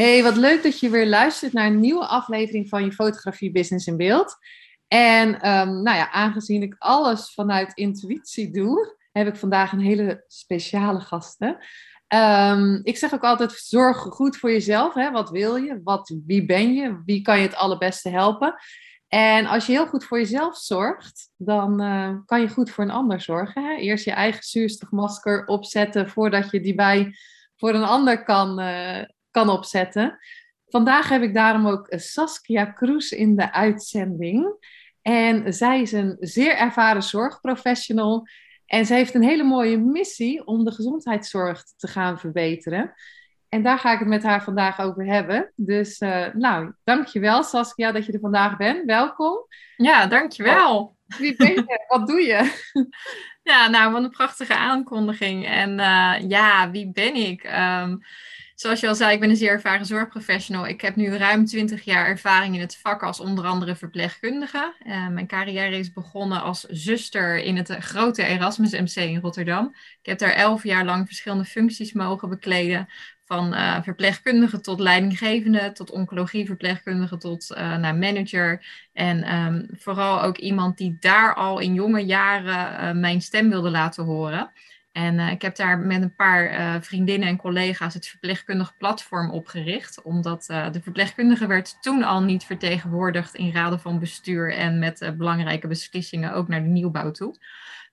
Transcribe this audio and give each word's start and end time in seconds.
Hey, 0.00 0.22
wat 0.22 0.36
leuk 0.36 0.62
dat 0.62 0.80
je 0.80 0.90
weer 0.90 1.06
luistert 1.06 1.52
naar 1.52 1.66
een 1.66 1.80
nieuwe 1.80 2.06
aflevering 2.06 2.68
van 2.68 2.84
je 2.84 2.92
Fotografie 2.92 3.50
Business 3.50 3.86
in 3.86 3.96
Beeld. 3.96 4.36
En 4.88 5.28
um, 5.28 5.82
nou 5.82 5.96
ja, 5.96 6.10
aangezien 6.10 6.62
ik 6.62 6.76
alles 6.78 7.32
vanuit 7.34 7.74
intuïtie 7.74 8.50
doe, 8.50 8.96
heb 9.12 9.26
ik 9.26 9.36
vandaag 9.36 9.72
een 9.72 9.80
hele 9.80 10.24
speciale 10.28 11.00
gasten. 11.00 11.56
Um, 12.14 12.80
ik 12.82 12.96
zeg 12.96 13.14
ook 13.14 13.24
altijd: 13.24 13.52
zorg 13.52 13.96
goed 13.96 14.36
voor 14.36 14.50
jezelf. 14.50 14.94
Hè? 14.94 15.10
Wat 15.10 15.30
wil 15.30 15.56
je? 15.56 15.80
Wat, 15.84 16.14
wie 16.26 16.46
ben 16.46 16.74
je? 16.74 17.02
Wie 17.04 17.22
kan 17.22 17.36
je 17.36 17.46
het 17.46 17.56
allerbeste 17.56 18.08
helpen? 18.08 18.54
En 19.08 19.46
als 19.46 19.66
je 19.66 19.72
heel 19.72 19.86
goed 19.86 20.04
voor 20.04 20.18
jezelf 20.18 20.56
zorgt, 20.56 21.30
dan 21.36 21.82
uh, 21.82 22.16
kan 22.24 22.40
je 22.40 22.48
goed 22.48 22.70
voor 22.70 22.84
een 22.84 22.90
ander 22.90 23.20
zorgen. 23.20 23.78
Eerst 23.78 24.04
je 24.04 24.12
eigen 24.12 24.42
zuurstofmasker 24.42 25.46
opzetten 25.46 26.08
voordat 26.08 26.50
je 26.50 26.60
die 26.60 26.74
bij 26.74 27.14
voor 27.56 27.74
een 27.74 27.84
ander 27.84 28.24
kan, 28.24 28.60
uh, 28.60 29.02
kan 29.30 29.48
opzetten. 29.48 30.18
Vandaag 30.68 31.08
heb 31.08 31.22
ik 31.22 31.34
daarom 31.34 31.66
ook 31.66 31.86
Saskia 31.90 32.64
Kroes 32.64 33.10
in 33.10 33.36
de 33.36 33.52
uitzending. 33.52 34.68
En 35.02 35.54
zij 35.54 35.80
is 35.80 35.92
een 35.92 36.16
zeer 36.20 36.56
ervaren 36.56 37.02
zorgprofessional. 37.02 38.26
En 38.66 38.86
ze 38.86 38.94
heeft 38.94 39.14
een 39.14 39.22
hele 39.22 39.42
mooie 39.42 39.78
missie 39.78 40.46
om 40.46 40.64
de 40.64 40.72
gezondheidszorg 40.72 41.64
te 41.76 41.86
gaan 41.86 42.18
verbeteren. 42.18 42.94
En 43.48 43.62
daar 43.62 43.78
ga 43.78 43.92
ik 43.92 43.98
het 43.98 44.08
met 44.08 44.22
haar 44.22 44.42
vandaag 44.42 44.80
over 44.80 45.06
hebben. 45.06 45.52
Dus 45.56 46.00
uh, 46.00 46.26
nou, 46.32 46.72
dankjewel 46.84 47.42
Saskia 47.42 47.92
dat 47.92 48.06
je 48.06 48.12
er 48.12 48.20
vandaag 48.20 48.56
bent. 48.56 48.84
Welkom. 48.84 49.46
Ja, 49.76 50.06
dankjewel. 50.06 50.78
Oh, 50.78 51.18
wie 51.18 51.36
ben 51.36 51.54
je? 51.54 51.84
Wat 51.88 52.06
doe 52.06 52.20
je? 52.20 52.50
Ja, 53.42 53.68
nou, 53.68 53.92
wat 53.92 54.02
een 54.02 54.10
prachtige 54.10 54.54
aankondiging. 54.54 55.46
En 55.46 55.70
uh, 55.70 56.28
ja, 56.28 56.70
wie 56.70 56.92
ben 56.92 57.14
ik? 57.14 57.44
Um, 57.44 58.00
Zoals 58.60 58.80
je 58.80 58.88
al 58.88 58.94
zei, 58.94 59.12
ik 59.12 59.20
ben 59.20 59.30
een 59.30 59.36
zeer 59.36 59.50
ervaren 59.50 59.86
zorgprofessional. 59.86 60.66
Ik 60.66 60.80
heb 60.80 60.96
nu 60.96 61.16
ruim 61.16 61.44
20 61.44 61.82
jaar 61.82 62.06
ervaring 62.06 62.54
in 62.54 62.60
het 62.60 62.76
vak 62.76 63.02
als 63.02 63.20
onder 63.20 63.44
andere 63.44 63.76
verpleegkundige. 63.76 64.74
Uh, 64.86 65.08
mijn 65.08 65.26
carrière 65.26 65.76
is 65.76 65.92
begonnen 65.92 66.42
als 66.42 66.60
zuster 66.60 67.36
in 67.36 67.56
het 67.56 67.70
grote 67.70 68.24
Erasmus 68.24 68.70
MC 68.72 68.94
in 68.94 69.20
Rotterdam. 69.20 69.74
Ik 70.00 70.06
heb 70.06 70.18
daar 70.18 70.32
11 70.32 70.62
jaar 70.62 70.84
lang 70.84 71.06
verschillende 71.06 71.44
functies 71.44 71.92
mogen 71.92 72.28
bekleden. 72.28 72.88
Van 73.24 73.54
uh, 73.54 73.82
verpleegkundige 73.82 74.60
tot 74.60 74.80
leidinggevende, 74.80 75.72
tot 75.72 75.90
oncologieverpleegkundige, 75.90 77.18
tot 77.18 77.48
naar 77.56 77.96
manager. 77.96 78.66
En 78.92 79.34
um, 79.34 79.68
vooral 79.72 80.22
ook 80.22 80.38
iemand 80.38 80.76
die 80.76 80.96
daar 81.00 81.34
al 81.34 81.58
in 81.58 81.74
jonge 81.74 82.04
jaren 82.04 83.00
mijn 83.00 83.22
stem 83.22 83.48
wilde 83.48 83.70
laten 83.70 84.04
horen. 84.04 84.50
En 85.00 85.18
uh, 85.18 85.30
ik 85.30 85.42
heb 85.42 85.56
daar 85.56 85.78
met 85.78 86.02
een 86.02 86.14
paar 86.14 86.52
uh, 86.52 86.74
vriendinnen 86.80 87.28
en 87.28 87.36
collega's 87.36 87.94
het 87.94 88.06
verpleegkundig 88.06 88.76
platform 88.76 89.30
opgericht. 89.30 90.02
Omdat 90.02 90.48
uh, 90.50 90.72
de 90.72 90.82
verpleegkundige 90.82 91.46
werd 91.46 91.76
toen 91.80 92.02
al 92.02 92.22
niet 92.22 92.44
vertegenwoordigd 92.44 93.34
in 93.34 93.52
raden 93.52 93.80
van 93.80 93.98
bestuur 93.98 94.54
en 94.54 94.78
met 94.78 95.14
belangrijke 95.16 95.66
beslissingen 95.66 96.32
ook 96.32 96.48
naar 96.48 96.62
de 96.62 96.68
nieuwbouw 96.68 97.10
toe. 97.10 97.34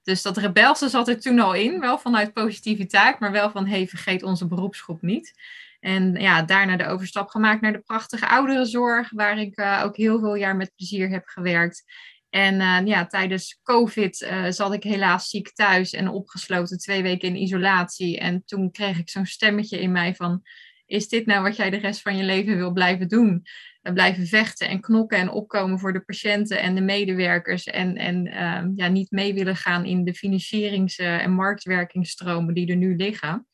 Dus 0.03 0.21
dat 0.21 0.37
rebelse 0.37 0.89
zat 0.89 1.07
er 1.07 1.19
toen 1.19 1.39
al 1.39 1.53
in, 1.53 1.79
wel 1.79 1.97
vanuit 1.97 2.33
positiviteit, 2.33 3.19
maar 3.19 3.31
wel 3.31 3.49
van 3.49 3.67
hey, 3.67 3.87
vergeet 3.87 4.23
onze 4.23 4.47
beroepsgroep 4.47 5.01
niet. 5.01 5.33
En 5.79 6.13
ja, 6.13 6.41
daarna 6.41 6.77
de 6.77 6.87
overstap 6.87 7.29
gemaakt 7.29 7.61
naar 7.61 7.73
de 7.73 7.79
prachtige 7.79 8.27
ouderenzorg, 8.29 9.09
waar 9.11 9.37
ik 9.37 9.61
ook 9.83 9.97
heel 9.97 10.19
veel 10.19 10.35
jaar 10.35 10.55
met 10.55 10.75
plezier 10.75 11.09
heb 11.09 11.23
gewerkt. 11.25 11.83
En 12.29 12.53
uh, 12.53 12.79
ja, 12.85 13.05
tijdens 13.05 13.59
COVID 13.63 14.21
uh, 14.21 14.45
zat 14.49 14.73
ik 14.73 14.83
helaas 14.83 15.29
ziek 15.29 15.53
thuis 15.53 15.93
en 15.93 16.07
opgesloten 16.07 16.77
twee 16.77 17.03
weken 17.03 17.27
in 17.27 17.41
isolatie. 17.41 18.19
En 18.19 18.43
toen 18.45 18.71
kreeg 18.71 18.99
ik 18.99 19.09
zo'n 19.09 19.25
stemmetje 19.25 19.79
in 19.79 19.91
mij 19.91 20.15
van, 20.15 20.41
is 20.85 21.07
dit 21.07 21.25
nou 21.25 21.43
wat 21.43 21.55
jij 21.55 21.69
de 21.69 21.77
rest 21.77 22.01
van 22.01 22.17
je 22.17 22.23
leven 22.23 22.57
wil 22.57 22.71
blijven 22.71 23.07
doen? 23.07 23.45
Uh, 23.81 23.93
blijven 23.93 24.27
vechten 24.27 24.69
en 24.69 24.81
knokken 24.81 25.17
en 25.17 25.29
opkomen 25.29 25.79
voor 25.79 25.93
de 25.93 25.99
patiënten 25.99 26.61
en 26.61 26.75
de 26.75 26.81
medewerkers. 26.81 27.63
En, 27.63 27.95
en 27.95 28.27
ehm, 28.27 28.71
ja, 28.75 28.87
niet 28.87 29.11
mee 29.11 29.33
willen 29.33 29.55
gaan 29.55 29.85
in 29.85 30.03
de 30.03 30.13
financierings- 30.13 30.97
en 30.97 31.31
marktwerkingsstromen 31.31 32.53
die 32.53 32.69
er 32.69 32.75
nu 32.75 32.95
liggen. 32.95 33.47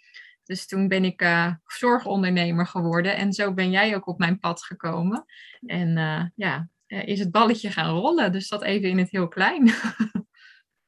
Dus 0.44 0.68
toen 0.68 0.88
ben 0.88 1.04
ik 1.04 1.26
zorgondernemer 1.66 2.68
geworden 2.68 3.16
en 3.16 3.34
zo 3.34 3.54
ben 3.54 3.72
jij 3.72 3.96
ook 3.96 4.08
op 4.08 4.18
mijn 4.18 4.40
pad 4.40 4.64
gekomen. 4.64 5.26
En 5.66 5.90
ja, 6.36 6.70
is 7.06 7.20
het 7.20 7.32
balletje 7.32 7.72
gaan 7.72 7.96
rollen. 7.96 8.32
Dus 8.32 8.50
dat 8.50 8.64
even 8.64 8.90
in 8.90 8.98
het 8.98 9.12
heel 9.12 9.28
klein. 9.28 9.66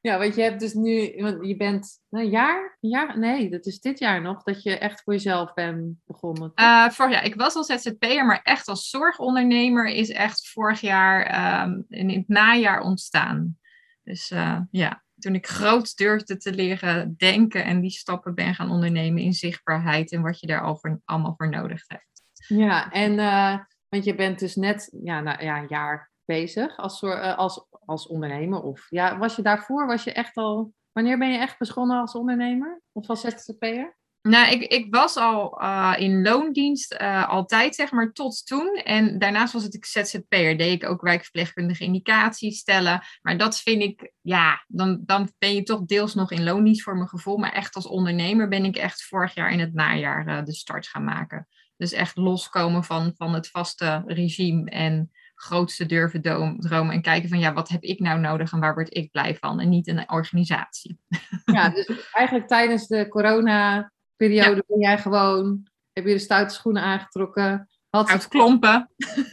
ja, 0.06 0.18
want 0.18 0.34
je 0.34 0.42
hebt 0.42 0.60
dus 0.60 0.74
nu, 0.74 1.14
want 1.16 1.46
je 1.46 1.56
bent 1.56 2.00
nou, 2.08 2.24
een 2.24 2.30
jaar, 2.30 2.78
een 2.80 2.88
jaar, 2.88 3.18
nee, 3.18 3.50
dat 3.50 3.66
is 3.66 3.80
dit 3.80 3.98
jaar 3.98 4.22
nog, 4.22 4.42
dat 4.42 4.62
je 4.62 4.78
echt 4.78 5.02
voor 5.02 5.12
jezelf 5.12 5.54
bent 5.54 5.96
begonnen. 6.04 6.52
Uh, 6.54 6.88
vorig 6.88 7.12
jaar, 7.12 7.24
ik 7.24 7.34
was 7.34 7.54
al 7.54 7.64
ZZP'er, 7.64 8.26
maar 8.26 8.40
echt 8.42 8.68
als 8.68 8.88
zorgondernemer 8.88 9.86
is 9.86 10.10
echt 10.10 10.48
vorig 10.48 10.80
jaar 10.80 11.62
um, 11.64 11.84
in 11.88 12.10
het 12.10 12.28
najaar 12.28 12.80
ontstaan. 12.80 13.58
Dus 14.02 14.30
uh, 14.30 14.60
ja, 14.70 15.04
toen 15.18 15.34
ik 15.34 15.46
groot 15.46 15.96
durfde 15.96 16.36
te 16.36 16.54
leren 16.54 17.14
denken 17.16 17.64
en 17.64 17.80
die 17.80 17.90
stappen 17.90 18.34
ben 18.34 18.54
gaan 18.54 18.70
ondernemen 18.70 19.22
in 19.22 19.32
zichtbaarheid 19.32 20.12
en 20.12 20.22
wat 20.22 20.40
je 20.40 20.46
daar 20.46 20.62
al 20.62 20.76
voor, 20.76 21.00
allemaal 21.04 21.34
voor 21.36 21.48
nodig 21.48 21.84
hebt. 21.86 22.04
Ja, 22.48 22.90
en 22.90 23.12
uh, 23.12 23.58
want 23.88 24.04
je 24.04 24.14
bent 24.14 24.38
dus 24.38 24.54
net 24.54 24.96
ja, 25.02 25.20
nou, 25.20 25.44
ja, 25.44 25.58
een 25.58 25.68
jaar 25.68 26.10
bezig 26.24 26.76
als, 26.76 27.02
uh, 27.02 27.38
als, 27.38 27.66
als 27.70 28.06
ondernemer. 28.06 28.62
Of 28.62 28.86
ja, 28.90 29.18
was 29.18 29.36
je 29.36 29.42
daarvoor, 29.42 29.86
was 29.86 30.04
je 30.04 30.12
echt 30.12 30.36
al. 30.36 30.72
Wanneer 30.92 31.18
ben 31.18 31.32
je 31.32 31.38
echt 31.38 31.58
begonnen 31.58 32.00
als 32.00 32.14
ondernemer? 32.14 32.82
Of 32.92 33.08
als 33.08 33.20
ZZP'er? 33.20 33.96
Nou, 34.22 34.50
ik, 34.52 34.62
ik 34.62 34.94
was 34.94 35.16
al 35.16 35.62
uh, 35.62 35.94
in 35.96 36.22
loondienst 36.22 36.96
uh, 37.00 37.28
altijd, 37.28 37.74
zeg 37.74 37.90
maar, 37.90 38.12
tot 38.12 38.46
toen. 38.46 38.74
En 38.74 39.18
daarnaast 39.18 39.52
was 39.52 39.62
het 39.62 39.74
ik 39.74 39.84
ZZP'er. 39.84 40.58
Deed 40.58 40.82
ik 40.82 40.88
ook 40.88 41.00
wijkverpleegkundige 41.00 41.84
indicaties 41.84 42.58
stellen. 42.58 43.02
Maar 43.22 43.38
dat 43.38 43.60
vind 43.60 43.82
ik, 43.82 44.12
ja, 44.20 44.64
dan, 44.66 45.02
dan 45.04 45.32
ben 45.38 45.54
je 45.54 45.62
toch 45.62 45.84
deels 45.84 46.14
nog 46.14 46.30
in 46.30 46.44
loondienst 46.44 46.82
voor 46.82 46.96
mijn 46.96 47.08
gevoel. 47.08 47.36
Maar 47.36 47.52
echt 47.52 47.74
als 47.74 47.86
ondernemer 47.86 48.48
ben 48.48 48.64
ik 48.64 48.76
echt 48.76 49.04
vorig 49.04 49.34
jaar 49.34 49.50
in 49.50 49.60
het 49.60 49.74
najaar 49.74 50.44
de 50.44 50.54
start 50.54 50.86
gaan 50.86 51.04
maken. 51.04 51.48
Dus 51.76 51.92
echt 51.92 52.16
loskomen 52.16 52.84
van, 52.84 53.12
van 53.16 53.34
het 53.34 53.48
vaste 53.48 54.02
regime 54.06 54.70
en 54.70 55.10
grootste 55.36 55.86
durven 55.86 56.22
dromen 56.58 56.94
en 56.94 57.02
kijken 57.02 57.28
van 57.28 57.38
ja, 57.38 57.52
wat 57.52 57.68
heb 57.68 57.82
ik 57.82 58.00
nou 58.00 58.20
nodig 58.20 58.52
en 58.52 58.60
waar 58.60 58.74
word 58.74 58.94
ik 58.94 59.10
blij 59.10 59.36
van 59.36 59.60
en 59.60 59.68
niet 59.68 59.86
een 59.86 60.10
organisatie. 60.10 60.98
Ja, 61.44 61.68
dus 61.68 62.10
eigenlijk 62.12 62.48
tijdens 62.48 62.86
de 62.86 63.08
corona-periode 63.08 64.54
ja. 64.54 64.62
ben 64.66 64.80
jij 64.80 64.98
gewoon, 64.98 65.66
heb 65.92 66.06
je 66.06 66.12
de 66.12 66.18
stoute 66.18 66.54
schoenen 66.54 66.82
aangetrokken. 66.82 67.68
Had 67.90 68.08
Uit 68.08 68.28
klompen. 68.28 68.90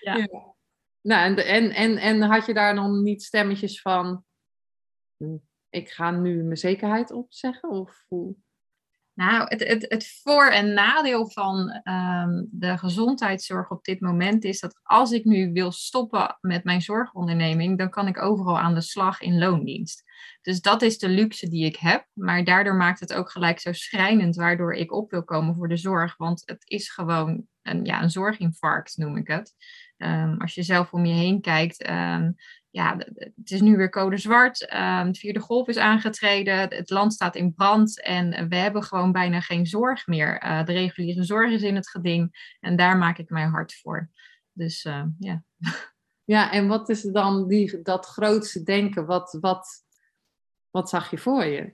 ja. 0.00 0.16
ja. 0.16 0.54
Nou, 1.00 1.24
en, 1.24 1.46
en, 1.46 1.70
en, 1.70 1.96
en 1.96 2.22
had 2.22 2.46
je 2.46 2.54
daar 2.54 2.74
dan 2.74 3.02
niet 3.02 3.22
stemmetjes 3.22 3.80
van, 3.80 4.24
hm, 5.16 5.36
ik 5.70 5.90
ga 5.90 6.10
nu 6.10 6.42
mijn 6.42 6.56
zekerheid 6.56 7.12
opzeggen? 7.12 7.70
Of 7.70 8.04
hoe? 8.08 8.36
Nou, 9.14 9.46
het, 9.48 9.68
het, 9.68 9.86
het 9.88 10.20
voor- 10.22 10.50
en 10.50 10.72
nadeel 10.72 11.30
van 11.30 11.82
um, 11.84 12.48
de 12.50 12.78
gezondheidszorg 12.78 13.70
op 13.70 13.84
dit 13.84 14.00
moment 14.00 14.44
is 14.44 14.60
dat 14.60 14.80
als 14.82 15.10
ik 15.10 15.24
nu 15.24 15.52
wil 15.52 15.72
stoppen 15.72 16.38
met 16.40 16.64
mijn 16.64 16.82
zorgonderneming, 16.82 17.78
dan 17.78 17.90
kan 17.90 18.06
ik 18.06 18.22
overal 18.22 18.58
aan 18.58 18.74
de 18.74 18.80
slag 18.80 19.20
in 19.20 19.38
loondienst. 19.38 20.02
Dus 20.42 20.60
dat 20.60 20.82
is 20.82 20.98
de 20.98 21.08
luxe 21.08 21.48
die 21.48 21.64
ik 21.64 21.76
heb. 21.76 22.06
Maar 22.12 22.44
daardoor 22.44 22.74
maakt 22.74 23.00
het 23.00 23.14
ook 23.14 23.30
gelijk 23.30 23.60
zo 23.60 23.72
schrijnend, 23.72 24.36
waardoor 24.36 24.74
ik 24.74 24.92
op 24.92 25.10
wil 25.10 25.24
komen 25.24 25.54
voor 25.54 25.68
de 25.68 25.76
zorg. 25.76 26.16
Want 26.16 26.42
het 26.44 26.62
is 26.64 26.90
gewoon 26.90 27.46
een, 27.62 27.84
ja, 27.84 28.02
een 28.02 28.10
zorginfarct, 28.10 28.96
noem 28.96 29.16
ik 29.16 29.28
het. 29.28 29.54
Um, 29.96 30.40
als 30.40 30.54
je 30.54 30.62
zelf 30.62 30.92
om 30.92 31.04
je 31.04 31.14
heen 31.14 31.40
kijkt, 31.40 31.90
um, 31.90 32.34
ja, 32.72 32.96
het 33.14 33.50
is 33.50 33.60
nu 33.60 33.76
weer 33.76 33.90
code 33.90 34.16
zwart. 34.16 34.72
Um, 34.74 35.12
de 35.12 35.18
vierde 35.18 35.40
golf 35.40 35.68
is 35.68 35.76
aangetreden. 35.76 36.58
Het 36.58 36.90
land 36.90 37.12
staat 37.12 37.36
in 37.36 37.54
brand. 37.54 38.02
En 38.02 38.48
we 38.48 38.56
hebben 38.56 38.82
gewoon 38.82 39.12
bijna 39.12 39.40
geen 39.40 39.66
zorg 39.66 40.06
meer. 40.06 40.44
Uh, 40.44 40.64
de 40.64 40.72
reguliere 40.72 41.24
zorg 41.24 41.50
is 41.52 41.62
in 41.62 41.74
het 41.74 41.88
geding. 41.88 42.56
En 42.60 42.76
daar 42.76 42.96
maak 42.96 43.18
ik 43.18 43.30
mij 43.30 43.44
hard 43.44 43.74
voor. 43.74 44.10
Dus 44.52 44.84
uh, 44.84 45.04
ja. 45.18 45.42
Ja, 46.24 46.52
en 46.52 46.68
wat 46.68 46.88
is 46.88 47.02
dan 47.02 47.48
die, 47.48 47.82
dat 47.82 48.06
grootste 48.06 48.62
denken? 48.62 49.06
Wat, 49.06 49.36
wat, 49.40 49.84
wat 50.70 50.88
zag 50.88 51.10
je 51.10 51.18
voor 51.18 51.44
je? 51.44 51.72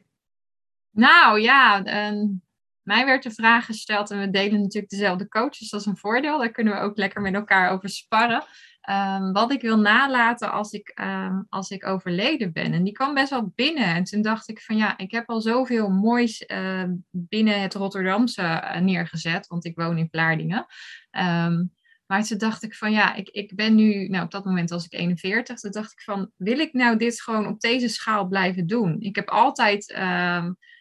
Nou 0.91 1.41
ja, 1.41 1.87
um, 2.09 2.43
mij 2.83 3.05
werd 3.05 3.23
de 3.23 3.31
vraag 3.31 3.65
gesteld, 3.65 4.11
en 4.11 4.21
we 4.21 4.31
delen 4.31 4.61
natuurlijk 4.61 4.91
dezelfde 4.91 5.29
coaches, 5.29 5.71
dat 5.71 5.81
is 5.81 5.87
een 5.87 5.97
voordeel. 5.97 6.39
Daar 6.39 6.51
kunnen 6.51 6.75
we 6.75 6.81
ook 6.81 6.97
lekker 6.97 7.21
met 7.21 7.35
elkaar 7.35 7.71
over 7.71 7.89
sparren. 7.89 8.45
Ehm, 8.89 9.33
wat 9.33 9.53
ik 9.53 9.61
wil 9.61 9.79
nalaten 9.79 10.53
als 10.53 10.73
ik, 10.73 10.89
ehm, 10.89 11.43
als 11.49 11.71
ik 11.71 11.87
overleden 11.87 12.53
ben. 12.53 12.73
En 12.73 12.85
die 12.85 12.93
kwam 12.93 13.15
best 13.15 13.31
wel 13.31 13.53
binnen. 13.55 13.85
En 13.85 14.05
toen 14.05 14.23
dacht 14.23 14.49
ik 14.49 14.61
van 14.61 14.77
ja, 14.77 14.99
ik 14.99 15.11
heb 15.11 15.29
al 15.29 15.41
zoveel 15.41 15.89
moois 15.89 16.45
uh, 16.47 16.85
binnen 17.11 17.61
het 17.61 17.75
Rotterdamse 17.75 18.43
uh, 18.43 18.79
neergezet, 18.79 19.47
want 19.47 19.65
ik 19.65 19.77
woon 19.77 19.99
in 19.99 20.09
Vlaardingen. 20.11 20.67
Maar 22.07 22.25
toen 22.25 22.39
dacht 22.39 22.63
ik 22.63 22.75
van 22.75 22.93
ja, 22.93 23.15
ik, 23.15 23.29
ik 23.29 23.55
ben 23.55 23.75
nu, 23.75 24.09
nou 24.09 24.25
op 24.25 24.31
dat 24.31 24.45
moment 24.45 24.71
was 24.71 24.85
ik 24.85 24.93
41, 24.93 25.61
toen 25.61 25.71
dacht 25.71 25.93
ik 25.93 26.01
van 26.01 26.31
wil 26.37 26.59
ik 26.59 26.73
nou 26.73 26.97
dit 26.97 27.21
gewoon 27.21 27.47
op 27.47 27.61
deze 27.61 27.89
schaal 27.89 28.27
blijven 28.27 28.67
doen? 28.67 29.01
Ik 29.01 29.17
heb 29.17 29.29
altijd 29.29 29.93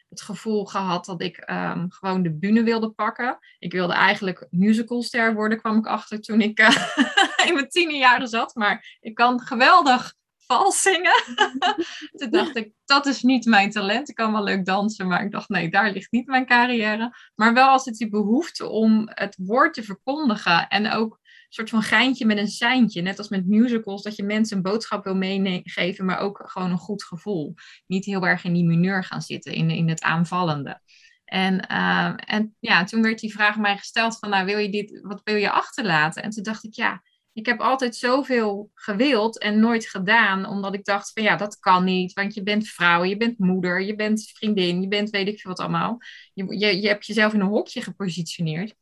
het 0.10 0.22
gevoel 0.22 0.66
gehad 0.66 1.06
dat 1.06 1.22
ik 1.22 1.50
um, 1.50 1.92
gewoon 1.92 2.22
de 2.22 2.38
bühne 2.38 2.64
wilde 2.64 2.90
pakken. 2.90 3.38
Ik 3.60 3.72
wilde 3.72 3.94
eigenlijk 3.94 4.48
musicalster 4.50 5.34
worden, 5.34 5.58
kwam 5.58 5.78
ik 5.78 5.86
achter 5.86 6.22
toen 6.22 6.42
ik 6.42 6.60
uh, 6.60 6.88
in 7.48 7.54
mijn 7.54 7.70
tiende 7.70 7.98
jaren 7.98 8.28
zat. 8.28 8.56
Maar 8.56 8.98
ik 9.00 9.16
kan 9.16 9.42
geweldig 9.42 10.16
vals 10.48 10.82
zingen. 10.82 11.24
toen 12.18 12.30
dacht 12.30 12.56
ik, 12.56 12.72
dat 12.86 13.06
is 13.06 13.22
niet 13.22 13.46
mijn 13.46 13.72
talent. 13.72 14.10
Ik 14.10 14.16
kan 14.16 14.32
wel 14.32 14.44
leuk 14.44 14.66
dansen, 14.66 15.08
maar 15.08 15.24
ik 15.24 15.32
dacht, 15.32 15.50
nee, 15.50 15.70
daar 15.70 15.92
ligt 15.92 16.12
niet 16.12 16.28
mijn 16.28 16.46
carrière. 16.46 17.16
Maar 17.36 17.54
wel 17.54 17.68
als 17.70 17.86
het 17.86 17.96
die 17.96 18.10
behoefte 18.10 18.68
om 18.68 19.10
het 19.14 19.38
woord 19.40 19.74
te 19.74 19.84
verkondigen 19.84 20.68
en 20.68 20.92
ook 20.92 21.20
soort 21.50 21.70
van 21.70 21.82
geintje 21.82 22.26
met 22.26 22.38
een 22.38 22.48
seintje. 22.48 23.02
Net 23.02 23.18
als 23.18 23.30
met 23.30 23.48
musicals, 23.48 24.04
dat 24.04 24.16
je 24.16 24.24
mensen 24.24 24.58
een 24.58 24.64
boodschap 24.64 25.04
wil 25.04 25.16
meegeven, 25.16 26.06
maar 26.06 26.20
ook 26.20 26.44
gewoon 26.46 26.72
een 26.72 26.78
goed 26.78 27.04
gevoel. 27.04 27.54
Niet 27.88 28.06
heel 28.06 28.28
erg 28.28 28.44
in 28.44 28.54
die 28.54 28.66
mineur 28.66 29.04
gaan 29.04 29.22
zitten, 29.22 29.54
in, 29.54 29.70
in 29.70 29.90
het 29.90 30.02
aanvallende. 30.02 30.82
En, 31.26 31.68
uh, 31.72 32.14
en 32.16 32.56
ja, 32.60 32.84
toen 32.84 33.02
werd 33.02 33.20
die 33.20 33.32
vraag 33.32 33.58
mij 33.58 33.78
gesteld 33.78 34.20
van, 34.20 34.30
nou, 34.30 34.46
wil 34.46 34.58
je 34.58 34.70
dit, 34.70 35.00
wat 35.02 35.22
wil 35.24 35.36
je 35.36 35.52
achterlaten? 35.52 36.24
En 36.24 36.30
toen 36.30 36.44
dacht 36.44 36.64
ik, 36.64 36.74
ja, 36.74 37.02
ik 37.34 37.46
heb 37.46 37.60
altijd 37.60 37.96
zoveel 37.96 38.72
gewild 38.74 39.40
en 39.40 39.60
nooit 39.60 39.86
gedaan, 39.86 40.46
omdat 40.46 40.74
ik 40.74 40.86
dacht 40.86 41.12
van, 41.14 41.24
ja, 41.24 41.36
dat 41.36 41.60
kan 41.60 41.84
niet, 41.84 42.14
want 42.14 42.34
je 42.34 42.44
bent 42.44 42.68
vrouw, 42.68 43.04
je 43.04 43.18
bent 43.18 43.40
moeder, 43.40 43.82
je 43.82 43.96
bent 43.96 44.32
vriendin, 44.34 44.82
je 44.82 44.88
bent 44.88 45.10
weet 45.10 45.28
ik 45.28 45.40
veel 45.40 45.52
wat 45.52 45.60
allemaal. 45.60 45.98
Je, 46.34 46.58
je, 46.58 46.82
je 46.82 46.88
hebt 46.88 47.06
jezelf 47.06 47.34
in 47.34 47.40
een 47.40 47.48
hokje 47.48 47.82
gepositioneerd 47.82 48.76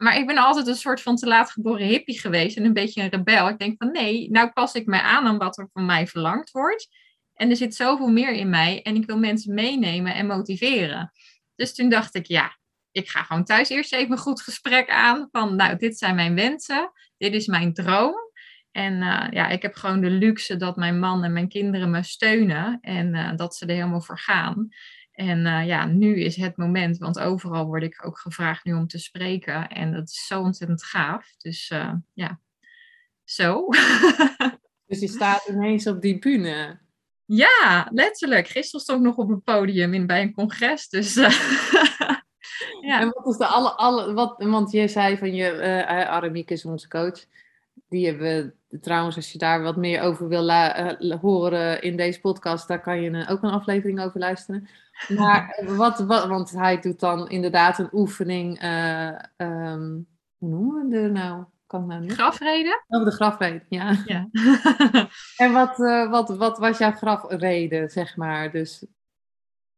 maar 0.00 0.16
ik 0.16 0.26
ben 0.26 0.36
altijd 0.36 0.66
een 0.66 0.74
soort 0.74 1.02
van 1.02 1.16
te 1.16 1.26
laat 1.26 1.50
geboren 1.50 1.86
hippie 1.86 2.20
geweest 2.20 2.56
en 2.56 2.64
een 2.64 2.72
beetje 2.72 3.02
een 3.02 3.08
rebel. 3.08 3.48
Ik 3.48 3.58
denk 3.58 3.74
van 3.78 3.92
nee, 3.92 4.30
nou 4.30 4.50
pas 4.50 4.74
ik 4.74 4.86
mij 4.86 5.00
aan 5.00 5.26
aan 5.26 5.38
wat 5.38 5.58
er 5.58 5.68
van 5.72 5.86
mij 5.86 6.06
verlangd 6.06 6.50
wordt. 6.50 6.88
En 7.34 7.50
er 7.50 7.56
zit 7.56 7.74
zoveel 7.74 8.08
meer 8.08 8.32
in 8.32 8.50
mij 8.50 8.82
en 8.82 8.96
ik 8.96 9.06
wil 9.06 9.18
mensen 9.18 9.54
meenemen 9.54 10.14
en 10.14 10.26
motiveren. 10.26 11.12
Dus 11.54 11.74
toen 11.74 11.88
dacht 11.88 12.14
ik, 12.14 12.26
ja, 12.26 12.58
ik 12.92 13.08
ga 13.08 13.22
gewoon 13.22 13.44
thuis 13.44 13.68
eerst 13.68 13.92
even 13.92 14.12
een 14.12 14.18
goed 14.18 14.42
gesprek 14.42 14.88
aan. 14.88 15.28
Van 15.30 15.56
nou, 15.56 15.76
dit 15.76 15.98
zijn 15.98 16.14
mijn 16.14 16.34
wensen, 16.34 16.92
dit 17.16 17.34
is 17.34 17.46
mijn 17.46 17.74
droom. 17.74 18.14
En 18.70 18.94
uh, 18.94 19.26
ja, 19.30 19.48
ik 19.48 19.62
heb 19.62 19.74
gewoon 19.74 20.00
de 20.00 20.10
luxe 20.10 20.56
dat 20.56 20.76
mijn 20.76 20.98
man 20.98 21.24
en 21.24 21.32
mijn 21.32 21.48
kinderen 21.48 21.90
me 21.90 22.02
steunen 22.02 22.78
en 22.80 23.14
uh, 23.14 23.36
dat 23.36 23.56
ze 23.56 23.66
er 23.66 23.74
helemaal 23.74 24.00
voor 24.00 24.18
gaan. 24.18 24.68
En 25.20 25.46
uh, 25.46 25.66
ja, 25.66 25.86
nu 25.86 26.20
is 26.20 26.36
het 26.36 26.56
moment, 26.56 26.98
want 26.98 27.18
overal 27.18 27.66
word 27.66 27.82
ik 27.82 28.06
ook 28.06 28.18
gevraagd 28.18 28.64
nu 28.64 28.74
om 28.74 28.86
te 28.86 28.98
spreken. 28.98 29.68
En 29.68 29.92
dat 29.92 30.08
is 30.08 30.26
zo 30.26 30.40
ontzettend 30.40 30.84
gaaf. 30.84 31.34
Dus 31.38 31.70
uh, 31.70 31.92
ja, 32.14 32.40
zo. 33.24 33.66
dus 34.86 35.00
je 35.00 35.08
staat 35.08 35.48
ineens 35.48 35.86
op 35.86 36.00
die 36.00 36.18
bühne. 36.18 36.78
Ja, 37.24 37.88
letterlijk. 37.90 38.48
Gisteren 38.48 38.80
stond 38.80 38.98
ik 38.98 39.04
nog 39.06 39.16
op 39.16 39.28
een 39.28 39.42
podium 39.42 39.94
in, 39.94 40.06
bij 40.06 40.22
een 40.22 40.34
congres. 40.34 40.88
Dus 40.88 41.16
uh, 41.16 41.30
ja. 42.88 43.00
En 43.00 43.10
wat 43.10 43.26
is 43.26 43.36
de 43.36 43.46
alle, 43.46 43.70
alle 43.70 44.12
wat, 44.12 44.42
want 44.42 44.70
je 44.70 44.88
zei 44.88 45.18
van 45.18 45.34
je, 45.34 45.52
uh, 45.52 45.88
Aramiek 45.88 46.50
is 46.50 46.64
onze 46.64 46.88
coach. 46.88 47.24
Die 47.88 48.06
hebben 48.06 48.22
we 48.22 48.54
trouwens, 48.80 49.16
als 49.16 49.32
je 49.32 49.38
daar 49.38 49.62
wat 49.62 49.76
meer 49.76 50.02
over 50.02 50.28
wil 50.28 50.50
horen 51.20 51.82
in 51.82 51.96
deze 51.96 52.20
podcast, 52.20 52.68
daar 52.68 52.80
kan 52.80 53.00
je 53.00 53.26
ook 53.28 53.42
een 53.42 53.50
aflevering 53.50 54.00
over 54.00 54.20
luisteren. 54.20 54.68
Maar 55.08 55.58
wat, 55.76 55.98
wat, 55.98 56.26
want 56.26 56.50
hij 56.50 56.80
doet 56.80 57.00
dan 57.00 57.28
inderdaad 57.28 57.78
een 57.78 57.88
oefening. 57.92 58.62
Uh, 58.62 59.18
um, 59.36 60.06
hoe 60.38 60.48
noemen 60.48 60.88
we 60.88 60.96
het 60.96 61.12
nou? 61.12 61.44
Kan 61.66 61.86
nou 61.86 62.00
niet? 62.00 62.12
Grafreden? 62.12 62.82
Oh, 62.88 63.04
de 63.04 63.10
grafreden, 63.10 63.62
ja. 63.68 63.96
ja. 64.06 64.28
en 65.44 65.52
wat, 65.52 65.78
uh, 65.78 66.10
wat, 66.10 66.28
wat 66.28 66.58
was 66.58 66.78
jouw 66.78 66.92
grafreden, 66.92 67.90
zeg 67.90 68.16
maar? 68.16 68.50
Dus... 68.50 68.86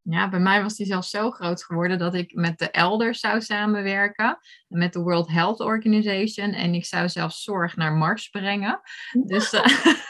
Ja, 0.02 0.28
bij 0.28 0.40
mij 0.40 0.62
was 0.62 0.76
die 0.76 0.87
zelfs 0.87 1.10
zo 1.10 1.31
groot 1.31 1.64
geworden 1.64 1.99
dat 1.99 2.14
ik 2.14 2.34
met 2.34 2.58
de 2.58 2.70
elders 2.70 3.20
zou 3.20 3.40
samenwerken. 3.40 4.38
Met 4.69 4.93
de 4.93 5.00
World 5.00 5.28
Health 5.28 5.60
Organization. 5.60 6.52
En 6.52 6.75
ik 6.75 6.84
zou 6.84 7.08
zelfs 7.08 7.43
zorg 7.43 7.76
naar 7.76 7.93
Mars 7.93 8.28
brengen. 8.28 8.81
Dus... 9.26 9.52
Uh, 9.52 9.66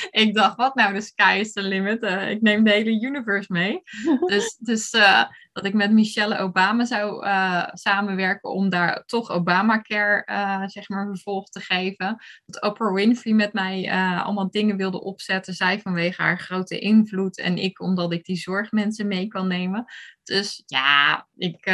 ik 0.10 0.34
dacht, 0.34 0.56
wat 0.56 0.74
nou, 0.74 0.94
de 0.94 1.00
sky 1.00 1.36
is 1.40 1.52
the 1.52 1.62
limit. 1.62 2.02
Uh, 2.02 2.30
ik 2.30 2.40
neem 2.40 2.64
de 2.64 2.70
hele 2.70 3.00
universe 3.00 3.52
mee. 3.52 3.82
dus 4.32 4.56
dus 4.58 4.92
uh, 4.92 5.24
dat 5.52 5.64
ik 5.64 5.74
met 5.74 5.92
Michelle 5.92 6.38
Obama 6.38 6.84
zou 6.84 7.26
uh, 7.26 7.68
samenwerken 7.72 8.50
om 8.50 8.68
daar 8.68 9.04
toch 9.06 9.30
Obamacare, 9.30 10.24
zeg 10.68 10.88
maar, 10.88 11.06
vervolg 11.06 11.48
te 11.48 11.60
geven. 11.60 12.16
Dat 12.46 12.62
Oprah 12.62 12.94
Winfrey 12.94 13.32
met 13.32 13.52
mij 13.52 13.90
allemaal 14.22 14.50
dingen 14.50 14.76
wilde 14.76 15.02
opzetten. 15.02 15.54
Zij 15.54 15.80
vanwege 15.80 16.22
haar 16.22 16.38
grote 16.38 16.78
invloed 16.78 17.38
en 17.38 17.56
ik 17.56 17.80
omdat 17.80 18.12
ik 18.12 18.24
die 18.24 18.36
zorgmensen 18.36 19.06
mee 19.06 19.26
kan 19.26 19.46
nemen. 19.46 19.84
Dus 20.22 20.62
ja, 20.66 21.26
ik, 21.36 21.66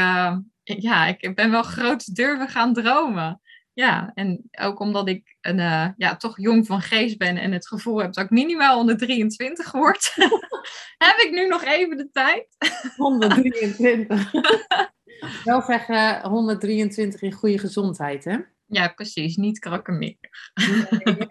ja, 0.63 1.07
ik 1.07 1.35
ben 1.35 1.51
wel 1.51 1.63
groot 1.63 2.15
durven 2.15 2.49
gaan 2.49 2.73
dromen. 2.73 3.41
Ja, 3.79 4.11
en 4.15 4.49
ook 4.61 4.81
omdat 4.81 5.09
ik 5.09 5.37
een, 5.41 5.59
uh, 5.59 5.89
ja, 5.97 6.17
toch 6.17 6.39
jong 6.41 6.67
van 6.67 6.81
geest 6.81 7.19
ben 7.19 7.37
en 7.37 7.53
het 7.53 7.67
gevoel 7.67 7.99
heb 7.99 8.13
dat 8.13 8.25
ik 8.25 8.31
minimaal 8.31 8.77
123 8.77 9.73
word, 9.73 10.15
heb 11.09 11.17
ik 11.17 11.31
nu 11.31 11.49
nog 11.49 11.65
even 11.65 11.97
de 11.97 12.11
tijd. 12.13 12.57
123. 12.97 14.33
Wel 15.45 15.63
zeggen 15.63 16.29
123 16.29 17.23
in 17.23 17.33
goede 17.33 17.59
gezondheid, 17.59 18.25
hè? 18.25 18.37
Ja, 18.67 18.89
precies. 18.89 19.37
Niet 19.37 19.59
krakkemikkig. 19.59 20.53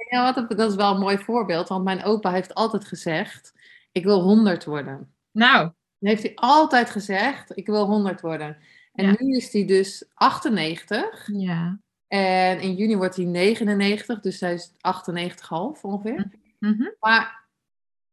ja, 0.10 0.31
dat 0.31 0.69
is 0.69 0.75
wel 0.75 0.93
een 0.93 1.00
mooi 1.00 1.17
voorbeeld, 1.17 1.67
want 1.67 1.83
mijn 1.83 2.03
opa 2.03 2.31
heeft 2.31 2.53
altijd 2.53 2.86
gezegd, 2.86 3.53
ik 3.91 4.03
wil 4.03 4.21
100 4.21 4.65
worden. 4.65 5.13
Nou. 5.31 5.71
Heeft 6.00 6.24
hij 6.24 6.36
altijd 6.36 6.89
gezegd, 6.89 7.57
ik 7.57 7.65
wil 7.65 7.86
100 7.86 8.21
worden. 8.21 8.57
En 8.93 9.15
nu 9.19 9.36
is 9.36 9.53
hij 9.53 9.65
dus 9.65 10.05
98. 10.13 11.29
Ja. 11.33 11.79
En 12.07 12.59
in 12.59 12.75
juni 12.75 12.95
wordt 12.95 13.15
hij 13.15 13.25
99, 13.25 14.19
dus 14.19 14.39
hij 14.39 14.53
is 14.53 14.71
98,5 14.71 15.81
ongeveer. 15.81 16.25
Mm 16.59 16.73
-hmm. 16.77 16.93
Maar 16.99 17.45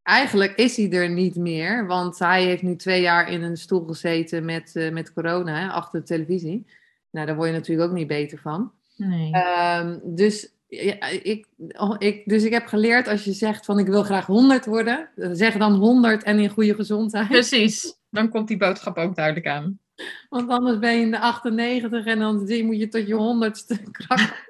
eigenlijk 0.02 0.54
is 0.54 0.76
hij 0.76 0.90
er 0.90 1.10
niet 1.10 1.36
meer, 1.36 1.86
want 1.86 2.18
hij 2.18 2.44
heeft 2.44 2.62
nu 2.62 2.76
twee 2.76 3.00
jaar 3.00 3.30
in 3.30 3.42
een 3.42 3.56
stoel 3.56 3.84
gezeten 3.84 4.44
met, 4.44 4.74
uh, 4.74 4.92
met 4.92 5.12
corona, 5.12 5.60
hè, 5.60 5.68
achter 5.68 6.00
de 6.00 6.06
televisie. 6.06 6.66
Nou, 7.10 7.26
daar 7.26 7.36
word 7.36 7.48
je 7.48 7.54
natuurlijk 7.54 7.88
ook 7.88 7.96
niet 7.96 8.06
beter 8.06 8.38
van. 8.38 8.72
Nee. 8.96 9.32
Um, 9.80 10.00
dus, 10.04 10.52
ja, 10.68 11.06
ik, 11.08 11.46
oh, 11.72 11.94
ik, 11.98 12.22
dus 12.24 12.44
ik 12.44 12.52
heb 12.52 12.66
geleerd, 12.66 13.08
als 13.08 13.24
je 13.24 13.32
zegt 13.32 13.64
van 13.64 13.78
ik 13.78 13.86
wil 13.86 14.02
graag 14.02 14.26
100 14.26 14.66
worden, 14.66 15.08
zeg 15.32 15.56
dan 15.56 15.74
100 15.74 16.22
en 16.22 16.38
in 16.38 16.48
goede 16.48 16.74
gezondheid. 16.74 17.28
Precies, 17.28 17.96
dan 18.10 18.28
komt 18.28 18.48
die 18.48 18.56
boodschap 18.56 18.96
ook 18.96 19.14
duidelijk 19.14 19.46
aan. 19.46 19.78
Want 20.28 20.48
anders 20.48 20.78
ben 20.78 20.94
je 20.94 21.00
in 21.00 21.10
de 21.10 21.18
98 21.18 22.06
en 22.06 22.18
dan 22.18 22.36
moet 22.36 22.78
je 22.78 22.88
tot 22.88 23.06
je 23.06 23.14
honderdste 23.14 23.82
kracht. 23.90 24.42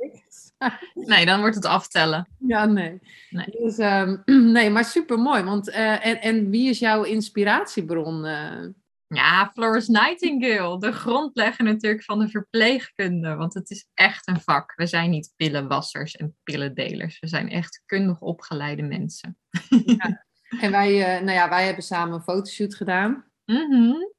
Nee, 0.94 1.26
dan 1.26 1.40
wordt 1.40 1.54
het 1.54 1.64
aftellen. 1.64 2.28
Ja, 2.38 2.64
nee. 2.64 3.00
Nee, 3.30 3.46
dus, 3.50 3.78
um, 3.78 4.22
nee 4.52 4.70
maar 4.70 4.84
super 4.84 5.18
mooi. 5.18 5.42
Want, 5.42 5.68
uh, 5.68 6.06
en, 6.06 6.20
en 6.20 6.50
wie 6.50 6.68
is 6.68 6.78
jouw 6.78 7.02
inspiratiebron? 7.02 8.24
Uh? 8.24 8.66
Ja, 9.06 9.50
Florence 9.52 9.90
Nightingale, 9.90 10.78
de 10.78 10.92
grondlegger 10.92 11.64
natuurlijk 11.64 12.02
van 12.02 12.18
de 12.18 12.28
verpleegkunde. 12.28 13.34
Want 13.34 13.54
het 13.54 13.70
is 13.70 13.86
echt 13.94 14.28
een 14.28 14.40
vak. 14.40 14.72
We 14.76 14.86
zijn 14.86 15.10
niet 15.10 15.32
pillenwassers 15.36 16.16
en 16.16 16.36
pillendelers. 16.42 17.20
We 17.20 17.26
zijn 17.26 17.50
echt 17.50 17.82
kundig 17.86 18.20
opgeleide 18.20 18.82
mensen. 18.82 19.38
Ja. 19.84 20.24
En 20.60 20.70
wij, 20.70 21.18
uh, 21.18 21.24
nou 21.24 21.36
ja, 21.36 21.48
wij 21.48 21.64
hebben 21.64 21.84
samen 21.84 22.14
een 22.14 22.22
fotoshoot 22.22 22.74
gedaan. 22.74 23.24
Mm 23.44 23.72
-hmm. 23.72 24.13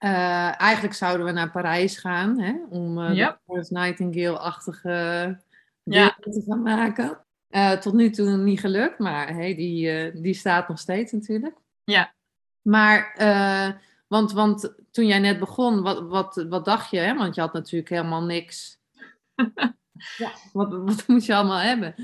Uh, 0.00 0.60
eigenlijk 0.60 0.94
zouden 0.94 1.26
we 1.26 1.32
naar 1.32 1.50
Parijs 1.50 1.98
gaan 1.98 2.38
hè, 2.40 2.54
om 2.68 2.98
uh, 2.98 3.14
yep. 3.14 3.30
de 3.30 3.38
Florence 3.44 3.72
Nightingale-achtige 3.72 5.38
ja. 5.82 6.16
te 6.20 6.44
gaan 6.46 6.62
maken. 6.62 7.18
Uh, 7.50 7.72
tot 7.72 7.92
nu 7.92 8.10
toe 8.10 8.36
niet 8.36 8.60
gelukt, 8.60 8.98
maar 8.98 9.34
hey, 9.34 9.54
die, 9.54 10.12
die 10.20 10.34
staat 10.34 10.68
nog 10.68 10.78
steeds 10.78 11.12
natuurlijk. 11.12 11.56
Ja. 11.84 12.12
Maar, 12.62 13.14
want, 14.08 14.32
want 14.32 14.74
toen 14.90 15.06
jij 15.06 15.18
net 15.18 15.38
begon, 15.38 15.82
wat, 15.82 16.08
wat, 16.08 16.46
wat 16.48 16.64
dacht 16.64 16.90
je? 16.90 16.98
Hè? 16.98 17.14
Want 17.14 17.34
je 17.34 17.40
had 17.40 17.52
natuurlijk 17.52 17.90
helemaal 17.90 18.24
niks. 18.24 18.78
ja, 20.18 20.30
wat, 20.52 20.72
wat 20.72 21.06
moet 21.06 21.26
je 21.26 21.34
allemaal 21.34 21.58
hebben? 21.58 21.94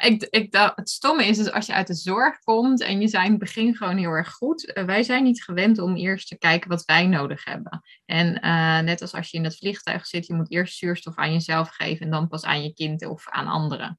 Ik, 0.00 0.22
ik, 0.30 0.54
het 0.74 0.90
stomme 0.90 1.26
is 1.26 1.36
dus 1.36 1.50
als 1.52 1.66
je 1.66 1.72
uit 1.72 1.86
de 1.86 1.94
zorg 1.94 2.38
komt 2.38 2.82
en 2.82 3.00
je 3.00 3.08
zijn 3.08 3.24
in 3.24 3.30
het 3.30 3.40
begin 3.40 3.76
gewoon 3.76 3.96
heel 3.96 4.10
erg 4.10 4.30
goed. 4.30 4.72
Uh, 4.74 4.84
wij 4.84 5.02
zijn 5.02 5.24
niet 5.24 5.44
gewend 5.44 5.78
om 5.78 5.96
eerst 5.96 6.28
te 6.28 6.38
kijken 6.38 6.68
wat 6.68 6.84
wij 6.84 7.06
nodig 7.06 7.44
hebben. 7.44 7.82
En 8.04 8.38
uh, 8.44 8.78
net 8.78 9.00
als 9.00 9.14
als 9.14 9.30
je 9.30 9.36
in 9.36 9.44
het 9.44 9.56
vliegtuig 9.56 10.06
zit, 10.06 10.26
je 10.26 10.34
moet 10.34 10.50
eerst 10.50 10.76
zuurstof 10.76 11.16
aan 11.16 11.32
jezelf 11.32 11.68
geven 11.68 12.04
en 12.04 12.10
dan 12.10 12.28
pas 12.28 12.44
aan 12.44 12.62
je 12.62 12.74
kind 12.74 13.06
of 13.06 13.28
aan 13.28 13.46
anderen. 13.46 13.98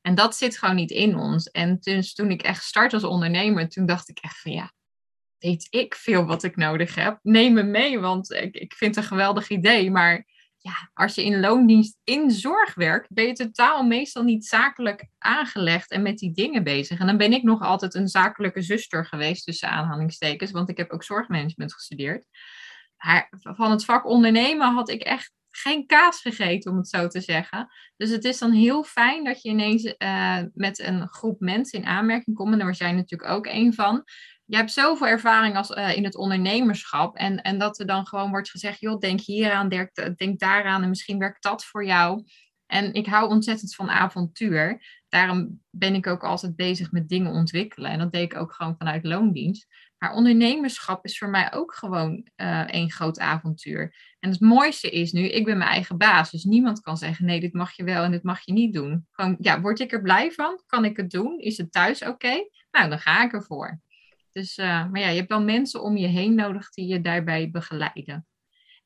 En 0.00 0.14
dat 0.14 0.36
zit 0.36 0.58
gewoon 0.58 0.76
niet 0.76 0.90
in 0.90 1.16
ons. 1.16 1.50
En 1.50 1.76
dus 1.80 2.14
toen 2.14 2.30
ik 2.30 2.42
echt 2.42 2.64
start 2.64 2.92
als 2.92 3.04
ondernemer, 3.04 3.68
toen 3.68 3.86
dacht 3.86 4.08
ik 4.08 4.18
echt 4.18 4.40
van 4.40 4.52
ja, 4.52 4.72
weet 5.38 5.66
ik 5.70 5.94
veel 5.94 6.24
wat 6.24 6.42
ik 6.42 6.56
nodig 6.56 6.94
heb. 6.94 7.18
Neem 7.22 7.52
me 7.52 7.62
mee, 7.62 7.98
want 7.98 8.32
ik, 8.32 8.56
ik 8.56 8.74
vind 8.74 8.94
het 8.94 9.04
een 9.04 9.10
geweldig 9.10 9.48
idee. 9.48 9.90
Maar 9.90 10.26
ja, 10.62 10.90
als 10.94 11.14
je 11.14 11.24
in 11.24 11.40
loondienst 11.40 11.98
in 12.04 12.30
zorg 12.30 12.74
werkt, 12.74 13.12
ben 13.12 13.26
je 13.26 13.32
totaal 13.32 13.82
meestal 13.82 14.22
niet 14.22 14.46
zakelijk 14.46 15.06
aangelegd 15.18 15.90
en 15.90 16.02
met 16.02 16.18
die 16.18 16.32
dingen 16.32 16.64
bezig. 16.64 16.98
En 16.98 17.06
dan 17.06 17.16
ben 17.16 17.32
ik 17.32 17.42
nog 17.42 17.60
altijd 17.60 17.94
een 17.94 18.08
zakelijke 18.08 18.62
zuster 18.62 19.06
geweest, 19.06 19.44
tussen 19.44 19.70
aanhalingstekens, 19.70 20.50
want 20.50 20.68
ik 20.68 20.76
heb 20.76 20.90
ook 20.90 21.04
zorgmanagement 21.04 21.74
gestudeerd. 21.74 22.26
Maar 22.96 23.28
van 23.30 23.70
het 23.70 23.84
vak 23.84 24.06
ondernemen 24.06 24.74
had 24.74 24.90
ik 24.90 25.02
echt 25.02 25.32
geen 25.50 25.86
kaas 25.86 26.20
gegeten, 26.20 26.70
om 26.70 26.76
het 26.76 26.88
zo 26.88 27.06
te 27.08 27.20
zeggen. 27.20 27.68
Dus 27.96 28.10
het 28.10 28.24
is 28.24 28.38
dan 28.38 28.52
heel 28.52 28.84
fijn 28.84 29.24
dat 29.24 29.42
je 29.42 29.48
ineens 29.48 29.94
uh, 29.98 30.38
met 30.54 30.78
een 30.78 31.08
groep 31.08 31.40
mensen 31.40 31.78
in 31.78 31.86
aanmerking 31.86 32.36
komt. 32.36 32.52
En 32.52 32.58
daar 32.58 32.66
was 32.66 32.78
jij 32.78 32.92
natuurlijk 32.92 33.30
ook 33.30 33.46
een 33.46 33.74
van 33.74 34.04
je 34.50 34.56
hebt 34.56 34.72
zoveel 34.72 35.06
ervaring 35.06 35.56
als, 35.56 35.70
uh, 35.70 35.96
in 35.96 36.04
het 36.04 36.16
ondernemerschap. 36.16 37.16
En, 37.16 37.42
en 37.42 37.58
dat 37.58 37.78
er 37.78 37.86
dan 37.86 38.06
gewoon 38.06 38.30
wordt 38.30 38.50
gezegd, 38.50 38.80
joh, 38.80 38.98
denk 38.98 39.20
hieraan, 39.20 39.68
denk, 39.68 40.16
denk 40.16 40.38
daaraan 40.38 40.82
en 40.82 40.88
misschien 40.88 41.18
werkt 41.18 41.42
dat 41.42 41.64
voor 41.64 41.84
jou. 41.84 42.24
En 42.66 42.92
ik 42.94 43.06
hou 43.06 43.28
ontzettend 43.28 43.74
van 43.74 43.90
avontuur. 43.90 44.82
Daarom 45.08 45.60
ben 45.70 45.94
ik 45.94 46.06
ook 46.06 46.24
altijd 46.24 46.56
bezig 46.56 46.92
met 46.92 47.08
dingen 47.08 47.32
ontwikkelen. 47.32 47.90
En 47.90 47.98
dat 47.98 48.12
deed 48.12 48.32
ik 48.32 48.38
ook 48.38 48.52
gewoon 48.52 48.74
vanuit 48.78 49.04
loondienst. 49.04 49.66
Maar 49.98 50.14
ondernemerschap 50.14 51.04
is 51.04 51.18
voor 51.18 51.28
mij 51.28 51.52
ook 51.52 51.74
gewoon 51.74 52.28
uh, 52.36 52.60
één 52.60 52.90
groot 52.90 53.18
avontuur. 53.18 53.94
En 54.18 54.30
het 54.30 54.40
mooiste 54.40 54.90
is 54.90 55.12
nu, 55.12 55.28
ik 55.28 55.44
ben 55.44 55.58
mijn 55.58 55.70
eigen 55.70 55.98
baas. 55.98 56.30
Dus 56.30 56.44
niemand 56.44 56.80
kan 56.80 56.96
zeggen, 56.96 57.24
nee, 57.26 57.40
dit 57.40 57.52
mag 57.52 57.72
je 57.72 57.84
wel 57.84 58.04
en 58.04 58.10
dit 58.10 58.22
mag 58.22 58.40
je 58.44 58.52
niet 58.52 58.74
doen. 58.74 59.06
Gewoon, 59.10 59.36
ja, 59.40 59.60
word 59.60 59.80
ik 59.80 59.92
er 59.92 60.02
blij 60.02 60.30
van? 60.30 60.62
Kan 60.66 60.84
ik 60.84 60.96
het 60.96 61.10
doen? 61.10 61.38
Is 61.38 61.56
het 61.56 61.72
thuis 61.72 62.02
oké? 62.02 62.48
Nou, 62.70 62.88
dan 62.88 62.98
ga 62.98 63.24
ik 63.24 63.32
ervoor. 63.32 63.80
Dus, 64.32 64.58
uh, 64.58 64.90
maar 64.90 65.00
ja, 65.00 65.08
je 65.08 65.16
hebt 65.16 65.28
wel 65.28 65.42
mensen 65.42 65.82
om 65.82 65.96
je 65.96 66.06
heen 66.06 66.34
nodig 66.34 66.70
die 66.70 66.86
je 66.86 67.00
daarbij 67.00 67.50
begeleiden. 67.50 68.26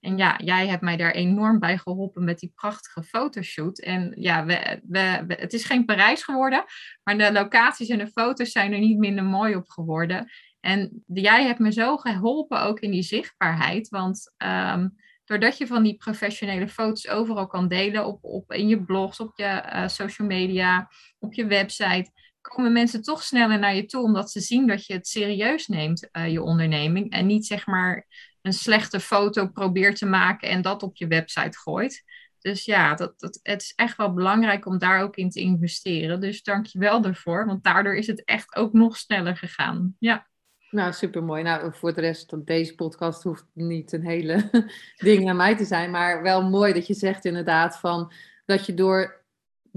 En 0.01 0.17
ja, 0.17 0.39
jij 0.45 0.67
hebt 0.69 0.83
mij 0.83 0.97
daar 0.97 1.11
enorm 1.11 1.59
bij 1.59 1.79
geholpen 1.79 2.25
met 2.25 2.39
die 2.39 2.53
prachtige 2.55 3.03
fotoshoot. 3.03 3.79
En 3.79 4.13
ja, 4.17 4.45
we, 4.45 4.81
we, 4.89 5.25
het 5.27 5.53
is 5.53 5.65
geen 5.65 5.85
Parijs 5.85 6.23
geworden, 6.23 6.65
maar 7.03 7.19
de 7.19 7.33
locaties 7.33 7.89
en 7.89 7.99
de 7.99 8.07
foto's 8.07 8.51
zijn 8.51 8.73
er 8.73 8.79
niet 8.79 8.99
minder 8.99 9.25
mooi 9.25 9.57
op 9.57 9.69
geworden. 9.69 10.31
En 10.61 11.05
jij 11.07 11.45
hebt 11.45 11.59
me 11.59 11.73
zo 11.73 11.97
geholpen 11.97 12.63
ook 12.63 12.81
in 12.81 12.91
die 12.91 13.03
zichtbaarheid. 13.03 13.89
Want 13.89 14.33
um, 14.45 14.95
doordat 15.25 15.59
je 15.59 15.67
van 15.67 15.83
die 15.83 15.97
professionele 15.97 16.69
foto's 16.69 17.09
overal 17.09 17.47
kan 17.47 17.69
delen, 17.69 18.07
op, 18.07 18.25
op, 18.25 18.53
in 18.53 18.69
je 18.69 18.85
blogs, 18.85 19.21
op 19.21 19.33
je 19.37 19.63
uh, 19.75 19.89
social 19.89 20.29
media, 20.29 20.89
op 21.19 21.35
je 21.35 21.47
website, 21.47 22.11
komen 22.49 22.73
mensen 22.73 23.03
toch 23.03 23.23
sneller 23.23 23.59
naar 23.59 23.75
je 23.75 23.87
toe, 23.87 24.03
omdat 24.03 24.31
ze 24.31 24.41
zien 24.41 24.67
dat 24.67 24.87
je 24.87 24.93
het 24.93 25.09
serieus 25.09 25.67
neemt, 25.67 26.09
uh, 26.13 26.33
je 26.33 26.43
onderneming. 26.43 27.11
En 27.11 27.27
niet 27.27 27.47
zeg 27.47 27.67
maar 27.67 28.07
een 28.43 28.53
slechte 28.53 29.01
foto 29.01 29.49
probeert 29.49 29.97
te 29.97 30.07
maken 30.07 30.49
en 30.49 30.63
dat 30.63 30.83
op 30.83 30.97
je 30.97 31.07
website 31.07 31.59
gooit. 31.59 32.05
Dus 32.39 32.65
ja, 32.65 32.95
dat, 32.95 33.21
dat, 33.21 33.41
het 33.43 33.63
is 33.63 33.73
echt 33.77 33.97
wel 33.97 34.13
belangrijk 34.13 34.67
om 34.67 34.79
daar 34.79 35.03
ook 35.03 35.17
in 35.17 35.31
te 35.31 35.41
investeren. 35.41 36.21
Dus 36.21 36.43
dank 36.43 36.67
je 36.67 36.79
wel 36.79 37.01
daarvoor, 37.01 37.47
want 37.47 37.65
daardoor 37.65 37.95
is 37.95 38.07
het 38.07 38.25
echt 38.25 38.57
ook 38.57 38.73
nog 38.73 38.97
sneller 38.97 39.37
gegaan. 39.37 39.97
Ja. 39.99 40.27
Nou, 40.71 40.93
supermooi. 40.93 41.43
Nou, 41.43 41.75
voor 41.75 41.95
de 41.95 42.01
rest 42.01 42.31
van 42.31 42.45
deze 42.45 42.75
podcast 42.75 43.23
hoeft 43.23 43.47
niet 43.53 43.93
een 43.93 44.07
hele 44.07 44.51
ding 44.97 45.29
aan 45.29 45.37
mij 45.37 45.57
te 45.57 45.65
zijn. 45.65 45.91
Maar 45.91 46.23
wel 46.23 46.49
mooi 46.51 46.73
dat 46.73 46.87
je 46.87 46.95
zegt 46.95 47.25
inderdaad 47.25 47.79
van 47.79 48.13
dat 48.45 48.67
je 48.67 48.75
door 48.75 49.24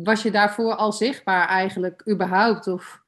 was 0.03 0.21
je 0.21 0.31
daarvoor 0.31 0.75
al 0.75 0.91
zichtbaar 0.91 1.47
eigenlijk 1.47 2.09
überhaupt? 2.09 2.67
Of? 2.67 3.01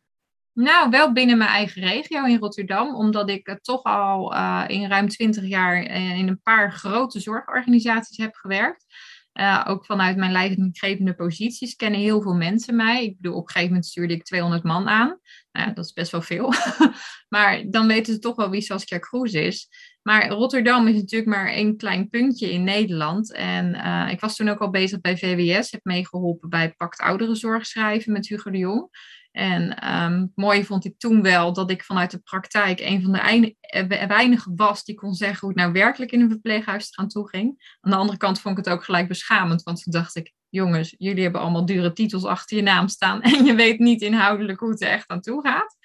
Nou, 0.54 0.90
wel 0.90 1.14
binnen 1.14 1.38
mijn 1.38 1.50
eigen 1.50 1.82
regio 1.82 2.26
in 2.26 2.40
Rotterdam, 2.40 2.96
omdat 2.96 3.30
ik 3.30 3.60
toch 3.62 3.84
al 3.84 4.34
uh, 4.34 4.64
in 4.68 4.88
ruim 4.88 5.08
twintig 5.08 5.44
jaar 5.44 5.84
in 6.18 6.28
een 6.28 6.42
paar 6.42 6.72
grote 6.72 7.20
zorgorganisaties 7.20 8.18
heb 8.18 8.36
gewerkt. 8.36 8.86
Uh, 9.34 9.66
ook 9.68 9.86
vanuit 9.86 10.18
mijn 10.18 10.32
leidinggevende 10.32 11.14
posities 11.14 11.76
kennen 11.76 12.00
heel 12.00 12.22
veel 12.22 12.34
mensen 12.34 12.76
mij. 12.76 13.04
Ik 13.04 13.16
bedoel, 13.16 13.38
op 13.38 13.44
een 13.44 13.48
gegeven 13.48 13.68
moment 13.68 13.86
stuurde 13.86 14.14
ik 14.14 14.24
200 14.24 14.64
man 14.64 14.90
aan. 14.90 15.20
Nou, 15.52 15.74
dat 15.74 15.86
is 15.86 15.94
best 15.94 16.12
wel 16.12 16.22
veel. 16.22 16.54
maar 17.36 17.64
dan 17.70 17.88
weten 17.88 18.14
ze 18.14 18.20
toch 18.20 18.36
wel 18.36 18.50
wie 18.50 18.62
Saskia 18.62 18.98
Kroes 18.98 19.34
is. 19.34 19.70
Maar 20.10 20.30
Rotterdam 20.30 20.88
is 20.88 20.96
natuurlijk 20.96 21.32
maar 21.32 21.48
één 21.48 21.78
klein 21.78 22.10
puntje 22.10 22.52
in 22.52 22.64
Nederland. 22.64 23.34
En 23.34 23.76
uh, 23.76 24.08
ik 24.12 24.20
was 24.20 24.36
toen 24.36 24.50
ook 24.50 24.60
al 24.60 24.70
bezig 24.70 25.02
bij 25.02 25.18
VWS. 25.18 25.72
Heb 25.72 25.84
meegeholpen 25.84 26.50
bij 26.50 26.74
Pact 26.74 27.00
Ouderenzorg 27.00 27.66
schrijven 27.66 28.12
met 28.12 28.28
Hugo 28.28 28.52
de 28.52 28.58
Jong. 28.58 28.90
En 29.32 29.92
um, 29.94 30.32
mooi 30.36 30.66
vond 30.66 30.86
ik 30.86 31.00
toen 31.00 31.22
wel 31.22 31.54
dat 31.54 31.72
ik 31.72 31.84
vanuit 31.84 32.12
de 32.12 32.20
praktijk 32.20 32.80
een 32.80 33.02
van 33.02 33.12
de 33.12 33.56
eh, 33.60 34.08
weinigen 34.08 34.56
was 34.56 34.84
die 34.84 34.96
kon 34.96 35.14
zeggen 35.14 35.40
hoe 35.40 35.50
het 35.50 35.58
nou 35.58 35.72
werkelijk 35.72 36.12
in 36.12 36.22
een 36.22 36.30
verpleeghuis 36.30 36.98
aan 36.98 37.08
toe 37.08 37.30
ging. 37.30 37.76
Aan 37.82 37.92
de 37.92 37.98
andere 37.98 38.18
kant 38.18 38.42
vond 38.42 38.58
ik 38.58 38.66
het 38.66 38.74
ook 38.74 38.84
gelijk 38.84 39.08
beschamend, 39.08 39.64
want 39.64 39.84
toen 39.84 39.94
dacht 39.94 40.16
ik, 40.16 40.34
jongens, 40.50 40.96
jullie 40.98 41.24
hebben 41.24 41.42
allemaal 41.42 41.66
dure 41.66 41.94
titels 41.94 42.26
achter 42.26 42.58
je 42.58 42.64
naam 42.64 42.88
staan 42.88 43.22
en 43.32 43.46
je 43.46 43.56
weet 43.56 43.80
niet 43.80 44.02
inhoudelijk 44.02 44.60
hoe 44.60 44.70
het 44.70 44.82
er 44.82 44.90
echt 44.90 45.10
aan 45.10 45.22
toe 45.22 45.42
gaat. 45.42 45.78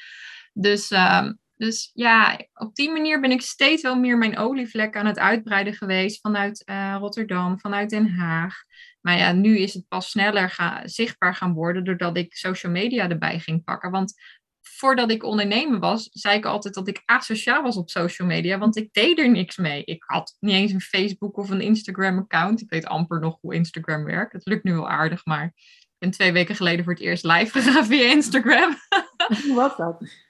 Dus, 0.52 0.90
uh, 0.90 1.28
dus 1.56 1.90
ja, 1.94 2.38
op 2.54 2.75
die 2.75 2.90
manier 2.90 3.20
ben 3.20 3.30
ik 3.30 3.42
steeds 3.42 3.82
wel 3.82 3.96
meer 3.96 4.18
mijn 4.18 4.38
olievlek 4.38 4.96
aan 4.96 5.06
het 5.06 5.18
uitbreiden 5.18 5.75
geweest 5.75 6.20
vanuit 6.20 6.62
uh, 6.66 6.96
Rotterdam, 6.99 7.61
vanuit 7.61 7.90
Den 7.90 8.08
Haag. 8.08 8.54
Maar 9.00 9.16
ja, 9.16 9.32
nu 9.32 9.58
is 9.58 9.75
het 9.75 9.88
pas 9.88 10.11
sneller 10.11 10.82
zichtbaar 10.84 11.34
gaan 11.34 11.52
worden 11.52 11.84
doordat 11.84 12.16
ik 12.16 12.34
social 12.34 12.73
media 12.73 13.08
erbij 13.08 13.38
ging 13.38 13.64
pakken. 13.64 13.90
Want 13.90 14.14
voordat 14.61 15.11
ik 15.11 15.23
ondernemer 15.23 15.78
was, 15.78 16.08
zei 16.12 16.37
ik 16.37 16.44
altijd 16.44 16.75
dat 16.75 16.88
ik 16.88 17.02
asociaal 17.04 17.62
was 17.62 17.76
op 17.76 17.90
social 17.90 18.28
media, 18.28 18.58
want 18.58 18.76
ik 18.76 18.92
deed 18.92 19.18
er 19.18 19.30
niks 19.30 19.56
mee. 19.56 19.84
Ik 19.84 20.04
had 20.06 20.37
niet 20.40 20.54
eens 20.54 20.73
een 20.73 20.80
Facebook 20.80 21.37
of 21.37 21.50
een 21.50 21.61
Instagram-account. 21.61 22.61
Ik 22.61 22.70
weet 22.70 22.87
amper 22.87 23.20
nog 23.20 23.38
hoe 23.40 23.54
Instagram 23.54 24.04
werkt. 24.04 24.32
Het 24.32 24.46
lukt 24.46 24.64
nu 24.64 24.73
wel 24.73 24.88
aardig, 24.88 25.25
maar 25.25 25.44
ik 25.44 25.94
ben 25.99 26.11
twee 26.11 26.32
weken 26.32 26.54
geleden 26.54 26.84
voor 26.84 26.92
het 26.92 27.02
eerst 27.02 27.25
live 27.25 27.50
gegaan 27.61 27.84
via 27.84 28.11
Instagram. 28.11 28.75
Hoe 29.46 29.54
was 29.54 29.76
dat? 29.76 30.23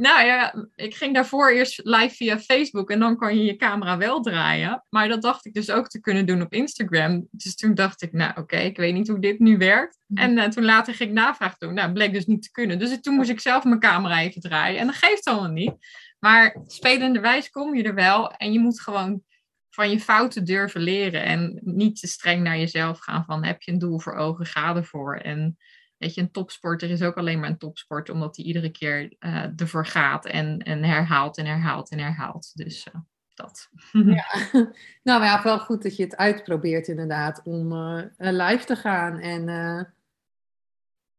Nou 0.00 0.26
ja, 0.26 0.54
ik 0.74 0.94
ging 0.94 1.14
daarvoor 1.14 1.50
eerst 1.50 1.80
live 1.84 2.14
via 2.14 2.38
Facebook 2.38 2.90
en 2.90 2.98
dan 2.98 3.16
kan 3.16 3.36
je 3.36 3.44
je 3.44 3.56
camera 3.56 3.96
wel 3.96 4.20
draaien. 4.20 4.84
Maar 4.90 5.08
dat 5.08 5.22
dacht 5.22 5.46
ik 5.46 5.54
dus 5.54 5.70
ook 5.70 5.88
te 5.88 6.00
kunnen 6.00 6.26
doen 6.26 6.42
op 6.42 6.52
Instagram. 6.52 7.28
Dus 7.30 7.54
toen 7.54 7.74
dacht 7.74 8.02
ik, 8.02 8.12
nou 8.12 8.32
oké, 8.40 8.56
ik 8.56 8.76
weet 8.76 8.94
niet 8.94 9.08
hoe 9.08 9.20
dit 9.20 9.38
nu 9.38 9.58
werkt. 9.58 9.98
Mhm. 10.06 10.22
En 10.22 10.36
uh, 10.36 10.44
toen 10.44 10.64
later 10.64 10.94
ging 10.94 11.08
ik 11.08 11.14
navraag 11.14 11.56
doen. 11.58 11.74
Nou, 11.74 11.92
bleek 11.92 12.12
dus 12.12 12.26
niet 12.26 12.42
te 12.42 12.50
kunnen. 12.50 12.78
Dus 12.78 13.00
toen 13.00 13.14
moest 13.14 13.30
ik 13.30 13.40
zelf 13.40 13.64
mijn 13.64 13.80
camera 13.80 14.20
even 14.20 14.40
draaien. 14.40 14.80
En 14.80 14.86
dat 14.86 14.96
geeft 14.96 15.24
allemaal 15.24 15.50
niet. 15.50 15.74
Maar 16.18 16.56
spelenderwijs 16.66 17.50
kom 17.50 17.74
je 17.74 17.82
er 17.82 17.94
wel. 17.94 18.32
En 18.32 18.52
je 18.52 18.58
moet 18.58 18.80
gewoon 18.80 19.22
van 19.70 19.90
je 19.90 20.00
fouten 20.00 20.44
durven 20.44 20.80
leren. 20.80 21.24
En 21.24 21.60
niet 21.62 22.00
te 22.00 22.06
streng 22.06 22.42
naar 22.42 22.58
jezelf 22.58 22.98
gaan 22.98 23.24
van 23.24 23.44
heb 23.44 23.62
je 23.62 23.72
een 23.72 23.78
doel 23.78 24.00
voor 24.00 24.14
ogen, 24.14 24.46
ga 24.46 24.76
ervoor. 24.76 25.16
En 25.16 25.56
Weet 26.00 26.14
je, 26.14 26.20
een 26.20 26.30
topsporter 26.30 26.90
is 26.90 27.02
ook 27.02 27.16
alleen 27.16 27.40
maar 27.40 27.48
een 27.48 27.58
topsporter 27.58 28.14
omdat 28.14 28.36
hij 28.36 28.44
iedere 28.44 28.70
keer 28.70 29.16
uh, 29.18 29.60
ervoor 29.60 29.86
gaat 29.86 30.26
en, 30.26 30.58
en 30.58 30.84
herhaalt 30.84 31.36
en 31.38 31.46
herhaalt 31.46 31.90
en 31.90 31.98
herhaalt. 31.98 32.50
Dus 32.54 32.86
uh, 32.86 33.00
dat. 33.34 33.68
Ja. 33.92 34.26
Nou 35.02 35.24
ja, 35.24 35.42
wel 35.42 35.58
goed 35.58 35.82
dat 35.82 35.96
je 35.96 36.02
het 36.02 36.16
uitprobeert 36.16 36.88
inderdaad 36.88 37.42
om 37.44 37.72
uh, 37.72 38.04
live 38.16 38.64
te 38.64 38.76
gaan 38.76 39.18
en 39.18 39.44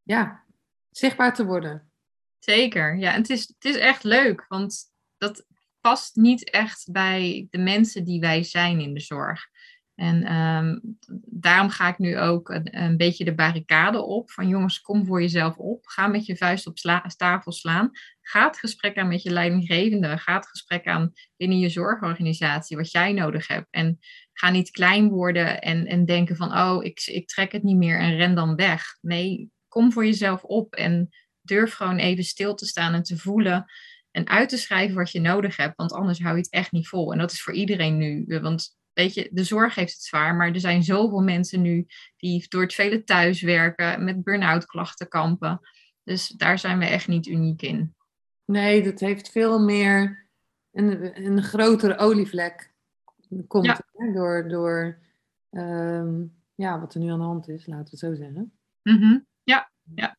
ja, 0.04 0.44
zichtbaar 0.90 1.34
te 1.34 1.46
worden. 1.46 1.92
Zeker, 2.40 2.98
ja. 2.98 3.14
En 3.14 3.22
het 3.22 3.30
is, 3.30 3.48
het 3.48 3.66
is 3.66 3.78
echt 3.78 4.04
leuk, 4.04 4.46
want 4.48 4.84
dat 5.18 5.46
past 5.82 6.16
niet 6.16 6.50
echt 6.50 6.92
bij 6.92 7.48
de 7.50 7.58
mensen 7.58 8.04
die 8.04 8.20
wij 8.20 8.44
zijn 8.44 8.80
in 8.80 8.94
de 8.94 9.00
zorg. 9.00 9.48
En 10.02 10.36
um, 10.36 10.98
daarom 11.26 11.70
ga 11.70 11.90
ik 11.90 11.98
nu 11.98 12.20
ook 12.20 12.50
een, 12.50 12.82
een, 12.82 12.98
beetje 12.98 13.26
de 13.26 13.36
barricade 13.36 14.02
op. 14.02 14.32
Van 14.32 14.48
jongens, 14.48 14.82
kom 14.82 15.06
voor 15.06 15.22
jezelf 15.22 15.58
op. 15.58 15.88
Ga 15.88 16.08
met 16.08 16.26
je 16.26 16.38
vuist 16.38 16.68
op 16.68 16.76
tafel 17.18 17.52
slaan. 17.52 17.92
Ga 18.22 18.48
het 18.48 18.58
gesprek 18.58 18.98
aan 18.98 19.08
met 19.08 19.24
je 19.24 19.30
leidinggevende. 19.30 20.18
Ga 20.18 20.36
het 20.36 20.48
gesprek 20.48 20.88
aan 20.88 21.12
binnen 21.38 21.60
je 21.60 21.70
zorgorganisatie, 21.70 22.78
wat 22.78 22.92
jij 22.92 23.14
nodig 23.14 23.48
hebt. 23.48 23.68
En 23.70 24.00
ga 24.34 24.50
niet 24.50 24.72
klein 24.72 25.10
worden 25.10 25.62
en, 25.62 25.86
en 25.86 26.06
denken 26.06 26.36
van, 26.36 26.58
oh, 26.58 26.84
ik, 26.84 27.02
ik 27.06 27.28
trek 27.28 27.52
het 27.52 27.64
niet 27.64 27.78
meer 27.78 28.00
en 28.00 28.16
ren 28.16 28.36
dan 28.36 28.56
weg. 28.56 28.84
Nee, 29.02 29.52
kom 29.68 29.92
voor 29.92 30.06
jezelf 30.06 30.44
op 30.44 30.74
en 30.74 31.10
durf 31.42 31.74
gewoon 31.74 31.98
even 31.98 32.24
stil 32.24 32.54
te 32.54 32.66
staan 32.66 32.94
en 32.94 33.04
te 33.04 33.18
voelen 33.18 33.66
en 34.12 34.28
uit 34.28 34.50
te 34.50 34.58
schrijven 34.58 34.96
wat 34.96 35.12
je 35.12 35.22
nodig 35.22 35.58
hebt. 35.58 35.78
Want 35.78 35.94
anders 35.94 36.20
hou 36.20 36.36
je 36.36 36.42
het 36.42 36.52
echt 36.52 36.72
niet 36.72 36.88
vol. 36.88 37.12
En 37.12 37.18
dat 37.18 37.32
is 37.32 37.42
voor 37.42 37.54
iedereen 37.54 37.98
nu. 37.98 38.40
Want 38.42 38.80
weet 38.94 39.14
je, 39.14 39.30
de 39.32 39.44
zorg 39.44 39.76
heeft 39.76 39.94
het 39.94 40.02
zwaar, 40.02 40.36
maar 40.36 40.48
er 40.48 40.60
zijn 40.60 40.84
zoveel 40.84 41.22
mensen 41.22 41.62
nu 41.62 41.88
die 42.18 42.46
door 42.50 42.62
het 42.62 42.74
vele 42.74 43.04
thuiswerken 43.04 44.04
met 44.04 44.24
burn-out 44.24 44.66
klachten 44.66 45.08
kampen. 45.08 45.60
Dus 46.04 46.28
daar 46.28 46.60
zijn 46.60 46.80
we 46.80 46.86
echt 46.86 47.08
niet 47.08 47.28
uniek 47.28 47.62
in. 47.62 47.96
Nee, 48.46 48.84
dat 48.84 49.00
heeft 49.00 49.32
veel 49.32 49.60
meer 49.60 50.28
een, 50.72 51.26
een 51.26 51.44
grotere 51.44 51.98
olievlek. 51.98 52.72
Komt 53.48 53.66
Ja. 53.66 53.82
hè, 53.94 54.12
door, 54.12 54.48
door 54.50 54.98
ehm, 55.50 56.24
ja, 56.56 56.80
wat 56.80 56.94
er 56.94 57.00
nu 57.00 57.10
aan 57.12 57.20
de 57.20 57.26
hand 57.26 57.48
is, 57.50 57.66
laten 57.66 57.84
we 57.84 57.90
het 57.90 58.00
zo 58.00 58.14
zeggen. 58.16 58.52
Mhm. 58.84 59.18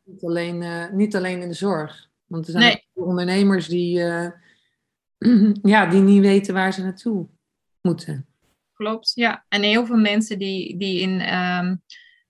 Niet 0.05 0.25
alleen, 0.25 0.63
eh, 0.63 0.91
niet 0.91 1.17
alleen 1.17 1.41
in 1.41 1.49
de 1.49 1.55
zorg. 1.55 2.11
Want 2.27 2.47
er 2.47 2.53
zijn 2.53 2.65
Nee. 2.65 2.89
ondernemers 2.93 3.69
die, 3.69 4.03
eh, 4.03 4.31
ja, 5.73 5.87
die 5.87 6.01
niet 6.01 6.21
weten 6.21 6.55
waar 6.55 6.73
ze 6.73 6.83
naartoe 6.83 7.29
moeten. 7.81 8.27
Klopt, 8.83 9.13
ja. 9.15 9.45
En 9.49 9.63
heel 9.63 9.87
veel 9.87 9.97
mensen 9.97 10.39
die, 10.39 10.79
die 10.79 11.01
in, 11.01 11.21
ehm, 11.21 11.77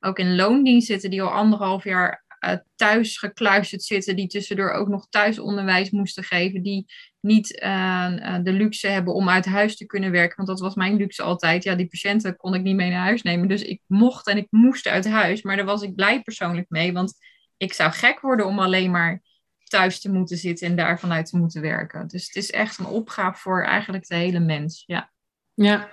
ook 0.00 0.18
in 0.18 0.36
loondienst 0.36 0.86
zitten, 0.86 1.10
die 1.10 1.22
al 1.22 1.30
anderhalf 1.30 1.84
jaar 1.84 2.24
eh, 2.38 2.56
thuis 2.76 3.18
gekluisterd 3.18 3.82
zitten, 3.82 4.16
die 4.16 4.26
tussendoor 4.26 4.70
ook 4.70 4.88
nog 4.88 5.08
thuisonderwijs 5.08 5.90
moesten 5.90 6.24
geven, 6.24 6.62
die 6.62 6.86
niet 7.20 7.58
eh, 7.58 8.34
eh, 8.34 8.44
de 8.44 8.52
luxe 8.52 8.88
hebben 8.88 9.14
om 9.14 9.28
uit 9.28 9.44
huis 9.44 9.76
te 9.76 9.86
kunnen 9.86 10.10
werken. 10.10 10.36
Want 10.36 10.48
dat 10.48 10.60
was 10.60 10.74
mijn 10.74 10.96
luxe 10.96 11.22
altijd. 11.22 11.64
Ja, 11.64 11.74
die 11.74 11.88
patiënten 11.88 12.36
kon 12.36 12.54
ik 12.54 12.62
niet 12.62 12.76
mee 12.76 12.90
naar 12.90 13.04
huis 13.04 13.22
nemen. 13.22 13.48
Dus 13.48 13.62
ik 13.62 13.82
mocht 13.86 14.26
en 14.26 14.36
ik 14.36 14.46
moest 14.50 14.86
uit 14.86 15.08
huis. 15.08 15.42
Maar 15.42 15.56
daar 15.56 15.64
was 15.64 15.82
ik 15.82 15.94
blij 15.94 16.22
persoonlijk 16.22 16.66
mee, 16.68 16.92
want 16.92 17.14
ik 17.56 17.72
zou 17.72 17.92
gek 17.92 18.20
worden 18.20 18.46
om 18.46 18.58
alleen 18.58 18.90
maar 18.90 19.22
thuis 19.64 20.00
te 20.00 20.12
moeten 20.12 20.36
zitten 20.36 20.66
en 20.66 20.76
daar 20.76 21.00
vanuit 21.00 21.26
te 21.26 21.36
moeten 21.36 21.60
werken. 21.62 22.08
Dus 22.08 22.26
het 22.26 22.36
is 22.36 22.50
echt 22.50 22.78
een 22.78 22.86
opgave 22.86 23.40
voor 23.40 23.64
eigenlijk 23.64 24.06
de 24.06 24.14
hele 24.14 24.40
mens. 24.40 24.82
Ja. 24.86 25.10
Ja, 25.54 25.88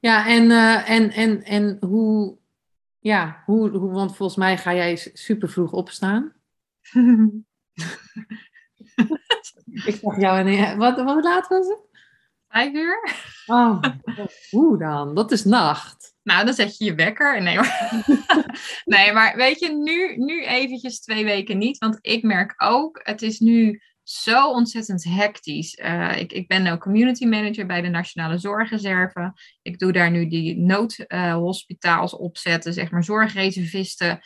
ja 0.00 0.26
en, 0.26 0.50
eh, 0.50 0.90
en, 0.90 1.10
en, 1.10 1.42
en 1.42 1.76
hoe, 1.80 2.38
ja, 2.98 3.42
hoe, 3.44 3.70
hoe, 3.70 3.90
want 3.90 4.16
volgens 4.16 4.38
mij 4.38 4.58
ga 4.58 4.74
jij 4.74 5.10
super 5.12 5.48
vroeg 5.48 5.72
opstaan. 5.72 6.32
Ik 9.84 9.98
zag 10.02 10.20
jou 10.20 10.48
en 10.48 10.78
wat, 10.78 11.02
wat 11.02 11.24
laat 11.24 11.48
was 11.48 11.66
het? 11.66 11.78
Vijf 12.48 12.72
uur? 12.72 13.12
Oh, 13.46 13.82
hoe 14.50 14.78
dan? 14.78 15.14
Dat 15.14 15.32
is 15.32 15.44
nacht. 15.44 16.14
Nou, 16.22 16.44
dan 16.44 16.54
zet 16.54 16.76
je 16.76 16.84
je 16.84 16.94
wekker. 16.94 17.42
Nee, 17.42 17.56
maar, 17.56 18.04
nee, 18.84 19.12
maar 19.12 19.36
weet 19.36 19.58
je, 19.58 19.68
nu, 19.68 20.16
nu 20.16 20.44
eventjes 20.44 21.00
twee 21.00 21.24
weken 21.24 21.58
niet. 21.58 21.78
Want 21.78 21.98
ik 22.00 22.22
merk 22.22 22.54
ook, 22.56 23.00
het 23.02 23.22
is 23.22 23.38
nu 23.38 23.82
zo 24.04 24.50
ontzettend 24.50 25.04
hectisch. 25.04 25.74
Eh, 25.74 26.18
ik, 26.18 26.32
ik 26.32 26.48
ben 26.48 26.66
ook 26.66 26.80
community 26.80 27.26
manager 27.26 27.66
bij 27.66 27.80
de 27.80 27.88
Nationale 27.88 28.38
Zorgreserve. 28.38 29.32
Ik 29.62 29.78
doe 29.78 29.92
daar 29.92 30.10
nu 30.10 30.28
die 30.28 30.56
noodhospitaals 30.56 32.14
opzetten, 32.14 32.72
zeg 32.72 32.90
maar 32.90 33.04
zorgreservisten 33.04 34.20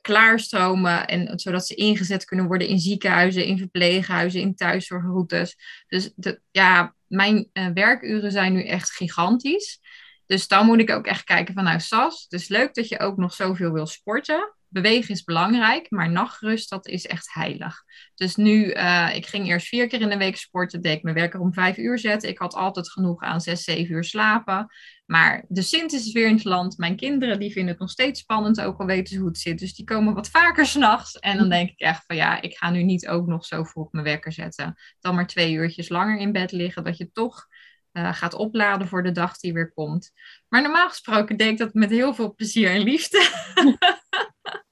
klaarstromen. 0.00 1.06
En, 1.06 1.38
zodat 1.38 1.66
ze 1.66 1.74
ingezet 1.74 2.24
kunnen 2.24 2.46
worden 2.46 2.68
in 2.68 2.78
ziekenhuizen, 2.78 3.44
in 3.44 3.58
verpleeghuizen, 3.58 4.40
in 4.40 4.54
thuiszorgroutes. 4.54 5.56
Dus 5.88 6.12
ja, 6.50 6.94
mijn 7.06 7.48
eh, 7.52 7.66
werkuren 7.74 8.32
zijn 8.32 8.52
nu 8.52 8.64
echt 8.64 8.90
gigantisch. 8.90 9.80
Dus 10.26 10.48
dan 10.48 10.66
moet 10.66 10.80
ik 10.80 10.90
ook 10.90 11.06
echt 11.06 11.24
kijken 11.24 11.54
van, 11.54 11.64
nou 11.64 11.80
Sas, 11.80 12.22
het 12.22 12.40
is 12.40 12.48
leuk 12.48 12.74
dat 12.74 12.88
je 12.88 12.98
ook 12.98 13.16
nog 13.16 13.34
zoveel 13.34 13.72
wil 13.72 13.86
sporten. 13.86 14.54
Bewegen 14.68 15.14
is 15.14 15.24
belangrijk, 15.24 15.90
maar 15.90 16.10
nachtrust, 16.10 16.70
dat 16.70 16.86
is 16.86 17.06
echt 17.06 17.32
heilig. 17.32 17.82
Dus 18.14 18.36
nu, 18.36 18.74
uh, 18.74 19.14
ik 19.14 19.26
ging 19.26 19.46
eerst 19.46 19.66
vier 19.66 19.86
keer 19.88 20.00
in 20.00 20.08
de 20.08 20.16
week 20.16 20.36
sporten, 20.36 20.82
deed 20.82 20.96
ik 20.96 21.02
mijn 21.02 21.14
werker 21.14 21.40
om 21.40 21.52
vijf 21.52 21.76
uur 21.76 21.98
zetten. 21.98 22.28
Ik 22.28 22.38
had 22.38 22.54
altijd 22.54 22.90
genoeg 22.90 23.22
aan 23.22 23.40
zes, 23.40 23.64
zeven 23.64 23.94
uur 23.94 24.04
slapen. 24.04 24.66
Maar 25.06 25.44
de 25.48 25.62
Sint 25.62 25.92
is 25.92 26.12
weer 26.12 26.26
in 26.26 26.34
het 26.34 26.44
land. 26.44 26.78
Mijn 26.78 26.96
kinderen, 26.96 27.38
die 27.38 27.52
vinden 27.52 27.70
het 27.70 27.80
nog 27.80 27.90
steeds 27.90 28.20
spannend, 28.20 28.60
ook 28.60 28.80
al 28.80 28.86
weten 28.86 29.14
ze 29.14 29.18
hoe 29.20 29.28
het 29.28 29.38
zit. 29.38 29.58
Dus 29.58 29.74
die 29.74 29.84
komen 29.84 30.14
wat 30.14 30.30
vaker 30.30 30.66
s'nachts. 30.76 31.18
En 31.18 31.38
dan 31.38 31.48
denk 31.48 31.70
ik 31.70 31.80
echt 31.80 32.04
van, 32.06 32.16
ja, 32.16 32.40
ik 32.40 32.56
ga 32.56 32.70
nu 32.70 32.82
niet 32.82 33.08
ook 33.08 33.26
nog 33.26 33.44
zo 33.44 33.64
vroeg 33.64 33.92
mijn 33.92 34.04
wekker 34.04 34.32
zetten. 34.32 34.74
Dan 35.00 35.14
maar 35.14 35.26
twee 35.26 35.52
uurtjes 35.52 35.88
langer 35.88 36.18
in 36.18 36.32
bed 36.32 36.52
liggen, 36.52 36.84
dat 36.84 36.96
je 36.96 37.12
toch 37.12 37.46
uh, 37.92 38.12
gaat 38.12 38.34
opladen 38.34 38.88
voor 38.88 39.02
de 39.02 39.12
dag 39.12 39.38
die 39.38 39.52
weer 39.52 39.72
komt. 39.72 40.10
Maar 40.48 40.62
normaal 40.62 40.88
gesproken 40.88 41.36
deed 41.36 41.50
ik 41.50 41.58
dat 41.58 41.74
met 41.74 41.90
heel 41.90 42.14
veel 42.14 42.34
plezier 42.34 42.70
en 42.70 42.82
liefde. 42.82 43.28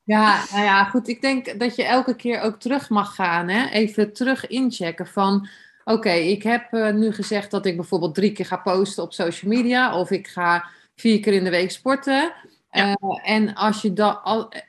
Ja, 0.07 0.45
nou 0.53 0.64
ja, 0.64 0.85
goed. 0.85 1.09
Ik 1.09 1.21
denk 1.21 1.59
dat 1.59 1.77
je 1.77 1.85
elke 1.85 2.16
keer 2.16 2.40
ook 2.40 2.61
terug 2.61 2.88
mag 2.88 3.14
gaan. 3.14 3.49
Hè? 3.49 3.69
Even 3.69 4.12
terug 4.12 4.47
inchecken 4.47 5.07
van... 5.07 5.49
Oké, 5.85 5.97
okay, 5.97 6.29
ik 6.29 6.42
heb 6.42 6.73
uh, 6.73 6.92
nu 6.92 7.12
gezegd 7.12 7.51
dat 7.51 7.66
ik 7.66 7.77
bijvoorbeeld 7.77 8.14
drie 8.14 8.33
keer 8.33 8.47
ga 8.47 8.57
posten 8.57 9.03
op 9.03 9.12
social 9.12 9.51
media. 9.51 9.99
Of 9.99 10.11
ik 10.11 10.27
ga 10.27 10.69
vier 10.95 11.21
keer 11.21 11.33
in 11.33 11.45
de 11.45 11.51
week 11.51 11.71
sporten. 11.71 12.33
Ja. 12.71 12.88
Uh, 12.88 13.19
en 13.23 13.55
als 13.55 13.83
je, 13.83 13.92
da, 13.92 14.11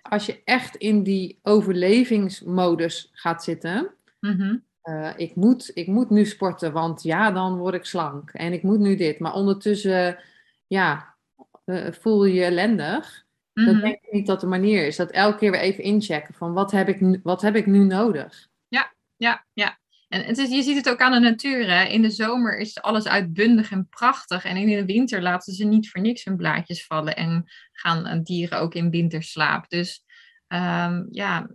als 0.02 0.26
je 0.26 0.41
echt 0.45 0.76
in 0.76 1.04
die 1.04 1.39
overlevingsmodus 1.43 3.10
gaat 3.13 3.43
zitten... 3.43 3.89
Mm 4.19 4.32
-hmm. 4.32 4.65
Uh, 4.84 5.10
ik, 5.15 5.36
moet, 5.36 5.71
ik 5.73 5.88
moet 5.88 6.10
nu 6.10 6.26
sporten, 6.26 6.71
want 6.73 7.04
ja, 7.04 7.32
dan 7.32 7.58
word 7.58 7.73
ik 7.73 7.86
slank. 7.86 8.30
En 8.34 8.54
ik 8.54 8.63
moet 8.63 8.80
nu 8.80 8.95
dit. 8.95 9.19
Maar 9.19 9.34
ondertussen, 9.34 10.17
ja, 10.67 11.13
voel 11.91 12.26
je 12.26 12.34
je 12.34 12.43
ellendig. 12.43 13.26
Mm 13.58 13.63
-hmm. 13.63 13.74
Dan 13.74 13.82
denk 13.82 14.04
ik 14.04 14.12
niet 14.12 14.28
dat 14.28 14.39
de 14.39 14.48
manier 14.48 14.88
is. 14.88 14.96
Dat 14.96 15.12
elke 15.12 15.38
keer 15.38 15.52
weer 15.52 15.60
even 15.60 15.84
inchecken 15.84 16.34
van 16.34 16.54
wat 16.54 16.72
heb 16.72 16.88
ik 16.88 17.02
nu, 17.02 17.20
wat 17.24 17.41
heb 17.41 17.56
ik 17.56 17.65
nu 17.65 17.84
nodig? 17.84 18.48
Ja, 18.67 18.93
ja, 19.15 19.46
ja. 19.54 19.80
En 20.08 20.24
het 20.24 20.38
is, 20.38 20.50
je 20.50 20.62
ziet 20.62 20.76
het 20.76 20.89
ook 20.89 21.02
aan 21.02 21.12
de 21.12 21.20
natuur. 21.20 21.70
Hè? 21.70 21.84
In 21.84 22.02
de 22.02 22.10
zomer 22.10 22.58
is 22.58 22.82
alles 22.82 23.08
uitbundig 23.08 23.72
en 23.72 23.88
prachtig. 23.89 24.46
En 24.46 24.58
in 24.58 24.67
de 24.67 24.86
winter 24.86 25.22
laten 25.22 25.54
ze 25.54 25.65
niet 25.65 25.89
voor 25.89 26.02
niks 26.02 26.24
hun 26.24 26.36
blaadjes 26.36 26.86
vallen. 26.86 27.15
En 27.15 27.46
gaan 27.72 28.24
dieren 28.24 28.60
ook 28.60 28.74
in 28.74 28.89
winterslaap. 28.89 29.70
Dus 29.70 30.04
um, 30.48 31.08
ja, 31.12 31.50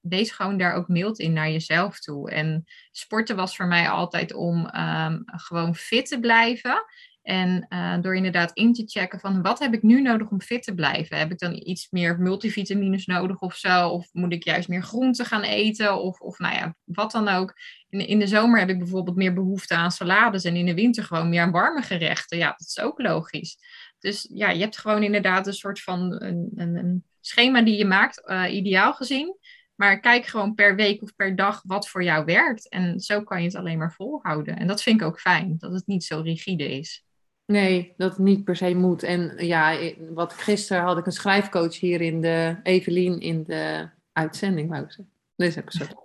wees 0.00 0.30
gewoon 0.30 0.58
daar 0.58 0.74
ook 0.74 0.88
mild 0.88 1.18
in 1.18 1.32
naar 1.32 1.50
jezelf 1.50 2.00
toe. 2.00 2.30
En 2.30 2.64
sporten 2.90 3.36
was 3.36 3.56
voor 3.56 3.66
mij 3.66 3.88
altijd 3.88 4.34
om 4.34 4.70
um, 4.76 5.22
gewoon 5.26 5.74
fit 5.74 6.06
te 6.06 6.20
blijven. 6.20 6.84
En 7.26 7.66
uh, 7.68 8.00
door 8.00 8.16
inderdaad 8.16 8.52
in 8.52 8.72
te 8.72 8.82
checken 8.86 9.20
van 9.20 9.42
wat 9.42 9.58
heb 9.58 9.74
ik 9.74 9.82
nu 9.82 10.02
nodig 10.02 10.30
om 10.30 10.40
fit 10.40 10.62
te 10.62 10.74
blijven? 10.74 11.18
Heb 11.18 11.30
ik 11.30 11.38
dan 11.38 11.62
iets 11.64 11.90
meer 11.90 12.18
multivitamines 12.18 13.06
nodig 13.06 13.40
of 13.40 13.54
zo? 13.54 13.88
Of 13.88 14.08
moet 14.12 14.32
ik 14.32 14.44
juist 14.44 14.68
meer 14.68 14.82
groenten 14.82 15.26
gaan 15.26 15.42
eten? 15.42 16.02
Of, 16.02 16.20
of 16.20 16.38
nou 16.38 16.54
ja, 16.54 16.74
wat 16.84 17.10
dan 17.10 17.28
ook. 17.28 17.54
In, 17.88 18.06
in 18.06 18.18
de 18.18 18.26
zomer 18.26 18.58
heb 18.58 18.68
ik 18.68 18.78
bijvoorbeeld 18.78 19.16
meer 19.16 19.32
behoefte 19.32 19.74
aan 19.74 19.90
salades. 19.90 20.44
En 20.44 20.56
in 20.56 20.66
de 20.66 20.74
winter 20.74 21.04
gewoon 21.04 21.28
meer 21.28 21.40
aan 21.40 21.50
warme 21.50 21.82
gerechten. 21.82 22.38
Ja, 22.38 22.48
dat 22.48 22.68
is 22.68 22.80
ook 22.80 23.00
logisch. 23.00 23.58
Dus 23.98 24.28
ja, 24.32 24.50
je 24.50 24.60
hebt 24.60 24.78
gewoon 24.78 25.02
inderdaad 25.02 25.46
een 25.46 25.52
soort 25.52 25.82
van 25.82 26.22
een, 26.22 26.52
een, 26.56 27.04
schema 27.20 27.62
die 27.62 27.76
je 27.76 27.84
maakt, 27.84 28.22
uh, 28.26 28.54
ideaal 28.54 28.94
gezien. 28.94 29.36
Maar 29.74 30.00
kijk 30.00 30.26
gewoon 30.26 30.54
per 30.54 30.76
week 30.76 31.02
of 31.02 31.16
per 31.16 31.36
dag 31.36 31.62
wat 31.64 31.88
voor 31.88 32.02
jou 32.04 32.24
werkt. 32.24 32.68
En 32.68 33.00
zo 33.00 33.22
kan 33.22 33.40
je 33.40 33.46
het 33.46 33.56
alleen 33.56 33.78
maar 33.78 33.92
volhouden. 33.92 34.56
En 34.56 34.66
dat 34.66 34.82
vind 34.82 35.00
ik 35.00 35.06
ook 35.06 35.20
fijn, 35.20 35.54
dat 35.58 35.72
het 35.72 35.86
niet 35.86 36.04
zo 36.04 36.20
rigide 36.20 36.78
is. 36.78 37.05
Nee, 37.46 37.94
dat 37.96 38.18
niet 38.18 38.44
per 38.44 38.56
se 38.56 38.74
moet. 38.74 39.02
En 39.02 39.46
ja, 39.46 39.78
wat 40.10 40.32
gisteren 40.32 40.82
had 40.82 40.98
ik 40.98 41.06
een 41.06 41.12
schrijfcoach 41.12 41.80
hier 41.80 42.00
in 42.00 42.20
de 42.20 42.56
Evelien 42.62 43.20
in 43.20 43.44
de 43.44 43.88
uitzending, 44.12 44.68
wou 44.68 44.82
ik 44.82 44.90
zeggen. 44.90 45.10
Deze 45.36 45.60
episode. 45.60 45.96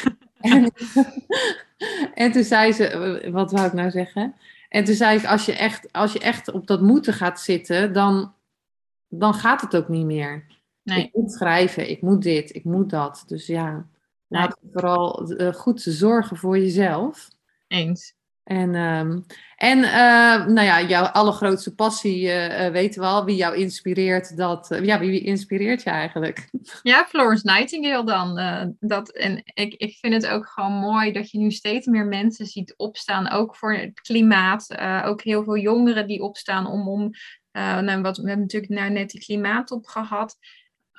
en, 0.40 0.72
en 2.14 2.32
toen 2.32 2.44
zei 2.44 2.72
ze, 2.72 3.28
wat 3.32 3.52
wou 3.52 3.66
ik 3.66 3.72
nou 3.72 3.90
zeggen? 3.90 4.34
En 4.68 4.84
toen 4.84 4.94
zei 4.94 5.18
ik, 5.18 5.24
als 5.24 5.46
je 5.46 5.52
echt, 5.52 5.92
als 5.92 6.12
je 6.12 6.18
echt 6.18 6.50
op 6.50 6.66
dat 6.66 6.80
moeten 6.80 7.14
gaat 7.14 7.40
zitten, 7.40 7.92
dan, 7.92 8.34
dan 9.08 9.34
gaat 9.34 9.60
het 9.60 9.76
ook 9.76 9.88
niet 9.88 10.04
meer. 10.04 10.44
Nee. 10.82 11.04
Ik 11.04 11.14
moet 11.14 11.32
schrijven, 11.32 11.90
ik 11.90 12.02
moet 12.02 12.22
dit, 12.22 12.54
ik 12.54 12.64
moet 12.64 12.90
dat. 12.90 13.24
Dus 13.26 13.46
ja, 13.46 13.86
laat 14.26 14.56
nee. 14.62 14.72
vooral 14.72 15.32
uh, 15.40 15.52
goed 15.52 15.80
zorgen 15.82 16.36
voor 16.36 16.58
jezelf. 16.58 17.28
Eens. 17.66 18.14
En, 18.50 18.74
um, 18.74 19.24
en 19.56 19.78
uh, 19.78 20.46
nou 20.46 20.60
ja, 20.60 20.82
jouw 20.82 21.04
allergrootste 21.04 21.74
passie 21.74 22.26
uh, 22.26 22.68
weten 22.68 23.00
we 23.00 23.06
al. 23.06 23.24
Wie 23.24 23.36
jou 23.36 23.56
inspireert, 23.56 24.36
dat... 24.36 24.78
ja, 24.82 24.98
wie, 24.98 25.10
wie, 25.10 25.20
inspireert 25.20 25.82
je 25.82 25.90
eigenlijk? 25.90 26.50
Ja, 26.82 27.04
Florence 27.08 27.46
Nightingale 27.46 28.04
dan. 28.04 28.34
dat, 28.80 29.10
en 29.10 29.42
ik, 29.44 29.74
ik 29.74 29.96
vind 30.00 30.14
het 30.14 30.26
ook 30.26 30.46
gewoon 30.46 30.72
mooi 30.72 31.12
dat 31.12 31.30
je 31.30 31.38
nu 31.38 31.50
steeds 31.50 31.86
meer 31.86 32.06
mensen 32.06 32.46
ziet 32.46 32.74
opstaan. 32.76 33.30
Ook 33.30 33.56
voor 33.56 33.74
het 33.74 34.00
klimaat. 34.00 34.78
ook 35.04 35.22
heel 35.22 35.44
veel 35.44 35.58
jongeren 35.58 36.06
die 36.06 36.22
opstaan 36.22 36.66
om... 36.66 36.88
om 36.88 37.10
nou, 37.52 38.02
wat, 38.02 38.16
we 38.16 38.28
hebben 38.28 38.46
natuurlijk 38.46 38.72
nou 38.72 38.90
net 38.90 39.10
die 39.10 39.20
klimaatop 39.20 39.86
gehad 39.86 40.36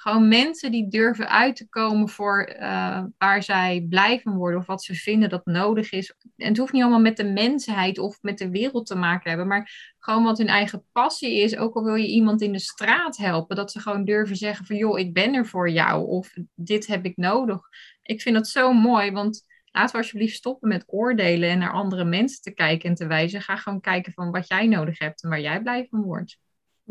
gewoon 0.01 0.27
mensen 0.27 0.71
die 0.71 0.87
durven 0.87 1.29
uit 1.29 1.55
te 1.55 1.69
komen 1.69 2.09
voor 2.09 2.55
uh, 2.59 3.03
waar 3.17 3.43
zij 3.43 3.85
blij 3.89 4.19
van 4.19 4.35
worden 4.35 4.59
of 4.59 4.65
wat 4.65 4.83
ze 4.83 4.95
vinden 4.95 5.29
dat 5.29 5.45
nodig 5.45 5.91
is. 5.91 6.13
En 6.37 6.47
het 6.47 6.57
hoeft 6.57 6.73
niet 6.73 6.81
allemaal 6.81 6.99
met 7.01 7.17
de 7.17 7.23
mensheid 7.23 7.99
of 7.99 8.21
met 8.21 8.37
de 8.37 8.49
wereld 8.49 8.85
te 8.85 8.95
maken 8.95 9.29
hebben, 9.29 9.47
maar 9.47 9.93
gewoon 9.99 10.23
wat 10.23 10.37
hun 10.37 10.47
eigen 10.47 10.85
passie 10.91 11.37
is. 11.41 11.57
Ook 11.57 11.75
al 11.75 11.83
wil 11.83 11.95
je 11.95 12.07
iemand 12.07 12.41
in 12.41 12.51
de 12.51 12.59
straat 12.59 13.17
helpen, 13.17 13.55
dat 13.55 13.71
ze 13.71 13.79
gewoon 13.79 14.05
durven 14.05 14.35
zeggen 14.35 14.65
van 14.65 14.75
joh, 14.75 14.99
ik 14.99 15.13
ben 15.13 15.33
er 15.33 15.45
voor 15.45 15.69
jou 15.69 16.07
of 16.07 16.33
dit 16.55 16.87
heb 16.87 17.05
ik 17.05 17.17
nodig. 17.17 17.61
Ik 18.01 18.21
vind 18.21 18.35
dat 18.35 18.47
zo 18.47 18.73
mooi, 18.73 19.11
want 19.11 19.45
laten 19.71 19.91
we 19.91 19.97
alsjeblieft 19.97 20.35
stoppen 20.35 20.67
met 20.67 20.83
oordelen 20.87 21.49
en 21.49 21.59
naar 21.59 21.73
andere 21.73 22.03
mensen 22.05 22.41
te 22.41 22.53
kijken 22.53 22.89
en 22.89 22.95
te 22.95 23.07
wijzen. 23.07 23.41
Ga 23.41 23.55
gewoon 23.55 23.81
kijken 23.81 24.13
van 24.13 24.31
wat 24.31 24.47
jij 24.47 24.67
nodig 24.67 24.99
hebt 24.99 25.23
en 25.23 25.29
waar 25.29 25.41
jij 25.41 25.61
blij 25.61 25.87
van 25.89 26.01
wordt. 26.01 26.40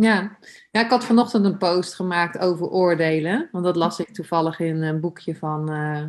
Ja. 0.01 0.37
ja, 0.71 0.81
ik 0.85 0.91
had 0.91 1.05
vanochtend 1.05 1.45
een 1.45 1.57
post 1.57 1.95
gemaakt 1.95 2.39
over 2.39 2.69
oordelen. 2.69 3.49
Want 3.53 3.65
dat 3.65 3.77
las 3.77 3.99
ik 4.01 4.15
toevallig 4.15 4.59
in 4.61 4.83
een 4.83 5.01
boekje 5.01 5.37
van 5.37 5.73
uh, 5.73 6.03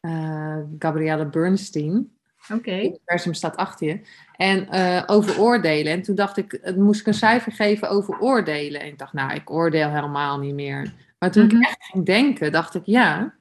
uh, 0.00 0.58
Gabrielle 0.78 1.26
Bernstein. 1.26 2.16
Oké. 2.44 2.54
Okay. 2.54 2.74
Het 2.82 2.84
universum 2.86 3.34
staat 3.34 3.56
achter 3.56 3.86
je. 3.86 4.00
En 4.36 4.68
uh, 4.74 5.02
over 5.06 5.40
oordelen. 5.40 5.92
En 5.92 6.02
toen 6.02 6.14
dacht 6.14 6.36
ik, 6.36 6.72
moest 6.76 7.00
ik 7.00 7.06
een 7.06 7.14
cijfer 7.14 7.52
geven 7.52 7.88
over 7.90 8.20
oordelen. 8.20 8.80
En 8.80 8.86
ik 8.86 8.98
dacht, 8.98 9.12
nou, 9.12 9.32
ik 9.34 9.50
oordeel 9.50 9.90
helemaal 9.90 10.38
niet 10.38 10.54
meer. 10.54 10.92
Maar 11.18 11.30
toen 11.30 11.44
ik 11.44 11.52
Mhm. 11.52 11.62
echt 11.62 11.84
ging 11.84 12.06
denken, 12.06 12.52
dacht 12.52 12.74
ik, 12.74 12.82
ja, 12.84 13.34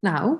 nou, 0.00 0.38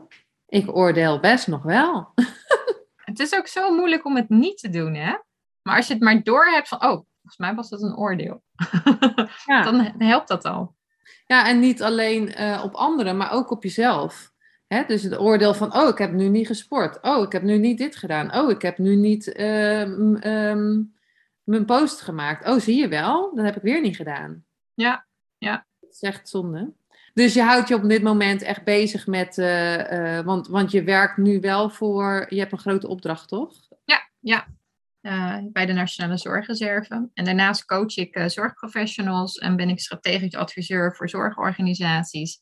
ik 0.48 0.76
oordeel 0.76 1.20
best 1.20 1.46
nog 1.46 1.62
wel. 1.62 2.08
Het 3.08 3.18
is 3.18 3.34
ook 3.34 3.46
zo 3.46 3.74
moeilijk 3.74 4.04
om 4.04 4.16
het 4.16 4.28
niet 4.28 4.58
te 4.58 4.70
doen, 4.70 4.94
hè? 4.94 5.16
Maar 5.62 5.76
als 5.76 5.86
je 5.86 5.94
het 5.94 6.02
maar 6.02 6.22
door 6.22 6.46
hebt 6.46 6.68
van, 6.68 6.84
oh, 6.84 7.06
volgens 7.28 7.36
mij 7.36 7.54
was 7.54 7.68
dat 7.68 7.82
een 7.82 7.96
oordeel. 7.96 8.42
Ja. 9.46 9.62
Dan 9.70 9.92
helpt 9.98 10.28
dat 10.28 10.44
al. 10.44 10.76
Ja, 11.26 11.46
en 11.46 11.58
niet 11.58 11.82
alleen 11.82 12.32
eh, 12.34 12.60
op 12.64 12.74
anderen, 12.74 13.16
maar 13.16 13.32
ook 13.32 13.50
op 13.50 13.62
jezelf. 13.62 14.32
Hè? 14.66 14.84
Dus 14.86 15.02
het 15.02 15.18
oordeel 15.18 15.54
van, 15.54 15.74
oh, 15.74 15.88
ik 15.88 15.98
heb 15.98 16.12
nu 16.12 16.28
niet 16.28 16.46
gesport. 16.46 17.02
Oh, 17.02 17.22
ik 17.22 17.32
heb 17.32 17.42
nu 17.42 17.58
niet 17.58 17.78
dit 17.78 17.96
gedaan. 17.96 18.34
Oh, 18.34 18.50
ik 18.50 18.62
heb 18.62 18.78
nu 18.78 18.94
niet 18.96 19.32
ehm, 19.32 20.14
ehm, 20.14 20.82
mijn 21.42 21.64
post 21.64 22.00
gemaakt. 22.00 22.48
Oh, 22.48 22.58
zie 22.58 22.76
je 22.76 22.88
wel? 22.88 23.34
Dat 23.34 23.44
heb 23.44 23.56
ik 23.56 23.62
weer 23.62 23.80
niet 23.80 23.96
gedaan. 23.96 24.44
Ja, 24.74 25.06
ja. 25.38 25.66
Dat 25.80 25.90
is 25.90 26.00
echt 26.00 26.28
zonde. 26.28 26.72
Dus 27.14 27.34
je 27.34 27.42
houdt 27.42 27.68
je 27.68 27.74
op 27.74 27.88
dit 27.88 28.02
moment 28.02 28.42
echt 28.42 28.64
bezig 28.64 29.06
met, 29.06 29.38
eh, 29.38 30.18
eh, 30.18 30.24
want, 30.24 30.48
want 30.48 30.70
je 30.70 30.82
werkt 30.82 31.16
nu 31.16 31.40
wel 31.40 31.70
voor, 31.70 32.26
je 32.28 32.38
hebt 32.38 32.52
een 32.52 32.58
grote 32.58 32.88
opdracht, 32.88 33.28
toch? 33.28 33.54
Ja, 33.84 34.08
ja. 34.18 34.46
Eh, 35.08 35.36
bij 35.52 35.66
de 35.66 35.72
Nationale 35.72 36.16
Zorgreserve. 36.16 37.08
En 37.14 37.24
daarnaast 37.24 37.64
coach 37.64 37.96
ik 37.96 38.14
eh, 38.14 38.28
zorgprofessionals 38.28 39.38
en 39.38 39.56
ben 39.56 39.68
ik 39.68 39.80
strategisch 39.80 40.34
adviseur 40.34 40.96
voor 40.96 41.08
zorgorganisaties. 41.08 42.40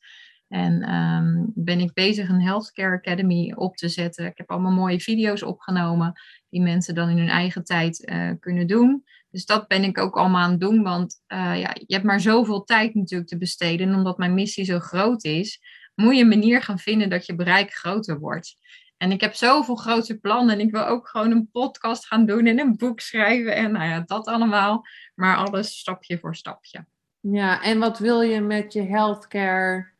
En 0.49 0.83
ehm, 0.83 1.45
ben 1.55 1.81
ik 1.81 1.93
bezig 1.93 2.29
een 2.29 2.43
Healthcare 2.43 2.97
Academy 2.97 3.53
op 3.57 3.77
te 3.77 3.89
zetten. 3.89 4.27
Ik 4.27 4.39
heb 4.39 4.51
allemaal 4.51 4.73
mooie 4.73 5.01
video's 5.01 5.43
opgenomen 5.43 6.13
die 6.49 6.63
mensen 6.63 6.95
dan 6.95 7.09
in 7.09 7.19
hun 7.19 7.29
eigen 7.29 7.65
tijd 7.65 8.05
eh, 8.05 8.31
kunnen 8.41 8.67
doen. 8.67 9.05
Dus 9.31 9.47
dat 9.47 9.69
ben 9.69 9.85
ik 9.85 9.99
ook 9.99 10.17
allemaal 10.17 10.43
aan 10.43 10.51
het 10.51 10.61
doen, 10.61 10.83
want 10.83 11.23
ja, 11.29 11.75
je 11.75 11.95
hebt 11.95 12.05
maar 12.05 12.21
zoveel 12.21 12.65
tijd 12.65 12.95
natuurlijk 12.95 13.31
te 13.31 13.39
besteden. 13.39 13.89
En 13.89 13.95
omdat 13.95 14.19
mijn 14.19 14.35
missie 14.35 14.65
zo 14.65 14.79
groot 14.79 15.25
is, 15.25 15.61
moet 15.95 16.17
je 16.17 16.23
een 16.23 16.29
manier 16.29 16.63
gaan 16.63 16.79
vinden 16.79 17.11
dat 17.11 17.27
je 17.27 17.35
bereik 17.35 17.73
groter 17.73 18.19
wordt. 18.19 18.57
En 18.97 19.11
ik 19.11 19.21
heb 19.21 19.35
zoveel 19.35 19.77
grote 19.77 20.19
plannen 20.19 20.55
en 20.55 20.61
ik 20.61 20.71
wil 20.71 20.87
ook 20.87 21.09
gewoon 21.09 21.31
een 21.31 21.51
podcast 21.51 22.07
gaan 22.07 22.27
doen 22.27 22.47
en 22.47 22.59
een 22.59 22.77
boek 22.77 23.01
schrijven 23.01 23.55
en 23.55 23.73
nou 23.73 23.89
ja, 23.89 24.01
dat 24.01 24.27
allemaal. 24.27 24.87
Maar 25.15 25.37
alles 25.37 25.79
stapje 25.79 26.19
voor 26.19 26.37
stapje. 26.37 26.87
Ja, 27.21 27.63
en 27.63 27.79
wat 27.79 27.99
wil 27.99 28.21
je 28.21 28.41
met 28.41 28.73
je 28.73 28.83
healthcare 28.83 29.93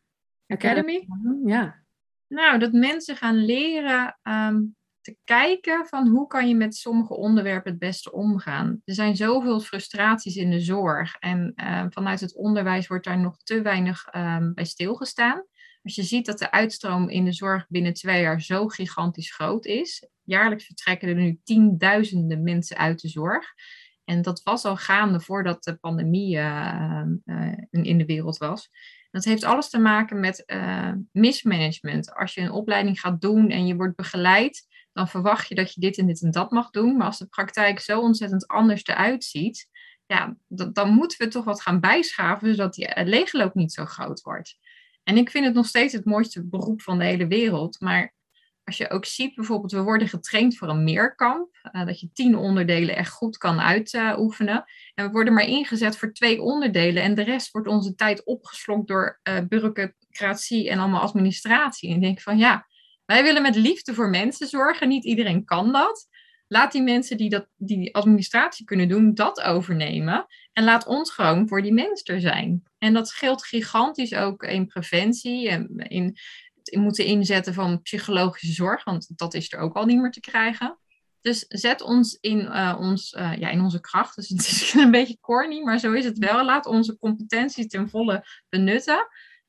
Academy? 0.47 1.07
Ja. 1.45 1.85
Nou, 2.27 2.59
dat 2.59 2.71
mensen 2.71 3.15
gaan 3.15 3.35
leren 3.35 4.19
ehm, 4.23 4.61
te 5.01 5.17
kijken 5.23 5.85
van 5.87 6.07
hoe 6.07 6.27
kan 6.27 6.47
je 6.47 6.55
met 6.55 6.75
sommige 6.75 7.13
onderwerpen 7.13 7.71
het 7.71 7.79
beste 7.79 8.11
omgaan. 8.11 8.81
Er 8.85 8.93
zijn 8.93 9.15
zoveel 9.15 9.59
frustraties 9.59 10.35
in 10.35 10.49
de 10.49 10.59
zorg 10.59 11.15
en 11.15 11.51
eh, 11.55 11.85
vanuit 11.89 12.19
het 12.19 12.35
onderwijs 12.35 12.87
wordt 12.87 13.05
daar 13.05 13.19
nog 13.19 13.37
te 13.37 13.61
weinig 13.61 14.07
ehm, 14.11 14.53
bij 14.53 14.65
stilgestaan. 14.65 15.45
Als 15.87 15.95
je 15.95 16.03
ziet 16.03 16.25
dat 16.25 16.39
de 16.39 16.51
uitstroom 16.51 17.09
in 17.09 17.25
de 17.25 17.31
zorg 17.31 17.65
binnen 17.67 17.93
twee 17.93 18.21
jaar 18.21 18.41
zo 18.41 18.67
gigantisch 18.67 19.33
groot 19.33 19.65
is, 19.65 20.07
jaarlijks 20.23 20.65
vertrekken 20.65 21.07
er 21.07 21.15
nu 21.15 21.39
tienduizenden 21.43 22.43
mensen 22.43 22.77
uit 22.77 23.01
de 23.01 23.07
zorg. 23.07 23.45
En 24.05 24.21
dat 24.21 24.43
was 24.43 24.65
al 24.65 24.75
gaande 24.75 25.19
voordat 25.19 25.63
de 25.63 25.75
pandemie 25.75 26.37
uh, 26.37 27.01
uh, 27.25 27.53
in 27.71 27.97
de 27.97 28.05
wereld 28.05 28.37
was. 28.37 28.69
Dat 29.11 29.23
heeft 29.23 29.43
alles 29.43 29.69
te 29.69 29.79
maken 29.79 30.19
met 30.19 30.43
uh, 30.45 30.91
mismanagement. 31.11 32.13
Als 32.13 32.33
je 32.33 32.41
een 32.41 32.51
opleiding 32.51 32.99
gaat 32.99 33.21
doen 33.21 33.49
en 33.49 33.67
je 33.67 33.75
wordt 33.75 33.95
begeleid, 33.95 34.67
dan 34.93 35.07
verwacht 35.07 35.47
je 35.47 35.55
dat 35.55 35.73
je 35.73 35.81
dit 35.81 35.97
en 35.97 36.07
dit 36.07 36.21
en 36.21 36.31
dat 36.31 36.51
mag 36.51 36.69
doen. 36.69 36.97
Maar 36.97 37.07
als 37.07 37.17
de 37.17 37.27
praktijk 37.27 37.79
zo 37.79 37.99
ontzettend 37.99 38.47
anders 38.47 38.85
eruit 38.85 39.23
ziet, 39.23 39.69
ja, 40.05 40.37
dan 40.47 40.89
moeten 40.89 41.17
we 41.17 41.27
toch 41.27 41.45
wat 41.45 41.61
gaan 41.61 41.79
bijschaven, 41.79 42.55
zodat 42.55 42.73
die 42.73 43.03
leegloop 43.03 43.53
niet 43.53 43.73
zo 43.73 43.85
groot 43.85 44.21
wordt. 44.21 44.57
En 45.07 45.17
ik 45.17 45.29
vind 45.29 45.45
het 45.45 45.53
nog 45.53 45.65
steeds 45.65 45.93
het 45.93 46.05
mooiste 46.05 46.47
beroep 46.47 46.81
van 46.81 46.97
de 46.97 47.05
hele 47.05 47.27
wereld. 47.27 47.79
Maar 47.79 48.13
als 48.63 48.77
je 48.77 48.89
ook 48.89 49.05
ziet, 49.05 49.35
bijvoorbeeld, 49.35 49.71
we 49.71 49.81
worden 49.81 50.07
getraind 50.07 50.57
voor 50.57 50.67
een 50.67 50.83
meerkamp. 50.83 51.69
Uh, 51.71 51.85
dat 51.85 51.99
je 51.99 52.11
tien 52.13 52.35
onderdelen 52.35 52.95
echt 52.95 53.11
goed 53.11 53.37
kan 53.37 53.59
uitoefenen. 53.59 54.65
en 54.93 55.05
we 55.05 55.11
worden 55.11 55.33
maar 55.33 55.47
ingezet 55.47 55.97
voor 55.97 56.13
twee 56.13 56.41
onderdelen. 56.41 57.03
En 57.03 57.15
de 57.15 57.23
rest 57.23 57.51
wordt 57.51 57.67
onze 57.67 57.95
tijd 57.95 58.25
opgeslokt 58.25 58.87
door 58.87 59.19
uh, 59.23 59.39
bureaucratie 59.47 60.69
en 60.69 60.79
allemaal 60.79 61.01
administratie. 61.01 61.89
En 61.89 61.95
ik 61.95 62.01
denk 62.01 62.21
van 62.21 62.37
ja, 62.37 62.67
wij 63.05 63.23
willen 63.23 63.41
met 63.41 63.55
liefde 63.55 63.93
voor 63.93 64.09
mensen 64.09 64.47
zorgen. 64.47 64.87
Niet 64.87 65.05
iedereen 65.05 65.45
kan 65.45 65.71
dat. 65.71 66.07
Laat 66.47 66.71
die 66.71 66.81
mensen 66.81 67.17
die, 67.17 67.29
dat, 67.29 67.47
die 67.57 67.95
administratie 67.95 68.65
kunnen 68.65 68.87
doen, 68.87 69.13
dat 69.13 69.41
overnemen. 69.41 70.25
En 70.53 70.63
laat 70.63 70.85
ons 70.85 71.11
gewoon 71.11 71.47
voor 71.47 71.61
die 71.61 71.73
mensen 71.73 72.13
er 72.15 72.21
zijn. 72.21 72.63
En 72.77 72.93
dat 72.93 73.11
geldt 73.11 73.45
gigantisch 73.45 74.13
ook 74.13 74.43
in 74.43 74.67
preventie. 74.67 75.49
En 75.49 75.67
in, 75.77 76.17
in 76.63 76.81
moeten 76.81 77.05
inzetten 77.05 77.53
van 77.53 77.81
psychologische 77.81 78.53
zorg. 78.53 78.83
Want 78.83 79.07
dat 79.15 79.33
is 79.33 79.53
er 79.53 79.59
ook 79.59 79.75
al 79.75 79.85
niet 79.85 80.01
meer 80.01 80.11
te 80.11 80.19
krijgen. 80.19 80.77
Dus 81.21 81.45
zet 81.47 81.81
ons 81.81 82.17
in, 82.21 82.39
uh, 82.39 82.77
ons, 82.79 83.13
uh, 83.13 83.37
ja, 83.37 83.49
in 83.49 83.61
onze 83.61 83.79
kracht. 83.79 84.15
Dus 84.15 84.29
het 84.29 84.39
is 84.39 84.73
een 84.77 84.91
beetje 84.91 85.19
corny, 85.19 85.63
maar 85.63 85.79
zo 85.79 85.91
is 85.91 86.05
het 86.05 86.17
wel. 86.17 86.45
Laat 86.45 86.65
onze 86.65 86.97
competenties 86.97 87.67
ten 87.67 87.89
volle 87.89 88.25
benutten. 88.49 89.07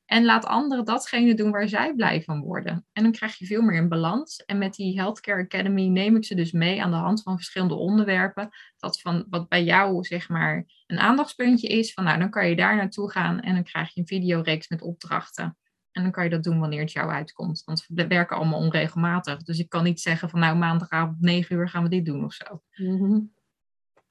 En 0.08 0.24
laat 0.24 0.44
anderen 0.44 0.84
datgene 0.84 1.34
doen 1.34 1.50
waar 1.50 1.68
zij 1.68 1.94
blij 1.94 2.22
van 2.22 2.40
worden. 2.40 2.86
En 2.92 3.02
dan 3.02 3.12
krijg 3.12 3.38
je 3.38 3.46
veel 3.46 3.62
meer 3.62 3.76
in 3.76 3.88
balans. 3.88 4.44
En 4.44 4.58
met 4.58 4.74
die 4.74 5.00
Healthcare 5.00 5.42
Academy 5.42 5.86
neem 5.86 6.16
ik 6.16 6.24
ze 6.24 6.34
dus 6.34 6.52
mee 6.52 6.82
aan 6.82 6.90
de 6.90 6.96
hand 6.96 7.22
van 7.22 7.36
verschillende 7.36 7.74
onderwerpen. 7.74 8.48
Dat 8.76 9.00
van 9.00 9.26
wat 9.30 9.48
bij 9.48 9.64
jou 9.64 10.04
zeg 10.04 10.28
maar 10.28 10.66
een 10.86 10.98
aandachtspuntje 10.98 11.68
is. 11.68 11.92
Van 11.92 12.04
nou, 12.04 12.18
dan 12.18 12.30
kan 12.30 12.48
je 12.48 12.56
daar 12.56 12.76
naartoe 12.76 13.10
gaan 13.10 13.40
en 13.40 13.54
dan 13.54 13.64
krijg 13.64 13.94
je 13.94 14.00
een 14.00 14.06
videoreeks 14.06 14.68
met 14.68 14.82
opdrachten. 14.82 15.56
En 15.92 16.02
dan 16.02 16.12
kan 16.12 16.24
je 16.24 16.30
dat 16.30 16.42
doen 16.42 16.60
wanneer 16.60 16.80
het 16.80 16.92
jou 16.92 17.10
uitkomt. 17.10 17.62
Want 17.64 17.84
we 17.88 18.06
werken 18.06 18.36
allemaal 18.36 18.60
onregelmatig. 18.60 19.42
Dus 19.42 19.58
ik 19.58 19.68
kan 19.68 19.84
niet 19.84 20.00
zeggen 20.00 20.30
van 20.30 20.40
nou 20.40 20.56
maandagavond 20.56 21.20
9 21.20 21.56
uur 21.56 21.68
gaan 21.68 21.82
we 21.82 21.88
dit 21.88 22.04
doen 22.04 22.24
of 22.24 22.32
zo. 22.32 22.62
Mm 22.76 22.98
-hmm. 22.98 23.32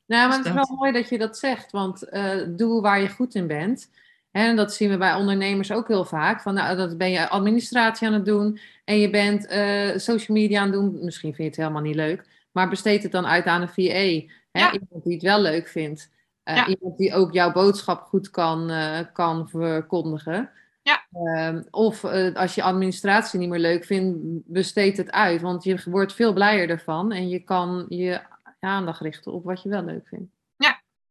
Nou, 0.05 0.27
maar 0.27 0.37
het 0.37 0.45
is 0.45 0.51
wel 0.51 0.75
mooi 0.75 0.91
dat 0.91 1.09
je 1.09 1.17
dat 1.17 1.37
zegt. 1.37 1.71
Want 1.71 2.13
uh, 2.13 2.47
doe 2.55 2.81
waar 2.81 3.01
je 3.01 3.09
goed 3.09 3.35
in 3.35 3.47
bent. 3.47 3.89
En 4.37 4.55
dat 4.55 4.73
zien 4.73 4.89
we 4.89 4.97
bij 4.97 5.13
ondernemers 5.13 5.71
ook 5.71 5.87
heel 5.87 6.05
vaak. 6.05 6.41
Van, 6.41 6.53
nou, 6.53 6.77
dat 6.77 6.97
ben 6.97 7.09
je 7.09 7.29
administratie 7.29 8.07
aan 8.07 8.13
het 8.13 8.25
doen 8.25 8.59
en 8.83 8.99
je 8.99 9.09
bent 9.09 9.51
uh, 9.51 9.97
social 9.97 10.37
media 10.37 10.59
aan 10.59 10.65
het 10.65 10.73
doen. 10.73 10.97
Misschien 11.01 11.33
vind 11.33 11.37
je 11.37 11.43
het 11.43 11.55
helemaal 11.55 11.81
niet 11.81 11.95
leuk, 11.95 12.25
maar 12.51 12.69
besteed 12.69 13.03
het 13.03 13.11
dan 13.11 13.25
uit 13.25 13.45
aan 13.45 13.61
een 13.61 13.67
VA. 13.67 14.27
Hè? 14.51 14.59
Ja. 14.59 14.71
Iemand 14.71 15.03
die 15.03 15.13
het 15.13 15.21
wel 15.21 15.41
leuk 15.41 15.67
vindt. 15.67 16.09
Uh, 16.43 16.55
Ja. 16.55 16.67
Iemand 16.67 16.97
die 16.97 17.13
ook 17.13 17.33
jouw 17.33 17.51
boodschap 17.51 18.01
goed 18.01 18.29
kan, 18.29 18.71
uh, 18.71 18.99
kan 19.13 19.49
verkondigen. 19.49 20.49
Ja. 20.81 21.05
Um, 21.47 21.67
of 21.71 22.03
uh, 22.03 22.35
als 22.35 22.55
je 22.55 22.63
administratie 22.63 23.39
niet 23.39 23.49
meer 23.49 23.59
leuk 23.59 23.85
vindt, 23.85 24.17
besteed 24.45 24.97
het 24.97 25.11
uit. 25.11 25.41
Want 25.41 25.63
je 25.63 25.81
wordt 25.85 26.13
veel 26.13 26.33
blijer 26.33 26.69
ervan 26.69 27.11
en 27.11 27.29
je 27.29 27.39
kan 27.39 27.85
je 27.89 28.19
aandacht 28.59 29.01
richten 29.01 29.33
op 29.33 29.43
wat 29.43 29.61
je 29.61 29.69
wel 29.69 29.83
leuk 29.83 30.07
vindt. 30.07 30.36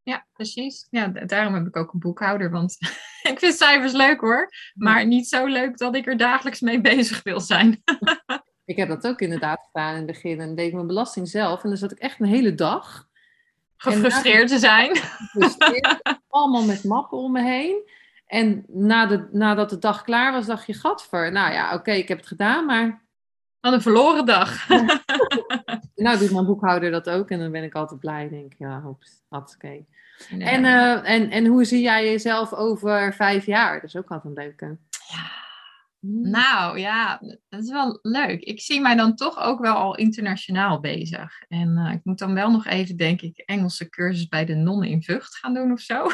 Ja, 0.07 0.27
precies. 0.33 0.87
Ja, 0.91 1.09
daarom 1.09 1.55
heb 1.55 1.67
ik 1.67 1.77
ook 1.77 1.93
een 1.93 1.99
boekhouder, 1.99 2.51
want 2.51 2.77
ik 3.31 3.39
vind 3.39 3.55
cijfers 3.55 3.93
leuk 3.93 4.21
hoor, 4.21 4.49
maar 4.75 5.07
niet 5.07 5.29
zo 5.29 5.47
leuk 5.47 5.79
dat 5.79 5.95
ik 5.95 6.07
er 6.07 6.17
dagelijks 6.17 6.61
mee 6.61 6.81
bezig 6.81 7.23
wil 7.23 7.41
zijn. 7.41 7.83
ik 8.65 8.77
heb 8.77 8.89
dat 8.89 9.07
ook 9.07 9.21
inderdaad 9.21 9.67
gedaan 9.67 9.91
in 9.91 9.97
het 9.97 10.07
begin 10.07 10.41
en 10.41 10.55
deed 10.55 10.73
mijn 10.73 10.87
belasting 10.87 11.29
zelf 11.29 11.63
en 11.63 11.69
dan 11.69 11.79
zat 11.79 11.93
ik 11.93 11.99
echt 11.99 12.21
een 12.21 12.27
hele 12.27 12.55
dag. 12.55 13.09
Gefrustreerd 13.77 14.49
te 14.49 14.59
zijn. 14.59 14.97
Gefrustreerd, 14.97 16.01
allemaal 16.29 16.65
met 16.65 16.85
mappen 16.85 17.19
om 17.19 17.33
me 17.33 17.43
heen. 17.43 17.91
En 18.27 18.65
na 18.69 19.07
de, 19.07 19.29
nadat 19.33 19.71
de 19.71 19.79
dag 19.79 20.03
klaar 20.03 20.33
was, 20.33 20.47
dacht 20.47 20.67
je, 20.67 20.75
gadver, 20.75 21.33
nou 21.33 21.53
ja, 21.53 21.67
oké, 21.67 21.75
okay, 21.75 21.99
ik 21.99 22.09
heb 22.09 22.19
het 22.19 22.27
gedaan, 22.27 22.67
maar... 22.67 23.05
Wat 23.61 23.73
een 23.73 23.83
verloren 23.83 24.27
dag. 24.27 24.69
Ja. 24.69 25.03
Nou 25.97 26.19
doet 26.19 26.33
mijn 26.33 26.47
boekhouder 26.47 26.91
dat 26.91 27.11
ook 27.11 27.31
en 27.31 27.39
dan 27.39 27.51
ben 27.51 27.63
ik 27.63 27.75
altijd 27.75 28.01
blij, 28.01 28.29
denk 28.29 28.53
ja, 28.59 28.81
hops, 28.81 29.23
oké. 29.29 29.55
Okay. 29.55 29.87
Nee. 30.31 30.49
En, 30.49 30.65
uh, 30.65 31.11
en, 31.11 31.31
en 31.31 31.47
hoe 31.47 31.65
zie 31.65 31.81
jij 31.81 32.05
jezelf 32.05 32.53
over 32.53 33.15
vijf 33.15 33.47
jaar? 33.47 33.75
Dat 33.75 33.85
is 33.85 33.97
ook 33.97 34.11
altijd 34.11 34.37
een 34.37 34.43
leuke. 34.43 34.79
Ja. 35.09 35.45
Nou 36.09 36.79
ja, 36.79 37.21
dat 37.49 37.63
is 37.63 37.71
wel 37.71 37.99
leuk. 38.03 38.41
Ik 38.41 38.61
zie 38.61 38.81
mij 38.81 38.97
dan 38.97 39.15
toch 39.15 39.39
ook 39.39 39.61
wel 39.61 39.75
al 39.75 39.97
internationaal 39.97 40.81
bezig. 40.81 41.45
En 41.49 41.79
uh, 41.79 41.93
ik 41.93 42.01
moet 42.05 42.19
dan 42.19 42.35
wel 42.35 42.51
nog 42.51 42.67
even, 42.67 42.97
denk 42.97 43.21
ik, 43.21 43.39
Engelse 43.39 43.89
cursus 43.89 44.29
bij 44.29 44.45
de 44.45 44.55
nonnen 44.55 44.89
in 44.89 45.03
Vught 45.03 45.37
gaan 45.37 45.55
doen 45.55 45.73
of 45.73 45.81
zo. 45.81 46.07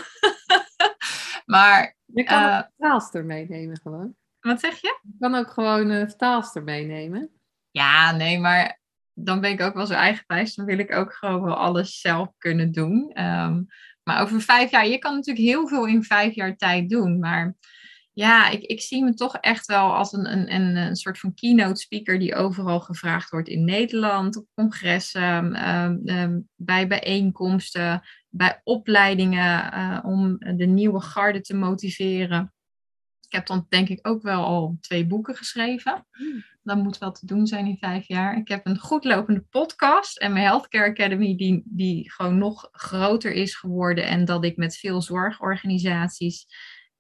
maar... 1.55 1.97
Je 2.05 2.25
kan 2.25 2.43
uh, 2.43 2.45
ook 2.45 2.53
een 2.53 2.71
vertaalster 2.77 3.25
meenemen 3.25 3.81
gewoon. 3.83 4.15
Wat 4.41 4.61
zeg 4.61 4.81
je? 4.81 4.99
Je 5.03 5.17
kan 5.19 5.35
ook 5.35 5.51
gewoon 5.51 5.91
een 5.91 6.09
vertaalster 6.09 6.63
meenemen. 6.63 7.31
Ja, 7.71 8.17
nee, 8.17 8.39
maar 8.39 8.81
dan 9.15 9.41
ben 9.41 9.51
ik 9.51 9.61
ook 9.61 9.75
wel 9.75 9.87
zo 9.87 9.95
eigenwijs. 9.95 10.55
Dan 10.55 10.67
wil 10.67 10.79
ik 10.79 10.95
ook 10.95 11.13
gewoon 11.13 11.43
wel 11.43 11.57
alles 11.57 12.01
zelf 12.01 12.29
kunnen 12.39 12.73
doen. 12.73 13.21
Um, 13.21 13.67
maar 14.03 14.23
over 14.23 14.41
vijf 14.41 14.71
jaar, 14.71 14.87
je 14.87 14.99
kan 14.99 15.15
natuurlijk 15.15 15.47
heel 15.47 15.69
veel 15.69 15.87
in 15.87 16.03
vijf 16.03 16.35
jaar 16.35 16.57
tijd 16.57 16.89
doen. 16.89 17.19
Maar 17.19 17.55
ja, 18.13 18.49
ik, 18.49 18.63
ik 18.63 18.81
zie 18.81 19.05
me 19.05 19.15
toch 19.15 19.37
echt 19.37 19.67
wel 19.67 19.95
als 19.95 20.13
een, 20.13 20.53
een, 20.53 20.77
een, 20.77 20.97
soort 20.97 21.19
van 21.19 21.35
keynote 21.35 21.81
speaker 21.81 22.19
die 22.19 22.35
overal 22.35 22.81
gevraagd 22.81 23.31
wordt 23.31 23.49
in 23.49 23.65
Nederland, 23.65 24.37
op 24.37 24.47
congressen, 24.55 25.69
um, 25.75 26.09
um, 26.09 26.49
bij 26.55 26.87
bijeenkomsten, 26.87 28.03
bij 28.29 28.61
opleidingen 28.65 29.75
uh, 29.75 29.99
om 30.03 30.39
de 30.39 30.67
nieuwe 30.67 31.01
garde 31.01 31.41
te 31.41 31.55
motiveren. 31.55 32.53
Ik 33.21 33.33
heb 33.33 33.47
dan 33.47 33.67
denk 33.69 33.89
ik 33.89 34.09
ook 34.09 34.23
wel 34.23 34.45
al 34.45 34.77
twee 34.81 35.07
boeken 35.07 35.37
geschreven. 35.37 36.07
Dat 36.63 36.77
moet 36.77 36.99
wel 36.99 37.13
te 37.13 37.27
doen 37.27 37.47
zijn 37.47 37.67
in 37.67 37.77
vijf 37.79 38.09
jaar. 38.09 38.37
Ik 38.37 38.49
heb 38.49 38.67
een 38.67 38.79
goed 38.79 39.05
lopende 39.05 39.41
podcast 39.41 40.19
en 40.19 40.33
mijn 40.33 40.45
Healthcare 40.45 40.91
Academy 40.91 41.37
die, 41.37 41.63
die 41.65 42.13
gewoon 42.13 42.39
nog 42.39 42.69
groter 42.73 43.33
is 43.33 43.55
geworden. 43.55 44.07
En 44.07 44.25
dat 44.25 44.45
ik 44.45 44.57
met 44.57 44.77
veel 44.77 45.03
zorgorganisaties 45.03 46.47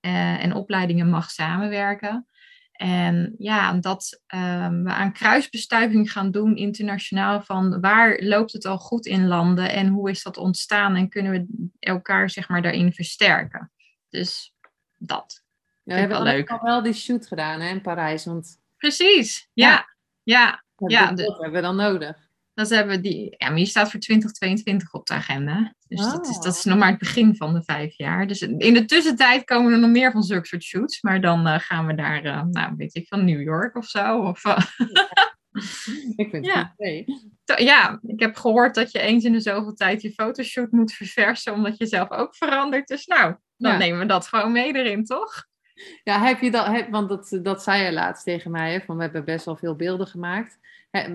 uh, 0.01 0.45
en 0.45 0.55
opleidingen 0.55 1.09
mag 1.09 1.31
samenwerken. 1.31 2.27
En 2.73 3.35
ja, 3.39 3.73
dat 3.73 4.23
um, 4.35 4.85
we 4.85 4.91
aan 4.91 5.13
kruisbestuiving 5.13 6.13
gaan 6.13 6.31
doen 6.31 6.57
internationaal 6.57 7.43
van 7.43 7.81
waar 7.81 8.19
loopt 8.21 8.53
het 8.53 8.65
al 8.65 8.79
goed 8.79 9.07
in 9.07 9.27
landen 9.27 9.71
en 9.71 9.89
hoe 9.89 10.11
is 10.11 10.23
dat 10.23 10.37
ontstaan 10.37 10.95
en 10.95 11.09
kunnen 11.09 11.33
we 11.33 11.71
elkaar 11.79 12.31
zeg 12.31 12.49
maar 12.49 12.63
daarin 12.63 12.93
versterken. 12.93 13.73
Dus 14.09 14.55
dat. 14.99 15.45
Ja, 15.83 15.95
we 15.95 16.01
hebben 16.01 16.23
wel 16.23 16.33
leuk. 16.33 16.51
al 16.51 16.61
wel 16.63 16.83
die 16.83 16.93
shoot 16.93 17.27
gedaan 17.27 17.61
hè, 17.61 17.69
in 17.69 17.81
Parijs. 17.81 18.25
Want... 18.25 18.62
Precies, 18.83 19.49
ja. 19.53 19.71
Ja, 19.71 19.87
ja. 20.23 20.65
ja, 20.87 21.13
dat, 21.13 21.39
hebben 21.39 21.53
we 21.53 21.61
dan 21.61 21.77
nodig. 21.77 22.17
Dat 22.55 22.69
hebben 22.69 22.97
we 22.97 23.01
die, 23.01 23.35
ja, 23.39 23.47
maar 23.47 23.57
die 23.57 23.67
staat 23.67 23.91
voor 23.91 24.01
2022 24.01 24.93
op 24.93 25.07
de 25.07 25.15
agenda. 25.15 25.75
Dus 25.89 26.01
dat, 26.01 26.29
is, 26.29 26.39
dat 26.39 26.55
is 26.55 26.65
nog 26.65 26.79
maar 26.79 26.89
het 26.89 26.99
begin 26.99 27.37
van 27.37 27.55
de 27.55 27.63
vijf 27.63 27.97
jaar. 27.97 28.27
Dus 28.27 28.43
in 28.43 28.75
de 28.75 28.85
tussentijd 28.85 29.45
komen 29.45 29.73
er 29.73 29.79
nog 29.79 29.91
meer 29.91 30.13
van 30.13 30.23
zulke 30.23 30.47
soort 30.47 30.63
shoots. 30.63 31.03
Maar 31.03 31.21
dan 31.21 31.47
uh, 31.47 31.59
gaan 31.59 31.87
we 31.87 31.95
daar, 31.95 32.25
uh, 32.25 32.43
nou 32.51 32.75
weet 32.77 32.95
ik, 32.95 33.07
van 33.09 33.25
New 33.25 33.43
York 33.43 33.77
of 33.77 33.87
zo. 33.87 34.19
Of, 34.19 34.45
uh... 34.45 34.59
ik 36.17 36.31
vind 36.31 36.33
het 36.33 36.45
ja. 36.45 36.75
goed. 36.77 37.61
Ja, 37.61 37.99
ik 38.03 38.21
heb 38.21 38.37
gehoord 38.37 38.75
dat 38.75 38.93
je 38.93 38.99
eens 38.99 39.25
in 39.25 39.33
de 39.33 39.41
zoveel 39.41 39.75
tijd 39.75 40.03
je 40.03 40.13
fotoshoot 40.13 40.71
moet 40.71 40.93
verversen. 40.93 41.53
Omdat 41.53 41.79
je 41.79 41.87
zelf 41.87 42.11
ook 42.11 42.37
verandert. 42.37 42.89
Dus 42.89 43.07
nou, 43.07 43.35
dan 43.57 43.73
ja. 43.73 43.79
nemen 43.79 43.99
we 43.99 44.07
dat 44.07 44.27
gewoon 44.27 44.53
mee 44.53 44.75
erin, 44.75 45.05
toch? 45.05 45.51
Ja, 46.05 46.25
heb 46.25 46.41
je 46.41 46.51
dat, 46.51 46.89
want 46.91 47.09
dat, 47.09 47.39
dat 47.43 47.63
zei 47.63 47.83
je 47.83 47.93
laatst 47.93 48.25
tegen 48.25 48.51
mij, 48.51 48.73
hè, 48.73 48.81
van 48.81 48.97
we 48.97 49.03
hebben 49.03 49.25
best 49.25 49.45
wel 49.45 49.57
veel 49.57 49.77
beelden 49.77 50.07
gemaakt. 50.07 50.59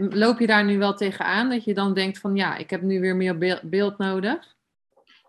Loop 0.10 0.40
je 0.40 0.48
daar 0.48 0.66
nu 0.66 0.78
wel 0.78 0.94
tegenaan 0.94 1.50
dat 1.50 1.64
je 1.64 1.74
dan 1.74 1.94
denkt 1.94 2.20
van 2.20 2.36
ja, 2.36 2.56
ik 2.56 2.70
heb 2.70 2.82
nu 2.82 3.00
weer 3.00 3.16
meer 3.16 3.60
beeld 3.64 3.98
nodig? 3.98 4.57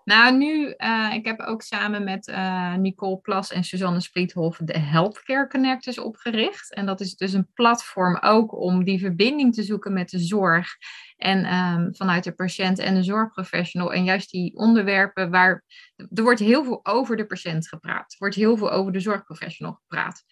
Nou, 0.09 0.37
nu, 0.37 0.75
uh, 0.79 1.11
ik 1.15 1.27
heb 1.27 1.41
ook 1.41 1.63
samen 1.63 2.05
met 2.05 2.29
uh, 2.29 2.75
Nicole 2.75 3.19
Plas 3.19 3.53
en 3.53 3.65
Suzanne 3.65 4.01
Spliethoff 4.01 4.59
de 4.59 4.79
Healthcare 4.79 5.49
Connectors 5.49 5.99
opgericht. 5.99 6.75
En 6.75 6.87
dat 6.87 7.01
is 7.01 7.17
dus 7.17 7.33
een 7.33 7.53
platform 7.55 8.19
ook 8.21 8.61
om 8.61 8.85
die 8.85 8.99
verbinding 8.99 9.55
te 9.55 9.63
zoeken 9.63 9.93
met 9.93 10.11
de 10.11 10.19
zorg. 10.19 10.69
En 11.17 11.55
um, 11.55 11.95
vanuit 11.95 12.25
de 12.25 12.33
patiënt 12.33 12.79
en 12.79 12.95
de 12.95 13.03
zorgprofessional. 13.03 13.93
En 13.93 14.05
juist 14.05 14.31
die 14.31 14.57
onderwerpen 14.57 15.31
waar. 15.31 15.65
Er 15.97 16.23
wordt 16.23 16.41
heel 16.41 16.65
veel 16.65 16.81
over 16.83 17.17
de 17.17 17.27
patiënt 17.27 17.69
gepraat. 17.69 18.13
Er 18.13 18.19
wordt 18.19 18.35
heel 18.35 18.57
veel 18.57 18.71
over 18.71 18.93
de 18.93 19.01
zorgprofessional 19.01 19.73
gepraat. 19.73 20.25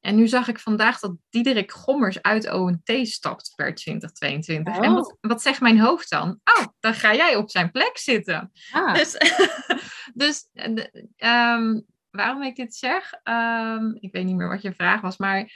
En 0.00 0.16
nu 0.16 0.28
zag 0.28 0.48
ik 0.48 0.58
vandaag 0.58 0.98
dat 0.98 1.16
Diederik 1.30 1.72
Gommers 1.72 2.22
uit 2.22 2.50
ONT 2.52 2.90
stapt 3.02 3.52
per 3.54 3.74
2022. 3.74 4.76
Oh. 4.76 4.84
En 4.84 4.94
wat, 4.94 5.16
wat, 5.20 5.42
zegt 5.42 5.60
mijn 5.60 5.80
hoofd 5.80 6.10
dan? 6.10 6.40
Oh, 6.58 6.66
dan 6.80 6.94
ga 6.94 7.14
jij 7.14 7.36
op 7.36 7.50
zijn 7.50 7.70
plek 7.70 7.98
zitten. 7.98 8.52
Ah. 8.70 8.94
Dus, 8.94 9.16
dus 10.14 10.48
um, 11.16 11.86
waarom 12.10 12.42
ik 12.42 12.56
dit 12.56 12.74
zeg? 12.74 13.12
Um, 13.24 13.96
ik 14.00 14.12
weet 14.12 14.24
niet 14.24 14.36
meer 14.36 14.48
wat 14.48 14.62
je 14.62 14.74
vraag 14.74 15.00
was, 15.00 15.16
maar 15.16 15.50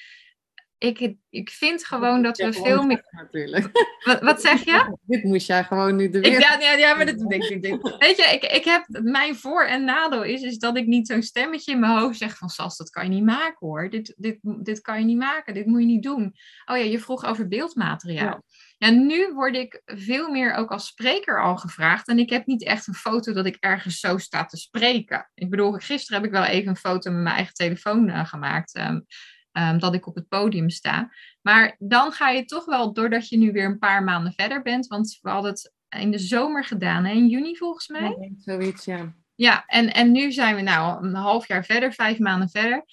ik, 0.81 1.15
ik 1.31 1.51
vind 1.51 1.87
gewoon 1.87 2.23
dat 2.23 2.37
we 2.37 2.53
veel 2.53 2.83
meer. 2.83 3.05
Natuurlijk. 3.11 3.71
Wat, 4.05 4.21
wat 4.21 4.41
zeg 4.41 4.65
je? 4.65 4.97
Dit 5.07 5.25
moest 5.25 5.47
jij 5.47 5.65
gewoon 5.65 5.97
nu 5.97 6.11
de 6.11 6.21
weer. 6.21 6.41
ja, 6.41 6.61
ja, 6.61 6.73
ja, 6.73 6.95
maar 6.95 7.07
dat 7.07 7.29
denk 7.29 7.43
ik. 7.43 7.63
Weet 7.99 8.17
je, 8.17 8.29
ik, 8.33 8.45
ik 8.45 8.65
heb 8.65 8.87
mijn 9.03 9.37
voor- 9.37 9.65
en 9.65 9.85
nadeel 9.85 10.23
is, 10.23 10.43
is 10.43 10.59
dat 10.59 10.77
ik 10.77 10.87
niet 10.87 11.07
zo'n 11.07 11.23
stemmetje 11.23 11.73
in 11.73 11.81
mijn 11.81 11.99
hoofd 11.99 12.19
zeg 12.19 12.37
van 12.37 12.49
Sas, 12.49 12.77
dat 12.77 12.91
kan 12.91 13.05
je 13.05 13.11
niet 13.11 13.25
maken 13.25 13.67
hoor. 13.67 13.91
Dit, 13.91 14.15
dit, 14.17 14.39
dit 14.43 14.81
kan 14.81 14.99
je 14.99 15.05
niet 15.05 15.19
maken, 15.19 15.55
dit 15.55 15.67
moet 15.67 15.81
je 15.81 15.87
niet 15.87 16.03
doen. 16.03 16.35
Oh 16.65 16.77
ja, 16.77 16.83
je 16.83 16.99
vroeg 16.99 17.25
over 17.25 17.49
beeldmateriaal. 17.49 18.25
Ja. 18.25 18.43
En 18.79 19.07
nu 19.07 19.33
word 19.35 19.57
ik 19.57 19.83
veel 19.85 20.31
meer 20.31 20.55
ook 20.55 20.71
als 20.71 20.87
spreker 20.87 21.43
al 21.43 21.57
gevraagd. 21.57 22.09
En 22.09 22.19
ik 22.19 22.31
heb 22.31 22.47
niet 22.47 22.65
echt 22.65 22.87
een 22.87 22.95
foto 22.95 23.33
dat 23.33 23.47
ik 23.47 23.57
ergens 23.59 24.01
zo 24.01 24.19
sta 24.19 24.45
te 24.45 24.57
spreken. 24.57 25.31
Ik 25.35 25.51
bedoel, 25.51 25.73
gisteren 25.73 26.21
heb 26.21 26.31
ik 26.31 26.37
wel 26.37 26.45
even 26.45 26.69
een 26.69 26.77
foto 26.77 27.11
met 27.11 27.23
mijn 27.23 27.35
eigen 27.35 27.55
telefoon 27.55 28.09
uh, 28.09 28.25
gemaakt. 28.27 28.79
Um, 28.79 29.07
um, 29.53 29.79
dat 29.79 29.95
ik 29.95 30.07
op 30.07 30.15
het 30.15 30.29
podium 30.29 30.71
sta. 30.71 31.13
Maar 31.43 31.77
dan 31.79 32.13
ga 32.13 32.31
je 32.31 32.45
toch 32.45 32.65
wel, 32.65 32.93
doordat 32.93 33.29
je 33.29 33.39
nu 33.39 33.53
weer 33.53 33.65
een 33.65 33.79
paar 33.79 34.05
maanden 34.05 34.33
verder 34.33 34.63
bent, 34.63 34.87
want 34.87 35.19
we 35.23 35.31
hadden 35.31 35.51
het 35.51 35.73
in 35.89 36.11
de 36.11 36.19
zomer 36.19 36.65
gedaan, 36.65 37.05
hè? 37.05 37.13
in 37.13 37.29
juni 37.29 37.57
volgens 37.57 37.89
mij. 37.89 38.17
Ja, 38.21 38.29
zoiets, 38.37 38.85
ja. 38.85 39.15
Ja, 39.35 39.65
en, 39.67 39.93
en 39.93 40.13
nu 40.13 40.33
zijn 40.33 40.57
we 40.57 40.63
nou 40.63 41.07
een 41.07 41.15
half 41.15 41.49
jaar 41.49 41.65
verder, 41.65 41.93
vijf 41.93 42.19
maanden 42.19 42.49
verder. 42.49 42.85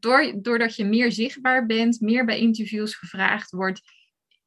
Door, 0.00 0.32
doordat 0.42 0.76
je 0.76 0.84
meer 0.84 1.12
zichtbaar 1.12 1.66
bent, 1.66 2.00
meer 2.00 2.24
bij 2.24 2.38
interviews 2.38 2.94
gevraagd 2.94 3.50
wordt, 3.50 3.80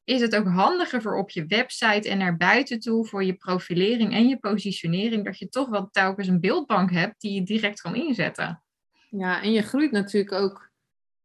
is 0.04 0.20
het 0.20 0.36
ook 0.36 0.46
handiger 0.46 1.02
voor 1.02 1.18
op 1.18 1.30
je 1.30 1.46
website 1.46 2.08
en 2.08 2.18
naar 2.18 2.36
buiten 2.36 2.80
toe 2.80 3.06
voor 3.06 3.24
je 3.24 3.34
profilering 3.34 4.12
en 4.12 4.28
je 4.28 4.38
positionering, 4.38 5.24
dat 5.24 5.38
je 5.38 5.48
toch 5.48 5.68
wel 5.68 5.88
telkens 5.90 6.28
een 6.28 6.40
beeldbank 6.40 6.90
hebt 6.90 7.20
die 7.20 7.34
je 7.34 7.42
direct 7.42 7.80
kan 7.80 7.94
inzetten. 7.94 8.62
Ja, 9.10 9.42
en 9.42 9.52
je 9.52 9.62
groeit 9.62 9.90
natuurlijk 9.90 10.32
ook 10.32 10.69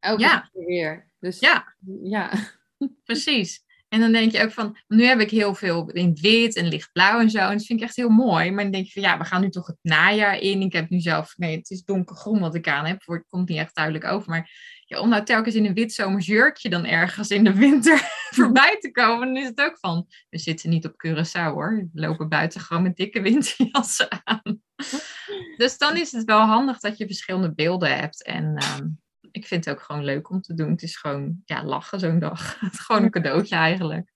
Elke 0.06 0.22
ja. 0.22 0.50
keer 0.54 0.66
weer. 0.66 1.12
Dus, 1.20 1.40
ja. 1.40 1.76
ja, 2.04 2.32
precies. 3.04 3.64
En 3.90 4.00
dan 4.00 4.12
denk 4.12 4.32
je 4.32 4.44
ook 4.44 4.52
van, 4.52 4.78
nu 4.88 5.04
heb 5.04 5.20
ik 5.20 5.30
heel 5.30 5.56
veel 5.56 5.90
in 5.90 6.18
wit 6.22 6.56
en 6.56 6.68
lichtblauw 6.68 7.20
en 7.20 7.30
zo. 7.30 7.40
En 7.40 7.58
dat 7.58 7.66
vind 7.66 7.80
ik 7.80 7.86
echt 7.86 7.96
heel 7.96 8.10
mooi. 8.10 8.52
Maar 8.52 8.64
dan 8.64 8.72
denk 8.72 8.86
je 8.86 8.92
van, 8.92 9.02
ja, 9.02 9.18
we 9.18 9.24
gaan 9.24 9.42
nu 9.42 9.50
toch 9.50 9.68
het 9.68 9.78
najaar 9.82 10.40
in. 10.40 10.62
Ik 10.62 10.74
heb 10.74 10.90
nu 10.90 11.00
zelf, 11.00 11.38
nee, 11.38 11.58
het 11.58 11.70
is 11.70 11.84
donkergroen 11.84 12.40
wat 12.40 12.56
ik 12.56 12.68
aan 12.68 12.86
heb. 12.86 13.02
Het 13.06 13.26
komt 13.30 13.50
niet 13.50 13.58
echt 13.58 13.76
duidelijk 13.76 14.06
over. 14.06 14.30
Maar 14.30 14.50
ja, 14.86 15.00
om 15.00 15.10
nou 15.10 15.24
telkens 15.24 15.56
in 15.56 15.66
een 15.66 15.74
wit 15.74 15.94
zomers 15.94 16.26
jurkje 16.26 16.70
dan 16.70 16.86
ergens 16.86 17.30
in 17.30 17.44
de 17.44 17.54
winter 17.54 18.00
voorbij 18.38 18.78
te 18.80 18.92
komen, 18.92 19.34
dan 19.34 19.44
is 19.44 19.48
het 19.48 19.62
ook 19.62 19.78
van, 19.80 20.08
we 20.30 20.38
zitten 20.38 20.70
niet 20.70 20.86
op 20.86 21.06
Curaçao 21.08 21.54
hoor. 21.54 21.90
We 21.94 22.02
lopen 22.02 22.30
buiten 22.30 22.62
gewoon 22.62 22.84
met 22.84 22.96
dikke 22.96 23.22
winterjassen 23.22 24.08
aan. 24.24 24.62
dus 25.58 25.78
dan 25.78 25.98
is 25.98 26.12
het 26.12 26.24
wel 26.24 26.42
handig 26.42 26.80
dat 26.80 26.98
je 26.98 27.06
verschillende 27.06 27.54
beelden 27.54 27.98
hebt. 27.98 28.24
En 28.24 28.64
um, 28.80 29.00
ik 29.36 29.48
vind 29.48 29.66
het 29.66 29.76
ook 29.76 29.82
gewoon 29.82 30.04
leuk 30.04 30.30
om 30.30 30.42
te 30.42 30.54
doen. 30.54 30.72
Het 30.72 30.82
is 30.82 30.96
gewoon 30.96 31.42
ja, 31.46 31.64
lachen 31.64 32.00
zo'n 32.00 32.20
dag. 32.20 32.56
Het 32.60 32.74
is 32.74 32.80
gewoon 32.80 33.04
een 33.04 33.12
cadeautje 33.12 33.56
eigenlijk. 33.56 34.14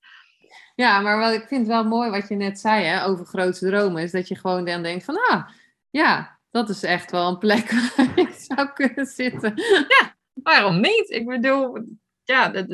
Ja, 0.75 0.99
maar 0.99 1.19
wat 1.19 1.33
ik 1.33 1.47
vind 1.47 1.67
wel 1.67 1.83
mooi 1.83 2.09
wat 2.09 2.27
je 2.27 2.35
net 2.35 2.59
zei 2.59 2.85
hè, 2.85 3.05
over 3.05 3.25
grote 3.25 3.65
dromen, 3.65 4.03
is 4.03 4.11
dat 4.11 4.27
je 4.27 4.35
gewoon 4.35 4.65
dan 4.65 4.83
denkt 4.83 5.03
van, 5.03 5.15
ah, 5.29 5.49
ja, 5.89 6.39
dat 6.51 6.69
is 6.69 6.83
echt 6.83 7.11
wel 7.11 7.27
een 7.27 7.37
plek 7.37 7.71
waar 7.95 8.19
ik 8.19 8.29
zou 8.29 8.73
kunnen 8.73 9.05
zitten. 9.05 9.53
Ja, 9.87 10.15
waarom 10.33 10.81
niet? 10.81 11.09
Ik 11.09 11.25
bedoel, 11.25 11.83
ja, 12.23 12.65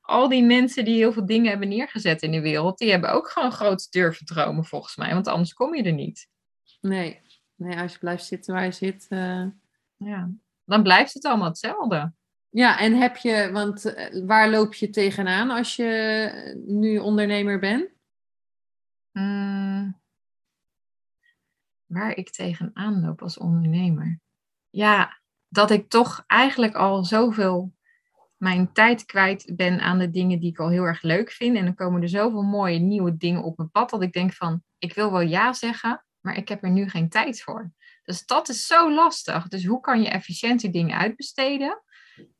al 0.00 0.28
die 0.28 0.44
mensen 0.44 0.84
die 0.84 0.96
heel 0.96 1.12
veel 1.12 1.26
dingen 1.26 1.50
hebben 1.50 1.68
neergezet 1.68 2.22
in 2.22 2.30
de 2.30 2.40
wereld, 2.40 2.78
die 2.78 2.90
hebben 2.90 3.12
ook 3.12 3.28
gewoon 3.28 3.52
grote 3.52 3.86
durven 3.90 4.26
dromen 4.26 4.64
volgens 4.64 4.96
mij, 4.96 5.12
want 5.12 5.28
anders 5.28 5.52
kom 5.52 5.74
je 5.74 5.82
er 5.82 5.92
niet. 5.92 6.28
Nee, 6.80 7.20
nee 7.54 7.78
als 7.78 7.92
je 7.92 7.98
blijft 7.98 8.24
zitten 8.24 8.54
waar 8.54 8.64
je 8.64 8.72
zit. 8.72 9.06
Uh... 9.10 9.46
Ja 9.96 10.30
dan 10.64 10.82
blijft 10.82 11.14
het 11.14 11.24
allemaal 11.24 11.48
hetzelfde. 11.48 12.12
Ja, 12.48 12.78
en 12.78 12.94
heb 12.94 13.16
je, 13.16 13.50
want 13.52 13.84
eh, 13.84 14.24
waar 14.26 14.50
loop 14.50 14.74
je 14.74 14.90
tegenaan 14.90 15.50
als 15.50 15.76
je 15.76 16.62
nu 16.66 16.98
ondernemer 16.98 17.58
bent? 17.58 17.88
Hmm, 19.10 20.00
waar 21.86 22.16
ik 22.16 22.30
tegenaan 22.30 23.00
loop 23.00 23.22
als 23.22 23.38
ondernemer. 23.38 24.20
Ja, 24.70 25.20
dat 25.48 25.70
ik 25.70 25.88
toch 25.88 26.24
eigenlijk 26.26 26.74
al 26.74 27.04
zoveel 27.04 27.72
mijn 28.36 28.72
tijd 28.72 29.04
kwijt 29.04 29.52
ben 29.56 29.80
aan 29.80 29.98
de 29.98 30.10
dingen 30.10 30.40
die 30.40 30.50
ik 30.50 30.58
al 30.58 30.68
heel 30.68 30.84
erg 30.84 31.02
leuk 31.02 31.30
vind. 31.30 31.56
En 31.56 31.64
dan 31.64 31.74
komen 31.74 32.02
er 32.02 32.08
zoveel 32.08 32.42
mooie 32.42 32.78
nieuwe 32.78 33.16
dingen 33.16 33.42
op 33.42 33.56
mijn 33.56 33.70
pad 33.70 33.90
dat 33.90 34.02
ik 34.02 34.12
denk 34.12 34.32
van, 34.32 34.62
ik 34.78 34.94
wil 34.94 35.12
wel 35.12 35.20
ja 35.20 35.52
zeggen, 35.52 36.04
maar 36.20 36.36
ik 36.36 36.48
heb 36.48 36.62
er 36.62 36.70
nu 36.70 36.88
geen 36.88 37.08
tijd 37.08 37.42
voor. 37.42 37.72
Dus 38.04 38.26
dat 38.26 38.48
is 38.48 38.66
zo 38.66 38.92
lastig. 38.92 39.48
Dus 39.48 39.64
hoe 39.64 39.80
kan 39.80 40.02
je 40.02 40.08
efficiënt 40.08 40.60
die 40.60 40.70
dingen 40.70 40.98
uitbesteden? 40.98 41.82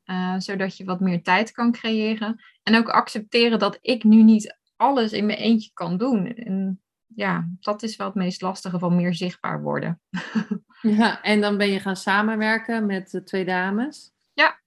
Uh, 0.05 0.35
zodat 0.37 0.77
je 0.77 0.83
wat 0.83 0.99
meer 0.99 1.23
tijd 1.23 1.51
kan 1.51 1.71
creëren. 1.71 2.43
En 2.63 2.75
ook 2.75 2.89
accepteren 2.89 3.59
dat 3.59 3.77
ik 3.81 4.03
nu 4.03 4.23
niet 4.23 4.57
alles 4.75 5.11
in 5.11 5.25
mijn 5.25 5.37
eentje 5.37 5.71
kan 5.73 5.97
doen. 5.97 6.27
En 6.27 6.81
ja, 7.15 7.49
dat 7.59 7.83
is 7.83 7.95
wel 7.95 8.07
het 8.07 8.15
meest 8.15 8.41
lastige 8.41 8.79
van 8.79 8.95
meer 8.95 9.13
zichtbaar 9.13 9.61
worden. 9.61 10.01
ja, 10.81 11.21
en 11.21 11.41
dan 11.41 11.57
ben 11.57 11.69
je 11.69 11.79
gaan 11.79 11.95
samenwerken 11.95 12.85
met 12.85 13.09
de 13.09 13.23
twee 13.23 13.45
dames? 13.45 14.11
Ja, 14.33 14.59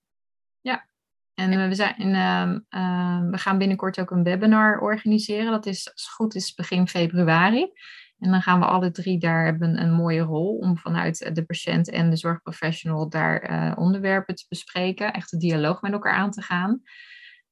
ja. 0.60 0.86
En 1.34 1.68
we, 1.68 1.74
zijn, 1.74 2.00
uh, 2.00 2.80
uh, 2.82 3.30
we 3.30 3.38
gaan 3.38 3.58
binnenkort 3.58 4.00
ook 4.00 4.10
een 4.10 4.22
webinar 4.22 4.80
organiseren. 4.80 5.50
Dat 5.50 5.66
is, 5.66 5.92
als 5.92 6.02
het 6.02 6.12
goed 6.12 6.34
is, 6.34 6.54
begin 6.54 6.88
februari. 6.88 7.72
En 8.18 8.30
dan 8.30 8.42
gaan 8.42 8.58
we 8.58 8.66
alle 8.66 8.90
drie 8.90 9.18
daar 9.18 9.44
hebben 9.44 9.80
een 9.82 9.92
mooie 9.92 10.20
rol 10.20 10.56
om 10.56 10.78
vanuit 10.78 11.34
de 11.34 11.44
patiënt 11.44 11.90
en 11.90 12.10
de 12.10 12.16
zorgprofessional 12.16 13.08
daar 13.08 13.50
uh, 13.50 13.72
onderwerpen 13.76 14.34
te 14.34 14.46
bespreken, 14.48 15.12
echt 15.12 15.30
de 15.30 15.36
dialoog 15.36 15.82
met 15.82 15.92
elkaar 15.92 16.14
aan 16.14 16.30
te 16.30 16.42
gaan. 16.42 16.82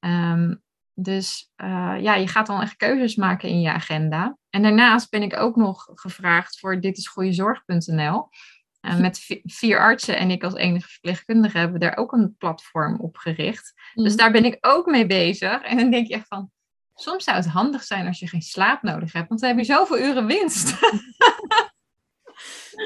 Um, 0.01 0.63
dus 0.95 1.53
uh, 1.57 1.95
ja, 2.01 2.15
je 2.15 2.29
gaat 2.29 2.47
dan 2.47 2.61
echt 2.61 2.77
keuzes 2.77 3.17
maken 3.17 3.49
in 3.49 3.61
je 3.61 3.71
agenda. 3.71 4.37
En 4.51 4.63
daarnaast 4.63 5.11
ben 5.11 5.23
ik 5.23 5.37
ook 5.37 5.57
nog 5.57 5.89
gevraagd 5.95 6.59
voor 6.59 6.81
ditisgoeiezorg.nl. 6.81 8.29
Uh, 8.81 8.99
met 8.99 9.41
vier 9.45 9.79
artsen 9.79 10.19
en 10.19 10.31
ik 10.31 10.45
als 10.45 10.55
enige 10.55 10.89
verpleegkundige 10.89 11.59
hebben 11.59 11.81
daar 11.81 11.97
ook 11.97 12.13
een 12.13 12.37
platform 12.37 13.01
op 13.01 13.17
gericht. 13.17 13.73
Dus 13.95 14.13
mhm. 14.13 14.17
daar 14.17 14.33
ben 14.33 14.45
ik 14.45 14.59
ook 14.61 14.87
mee 14.87 15.07
bezig. 15.07 15.63
En 15.63 15.77
dan 15.77 15.91
denk 15.91 16.07
je 16.07 16.15
echt 16.15 16.29
van, 16.29 16.51
soms 16.95 17.25
zou 17.25 17.37
het 17.37 17.47
handig 17.47 17.83
zijn 17.83 18.07
als 18.07 18.19
je 18.19 18.29
geen 18.29 18.43
slaap 18.43 18.83
nodig 18.83 19.13
hebt, 19.13 19.29
want 19.29 19.41
dan 19.41 19.51
heb 19.51 19.59
je 19.59 19.65
zoveel 19.65 19.99
uren 19.99 20.27
winst. 20.27 20.75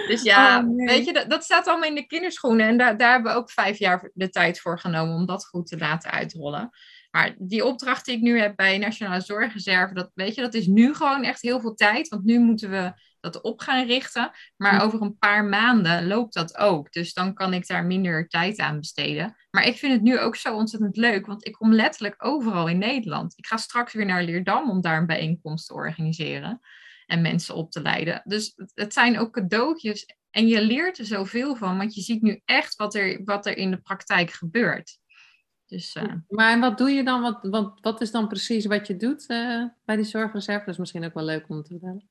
dus 0.08 0.22
ja, 0.22 0.58
oh, 0.58 0.86
weet 0.86 1.04
je, 1.04 1.12
dat, 1.12 1.30
dat, 1.30 1.44
staat 1.44 1.66
allemaal 1.66 1.88
in 1.88 1.94
de 1.94 2.06
kinderschoenen. 2.06 2.66
En 2.66 2.78
daar, 2.78 2.96
daar 2.96 3.12
hebben 3.12 3.32
we 3.32 3.38
ook 3.38 3.50
vijf 3.50 3.78
jaar 3.78 4.10
de 4.14 4.28
tijd 4.28 4.60
voor 4.60 4.78
genomen 4.78 5.14
om 5.14 5.26
dat 5.26 5.46
goed 5.46 5.66
te 5.66 5.78
laten 5.78 6.10
uitrollen. 6.10 6.70
Maar 7.10 7.34
die 7.38 7.64
opdracht 7.64 8.04
die 8.04 8.16
ik 8.16 8.22
nu 8.22 8.40
heb 8.40 8.56
bij 8.56 8.78
Nationale 8.78 9.20
Zorgreserve, 9.20 9.94
dat, 9.94 10.10
weet 10.14 10.34
je, 10.34 10.40
dat 10.40 10.54
is 10.54 10.66
nu 10.66 10.94
gewoon 10.94 11.24
echt 11.24 11.42
heel 11.42 11.60
veel 11.60 11.74
tijd. 11.74 12.08
Want 12.08 12.24
nu 12.24 12.38
moeten 12.38 12.70
we 12.70 12.92
dat 13.20 13.40
op 13.40 13.60
gaan 13.60 13.86
richten. 13.86 14.30
Maar 14.56 14.82
over 14.82 15.02
een 15.02 15.18
paar 15.18 15.44
maanden 15.44 16.06
loopt 16.06 16.34
dat 16.34 16.56
ook. 16.56 16.92
Dus 16.92 17.12
dan 17.12 17.34
kan 17.34 17.52
ik 17.52 17.66
daar 17.66 17.84
minder 17.84 18.28
tijd 18.28 18.58
aan 18.58 18.78
besteden. 18.78 19.36
Maar 19.50 19.66
ik 19.66 19.76
vind 19.76 19.92
het 19.92 20.02
nu 20.02 20.18
ook 20.18 20.36
zo 20.36 20.54
ontzettend 20.54 20.96
leuk, 20.96 21.26
want 21.26 21.46
ik 21.46 21.52
kom 21.52 21.72
letterlijk 21.72 22.24
overal 22.24 22.68
in 22.68 22.78
Nederland. 22.78 23.32
Ik 23.36 23.46
ga 23.46 23.56
straks 23.56 23.92
weer 23.92 24.06
naar 24.06 24.22
Leerdam 24.22 24.70
om 24.70 24.80
daar 24.80 24.98
een 24.98 25.06
bijeenkomst 25.06 25.66
te 25.66 25.74
organiseren 25.74 26.60
en 27.06 27.22
mensen 27.22 27.54
op 27.54 27.70
te 27.70 27.82
leiden. 27.82 28.22
Dus 28.24 28.52
het 28.74 28.92
zijn 28.92 29.18
ook 29.18 29.32
cadeautjes 29.32 30.16
en 30.30 30.46
je 30.46 30.62
leert 30.62 30.98
er 30.98 31.04
zoveel 31.04 31.56
van, 31.56 31.76
want 31.76 31.94
je 31.94 32.00
ziet 32.00 32.22
nu 32.22 32.40
echt 32.44 32.76
wat 32.76 32.94
er, 32.94 33.24
wat 33.24 33.46
er 33.46 33.56
in 33.56 33.70
de 33.70 33.80
praktijk 33.80 34.30
gebeurt. 34.30 34.98
Dus, 35.66 35.94
uh... 35.94 36.12
Maar 36.28 36.60
wat 36.60 36.78
doe 36.78 36.90
je 36.90 37.04
dan? 37.04 37.20
Wat, 37.20 37.38
wat, 37.42 37.78
wat 37.80 38.00
is 38.00 38.10
dan 38.10 38.28
precies 38.28 38.66
wat 38.66 38.86
je 38.86 38.96
doet 38.96 39.30
uh, 39.30 39.64
bij 39.84 39.96
die 39.96 40.04
zorgreserve? 40.04 40.64
Dat 40.64 40.74
is 40.74 40.80
misschien 40.80 41.04
ook 41.04 41.14
wel 41.14 41.24
leuk 41.24 41.48
om 41.48 41.62
te 41.62 41.70
vertellen. 41.70 42.08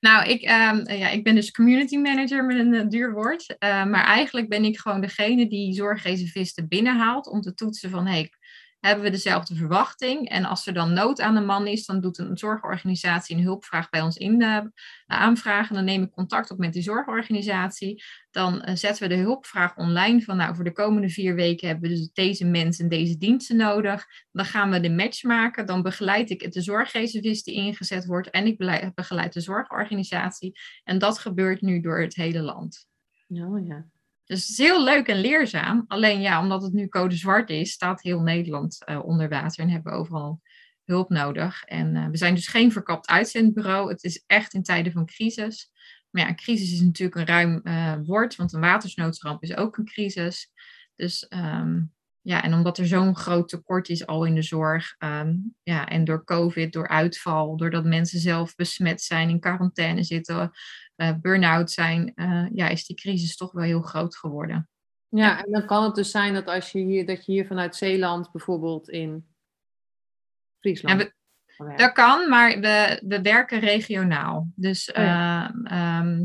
Nou, 0.00 0.28
ik, 0.28 0.42
uh, 0.42 0.98
ja, 0.98 1.08
ik 1.08 1.24
ben 1.24 1.34
dus 1.34 1.50
community 1.50 1.96
manager 1.96 2.44
met 2.44 2.58
een 2.58 2.88
duur 2.88 3.12
woord. 3.12 3.56
maar 3.60 4.04
eigenlijk 4.04 4.48
ben 4.48 4.64
ik 4.64 4.78
gewoon 4.78 5.00
degene 5.00 5.48
die 5.48 5.74
zorgreservisten 5.74 6.68
binnenhaalt 6.68 7.26
om 7.26 7.40
te 7.40 7.54
toetsen 7.54 7.90
van... 7.90 8.06
Hey, 8.06 8.32
hebben 8.80 9.04
we 9.04 9.10
dezelfde 9.10 9.54
verwachting. 9.54 10.28
En 10.28 10.44
als 10.44 10.66
er 10.66 10.72
dan 10.72 10.92
nood 10.92 11.20
aan 11.20 11.34
de 11.34 11.40
man 11.40 11.66
is, 11.66 11.86
dan 11.86 12.00
doet 12.00 12.18
een 12.18 12.38
zorgorganisatie 12.38 13.36
een 13.36 13.42
hulpvraag 13.42 13.88
bij 13.88 14.00
ons 14.00 14.16
in 14.16 14.38
aanvragen. 15.06 15.74
Dan 15.74 15.84
neem 15.84 16.02
ik 16.02 16.10
contact 16.10 16.50
op 16.50 16.58
met 16.58 16.72
die 16.72 16.82
zorgorganisatie. 16.82 18.02
Dan 18.30 18.54
uh, 18.54 18.74
zetten 18.74 19.02
we 19.02 19.14
de 19.14 19.20
hulpvraag 19.20 19.76
online 19.76 20.20
van, 20.20 20.36
nou, 20.36 20.54
voor 20.54 20.64
de 20.64 20.72
komende 20.72 21.08
vier 21.08 21.34
weken 21.34 21.68
hebben 21.68 21.90
we 21.90 21.96
dus 21.96 22.10
deze 22.12 22.44
mensen 22.44 22.84
en 22.84 22.90
deze 22.90 23.16
diensten 23.16 23.56
nodig. 23.56 24.06
Dan 24.32 24.44
gaan 24.44 24.70
we 24.70 24.80
de 24.80 24.90
match 24.90 25.22
maken. 25.22 25.66
Dan 25.66 25.82
begeleid 25.82 26.30
ik 26.30 26.52
de 26.52 26.62
zorgreservist 26.62 27.44
die 27.44 27.54
ingezet 27.54 28.06
wordt 28.06 28.30
en 28.30 28.46
ik 28.46 28.58
begeleid 28.94 29.32
de 29.32 29.40
zorgorganisatie. 29.40 30.58
En 30.84 30.98
dat 30.98 31.18
gebeurt 31.18 31.60
nu 31.60 31.80
door 31.80 32.00
het 32.00 32.14
hele 32.14 32.40
land. 32.40 32.88
Oh 33.28 33.66
ja. 33.66 33.86
Dus 34.30 34.40
het 34.40 34.50
is 34.50 34.58
heel 34.58 34.84
leuk 34.84 35.06
en 35.06 35.20
leerzaam. 35.20 35.84
Alleen 35.88 36.20
ja, 36.20 36.40
omdat 36.40 36.62
het 36.62 36.72
nu 36.72 36.88
code 36.88 37.16
zwart 37.16 37.50
is, 37.50 37.70
staat 37.70 38.02
heel 38.02 38.20
Nederland 38.20 38.78
uh, 38.86 39.04
onder 39.04 39.28
water 39.28 39.62
en 39.62 39.70
hebben 39.70 39.92
we 39.92 39.98
overal 39.98 40.40
hulp 40.84 41.08
nodig. 41.08 41.64
En 41.64 41.94
uh, 41.94 42.06
we 42.08 42.16
zijn 42.16 42.34
dus 42.34 42.46
geen 42.46 42.72
verkapt 42.72 43.08
uitzendbureau. 43.08 43.90
Het 43.90 44.04
is 44.04 44.24
echt 44.26 44.54
in 44.54 44.62
tijden 44.62 44.92
van 44.92 45.06
crisis. 45.06 45.70
Maar 46.10 46.22
ja, 46.22 46.28
een 46.28 46.36
crisis 46.36 46.72
is 46.72 46.80
natuurlijk 46.80 47.18
een 47.18 47.26
ruim 47.26 47.60
uh, 47.64 47.94
woord, 48.02 48.36
want 48.36 48.52
een 48.52 48.60
watersnoodramp 48.60 49.42
is 49.42 49.56
ook 49.56 49.76
een 49.76 49.84
crisis. 49.84 50.50
Dus 50.96 51.26
um, 51.28 51.92
ja, 52.22 52.42
en 52.42 52.54
omdat 52.54 52.78
er 52.78 52.86
zo'n 52.86 53.16
groot 53.16 53.48
tekort 53.48 53.88
is 53.88 54.06
al 54.06 54.24
in 54.24 54.34
de 54.34 54.42
zorg, 54.42 54.94
um, 54.98 55.54
ja, 55.62 55.88
en 55.88 56.04
door 56.04 56.24
COVID, 56.24 56.72
door 56.72 56.88
uitval, 56.88 57.56
doordat 57.56 57.84
mensen 57.84 58.20
zelf 58.20 58.54
besmet 58.54 59.02
zijn, 59.02 59.28
in 59.28 59.40
quarantaine 59.40 60.02
zitten, 60.02 60.50
burn-out 61.20 61.70
zijn, 61.70 62.12
uh, 62.16 62.46
ja, 62.52 62.68
is 62.68 62.86
die 62.86 62.96
crisis 62.96 63.36
toch 63.36 63.52
wel 63.52 63.64
heel 63.64 63.82
groot 63.82 64.16
geworden. 64.16 64.68
Ja, 65.08 65.44
en 65.44 65.52
dan 65.52 65.66
kan 65.66 65.84
het 65.84 65.94
dus 65.94 66.10
zijn 66.10 66.34
dat 66.34 66.46
als 66.46 66.72
je 66.72 66.78
hier, 66.78 67.06
dat 67.06 67.26
je 67.26 67.32
hier 67.32 67.46
vanuit 67.46 67.76
Zeeland 67.76 68.32
bijvoorbeeld 68.32 68.88
in 68.88 69.26
Friesland. 70.58 71.12
dat 71.76 71.92
kan, 71.92 72.28
maar 72.28 72.60
we, 72.60 73.02
we 73.06 73.20
werken 73.20 73.58
regionaal. 73.58 74.48
Dus 74.54 74.90
oh 74.90 74.96
ja. 74.96 75.54
uh, 75.64 76.20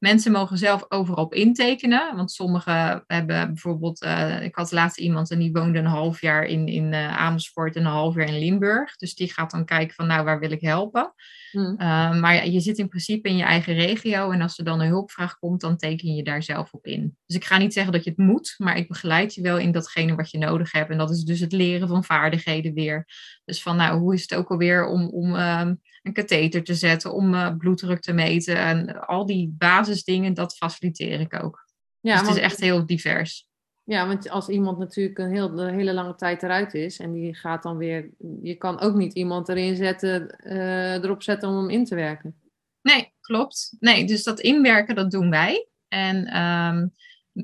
Mensen 0.00 0.32
mogen 0.32 0.58
zelf 0.58 0.84
overal 0.88 1.24
op 1.24 1.34
intekenen. 1.34 2.16
Want 2.16 2.32
sommigen 2.32 3.04
hebben 3.06 3.46
bijvoorbeeld. 3.46 4.04
Uh, 4.04 4.42
ik 4.42 4.54
had 4.54 4.72
laatst 4.72 4.98
iemand 4.98 5.30
en 5.30 5.38
die 5.38 5.52
woonde 5.52 5.78
een 5.78 5.84
half 5.84 6.20
jaar 6.20 6.44
in, 6.44 6.66
in 6.66 6.92
uh, 6.92 7.16
Amersfoort 7.16 7.76
en 7.76 7.84
een 7.84 7.90
half 7.90 8.14
jaar 8.14 8.28
in 8.28 8.38
Limburg. 8.38 8.96
Dus 8.96 9.14
die 9.14 9.32
gaat 9.32 9.50
dan 9.50 9.64
kijken 9.64 9.94
van 9.94 10.06
nou, 10.06 10.24
waar 10.24 10.38
wil 10.38 10.50
ik 10.50 10.60
helpen? 10.60 11.12
Hmm. 11.50 11.74
Uh, 11.78 12.20
maar 12.20 12.46
je 12.46 12.60
zit 12.60 12.78
in 12.78 12.88
principe 12.88 13.28
in 13.28 13.36
je 13.36 13.42
eigen 13.42 13.74
regio. 13.74 14.30
En 14.30 14.40
als 14.40 14.58
er 14.58 14.64
dan 14.64 14.80
een 14.80 14.88
hulpvraag 14.88 15.38
komt, 15.38 15.60
dan 15.60 15.76
teken 15.76 16.14
je 16.14 16.22
daar 16.22 16.42
zelf 16.42 16.72
op 16.72 16.86
in. 16.86 17.16
Dus 17.26 17.36
ik 17.36 17.44
ga 17.44 17.58
niet 17.58 17.72
zeggen 17.72 17.92
dat 17.92 18.04
je 18.04 18.10
het 18.10 18.18
moet, 18.18 18.54
maar 18.58 18.76
ik 18.76 18.88
begeleid 18.88 19.34
je 19.34 19.42
wel 19.42 19.58
in 19.58 19.72
datgene 19.72 20.14
wat 20.14 20.30
je 20.30 20.38
nodig 20.38 20.72
hebt. 20.72 20.90
En 20.90 20.98
dat 20.98 21.10
is 21.10 21.22
dus 21.22 21.40
het 21.40 21.52
leren 21.52 21.88
van 21.88 22.04
vaardigheden 22.04 22.74
weer. 22.74 23.06
Dus 23.44 23.62
van 23.62 23.76
nou, 23.76 23.98
hoe 23.98 24.14
is 24.14 24.22
het 24.22 24.34
ook 24.34 24.50
alweer 24.50 24.86
om. 24.86 25.08
om 25.08 25.36
ehm, 25.36 25.74
een 26.02 26.12
katheter 26.12 26.64
te 26.64 26.74
zetten, 26.74 27.12
om 27.12 27.34
uh, 27.34 27.56
bloeddruk 27.56 28.00
te 28.00 28.12
meten. 28.12 28.56
En 28.56 29.06
al 29.06 29.26
die 29.26 29.54
basisdingen, 29.58 30.34
dat 30.34 30.56
faciliteer 30.56 31.20
ik 31.20 31.42
ook. 31.42 31.68
Ja, 32.00 32.18
dus 32.18 32.28
het 32.28 32.36
is 32.36 32.42
echt 32.42 32.60
heel 32.60 32.86
divers. 32.86 33.48
Ja, 33.84 34.06
want 34.06 34.30
als 34.30 34.48
iemand 34.48 34.78
natuurlijk 34.78 35.18
een, 35.18 35.30
heel, 35.30 35.58
een 35.58 35.74
hele 35.74 35.92
lange 35.92 36.14
tijd 36.14 36.42
eruit 36.42 36.74
is 36.74 36.98
en 36.98 37.12
die 37.12 37.34
gaat 37.34 37.62
dan 37.62 37.76
weer, 37.76 38.10
je 38.42 38.54
kan 38.54 38.80
ook 38.80 38.94
niet 38.94 39.12
iemand 39.12 39.48
erin 39.48 39.76
zetten, 39.76 40.36
uh, 40.46 40.94
erop 40.94 41.22
zetten 41.22 41.48
om 41.48 41.56
hem 41.56 41.70
in 41.70 41.84
te 41.84 41.94
werken. 41.94 42.40
Nee, 42.82 43.12
klopt. 43.20 43.76
Nee, 43.78 44.04
dus 44.04 44.22
dat 44.22 44.40
inwerken, 44.40 44.94
dat 44.94 45.10
doen 45.10 45.30
wij. 45.30 45.68
En 45.88 46.42
um, 46.42 46.92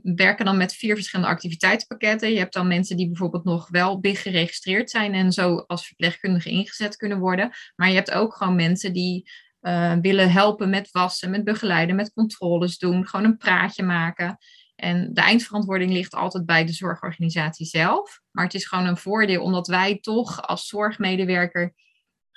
werken 0.03 0.45
dan 0.45 0.57
met 0.57 0.75
vier 0.75 0.95
verschillende 0.95 1.31
activiteitspakketten. 1.31 2.33
Je 2.33 2.39
hebt 2.39 2.53
dan 2.53 2.67
mensen 2.67 2.97
die 2.97 3.07
bijvoorbeeld 3.07 3.45
nog 3.45 3.69
wel 3.69 4.01
BIG 4.01 4.23
geregistreerd 4.23 4.91
zijn 4.91 5.15
en 5.15 5.33
zo 5.33 5.57
als 5.57 5.87
verpleegkundige 5.87 6.51
ingezet 6.51 6.97
kunnen 6.97 7.19
worden. 7.19 7.51
Maar 7.77 7.89
je 7.89 7.95
hebt 7.95 8.13
ook 8.13 8.35
gewoon 8.35 8.57
mensen 8.57 8.93
die 8.93 9.31
uh, 9.61 9.95
willen 10.01 10.31
helpen 10.31 10.71
met 10.71 10.91
wassen, 10.91 11.31
met 11.31 11.45
begeleiden, 11.45 11.97
met 11.97 12.13
controles 12.13 12.79
doen, 12.79 13.07
gewoon 13.07 13.27
een 13.27 13.37
praatje 13.37 13.83
maken. 13.83 14.39
En 14.77 15.11
de 15.13 15.21
eindverantwoording 15.21 15.93
ligt 15.93 16.15
altijd 16.15 16.47
bij 16.47 16.65
de 16.65 16.73
zorgorganisatie 16.73 17.67
zelf. 17.67 18.21
Maar 18.31 18.45
het 18.45 18.55
is 18.55 18.67
gewoon 18.67 18.87
een 18.87 18.97
voordeel 18.97 19.43
omdat 19.43 19.67
wij 19.67 19.99
toch 20.01 20.47
als 20.47 20.67
zorgmedewerker 20.67 21.75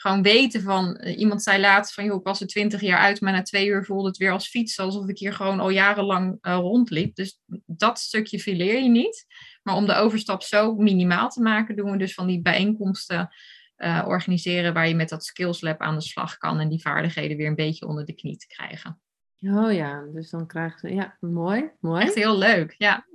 gewoon 0.02 0.22
weten 0.22 0.62
van, 0.62 0.96
eh, 0.96 1.20
iemand 1.20 1.44
zei 1.44 1.60
laatst 1.60 1.94
van, 1.94 2.06
joh, 2.06 2.20
ik 2.20 2.24
was 2.24 2.42
er 2.42 2.48
twintig 2.48 2.82
jaar 2.82 3.00
uit, 3.00 3.22
maar 3.22 3.34
na 3.34 3.42
twee 3.42 3.68
uur 3.68 3.86
voelde 3.86 4.08
het 4.08 4.18
weer 4.18 4.32
als 4.32 4.48
fietsen, 4.48 4.84
alsof 4.84 5.08
ik 5.08 5.18
hier 5.18 5.34
gewoon 5.34 5.60
al 5.60 5.70
jarenlang 5.70 6.38
uh, 6.42 6.56
rondliep. 6.56 7.16
Dus 7.16 7.42
dat 7.66 8.00
stukje 8.00 8.40
fileer 8.40 8.82
je 8.82 8.90
niet. 8.90 9.26
Maar 9.64 9.76
om 9.76 9.86
de 9.86 9.96
overstap 9.96 10.44
zo 10.44 10.76
minimaal 10.76 11.30
te 11.30 11.42
maken, 11.42 11.76
doen 11.76 11.92
we 11.92 11.98
dus 11.98 12.14
van 12.14 12.28
die 12.28 12.42
bijeenkomsten 12.42 13.30
uh, 13.78 14.04
organiseren 14.08 14.74
waar 14.74 14.88
je 14.88 14.96
met 14.96 15.10
dat 15.10 15.26
skills 15.26 15.62
lab 15.62 15.82
aan 15.82 15.96
de 15.96 16.02
slag 16.02 16.38
kan 16.38 16.60
en 16.60 16.70
die 16.70 16.82
vaardigheden 16.82 17.38
weer 17.38 17.48
een 17.48 17.56
beetje 17.56 17.88
onder 17.88 18.06
de 18.06 18.14
knie 18.14 18.38
te 18.38 18.48
krijgen. 18.48 19.00
Oh 19.42 19.74
ja, 19.74 20.04
dus 20.14 20.30
dan 20.30 20.48
krijgt 20.48 20.80
ze, 20.80 20.94
ja, 20.94 21.18
mooi, 21.20 21.70
mooi. 21.80 22.04
Echt 22.04 22.16
heel 22.16 22.38
leuk, 22.38 22.76
ja. 22.78 23.06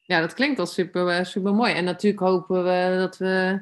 Ja, 0.00 0.20
dat 0.20 0.34
klinkt 0.34 0.58
al 0.58 0.66
super, 0.66 1.26
super 1.26 1.54
mooi. 1.54 1.72
En 1.72 1.84
natuurlijk 1.84 2.22
hopen 2.22 2.64
we 2.64 2.96
dat 2.98 3.16
we 3.16 3.60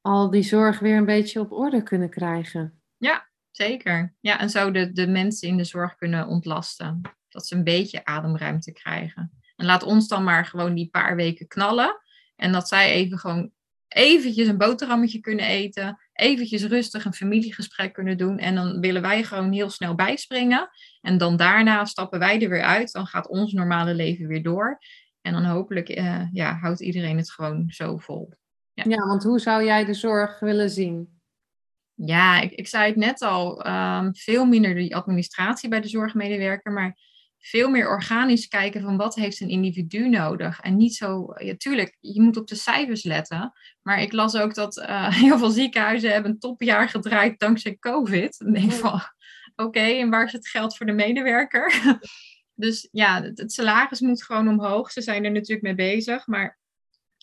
al 0.00 0.30
die 0.30 0.42
zorg 0.42 0.78
weer 0.78 0.96
een 0.96 1.04
beetje 1.04 1.40
op 1.40 1.52
orde 1.52 1.82
kunnen 1.82 2.10
krijgen. 2.10 2.82
Ja, 2.96 3.28
zeker. 3.50 4.14
Ja, 4.20 4.40
en 4.40 4.50
zo 4.50 4.70
de, 4.70 4.92
de 4.92 5.06
mensen 5.06 5.48
in 5.48 5.56
de 5.56 5.64
zorg 5.64 5.96
kunnen 5.96 6.26
ontlasten. 6.26 7.00
Dat 7.28 7.46
ze 7.46 7.54
een 7.54 7.64
beetje 7.64 8.04
ademruimte 8.04 8.72
krijgen. 8.72 9.32
En 9.56 9.66
laat 9.66 9.82
ons 9.82 10.08
dan 10.08 10.24
maar 10.24 10.46
gewoon 10.46 10.74
die 10.74 10.90
paar 10.90 11.16
weken 11.16 11.46
knallen. 11.46 12.00
En 12.36 12.52
dat 12.52 12.68
zij 12.68 12.92
even 12.92 13.18
gewoon 13.18 13.50
eventjes 13.88 14.48
een 14.48 14.58
boterhammetje 14.58 15.20
kunnen 15.20 15.46
eten. 15.46 15.98
Eventjes 16.12 16.64
rustig 16.64 17.04
een 17.04 17.14
familiegesprek 17.14 17.92
kunnen 17.92 18.18
doen. 18.18 18.38
En 18.38 18.54
dan 18.54 18.80
willen 18.80 19.02
wij 19.02 19.24
gewoon 19.24 19.52
heel 19.52 19.70
snel 19.70 19.94
bijspringen. 19.94 20.70
En 21.00 21.18
dan 21.18 21.36
daarna 21.36 21.84
stappen 21.84 22.18
wij 22.18 22.42
er 22.42 22.48
weer 22.48 22.62
uit. 22.62 22.92
Dan 22.92 23.06
gaat 23.06 23.28
ons 23.28 23.52
normale 23.52 23.94
leven 23.94 24.26
weer 24.26 24.42
door. 24.42 24.78
En 25.20 25.32
dan 25.32 25.44
hopelijk 25.44 25.88
uh, 25.88 26.22
ja, 26.32 26.58
houdt 26.58 26.80
iedereen 26.80 27.16
het 27.16 27.30
gewoon 27.30 27.64
zo 27.68 27.96
vol. 27.96 28.32
Ja. 28.84 29.06
want 29.06 29.22
hoe 29.22 29.38
zou 29.38 29.64
jij 29.64 29.84
de 29.84 29.94
zorg 29.94 30.40
willen 30.40 30.70
zien? 30.70 31.20
Ja, 31.94 32.40
ik, 32.40 32.52
ik 32.52 32.68
zei 32.68 32.86
het 32.86 32.96
net 32.96 33.22
al, 33.22 33.66
um, 33.66 34.14
veel 34.14 34.44
minder 34.44 34.74
die 34.74 34.96
administratie 34.96 35.68
bij 35.68 35.80
de 35.80 35.88
zorgmedewerker, 35.88 36.72
maar 36.72 36.98
veel 37.38 37.70
meer 37.70 37.88
organisch 37.88 38.48
kijken 38.48 38.80
van 38.80 38.96
wat 38.96 39.14
heeft 39.14 39.40
een 39.40 39.48
individu 39.48 40.08
nodig. 40.08 40.60
En 40.60 40.76
niet 40.76 40.94
zo, 40.94 41.34
ja, 41.36 41.54
tuurlijk, 41.56 41.96
je 42.00 42.20
moet 42.20 42.36
op 42.36 42.46
de 42.46 42.54
cijfers 42.54 43.02
letten. 43.02 43.52
Maar 43.82 44.02
ik 44.02 44.12
las 44.12 44.36
ook 44.36 44.54
dat 44.54 44.76
uh, 44.76 45.08
heel 45.22 45.38
veel 45.38 45.50
ziekenhuizen 45.50 46.12
hebben 46.12 46.30
een 46.30 46.38
topjaar 46.38 46.88
gedraaid 46.88 47.38
dankzij 47.38 47.76
COVID. 47.76 48.36
Nee, 48.38 48.70
van, 48.70 49.00
oké 49.56 49.80
en 49.80 50.10
waar 50.10 50.24
is 50.24 50.32
het 50.32 50.48
geld 50.48 50.76
voor 50.76 50.86
de 50.86 50.92
medewerker? 50.92 51.98
dus 52.54 52.88
ja, 52.90 53.22
het, 53.22 53.52
salaris 53.52 54.00
moet 54.00 54.24
gewoon 54.24 54.48
omhoog. 54.48 54.92
Ze 54.92 55.00
zijn 55.00 55.24
er 55.24 55.32
natuurlijk 55.32 55.62
mee 55.62 55.74
bezig, 55.74 56.26
maar 56.26 56.58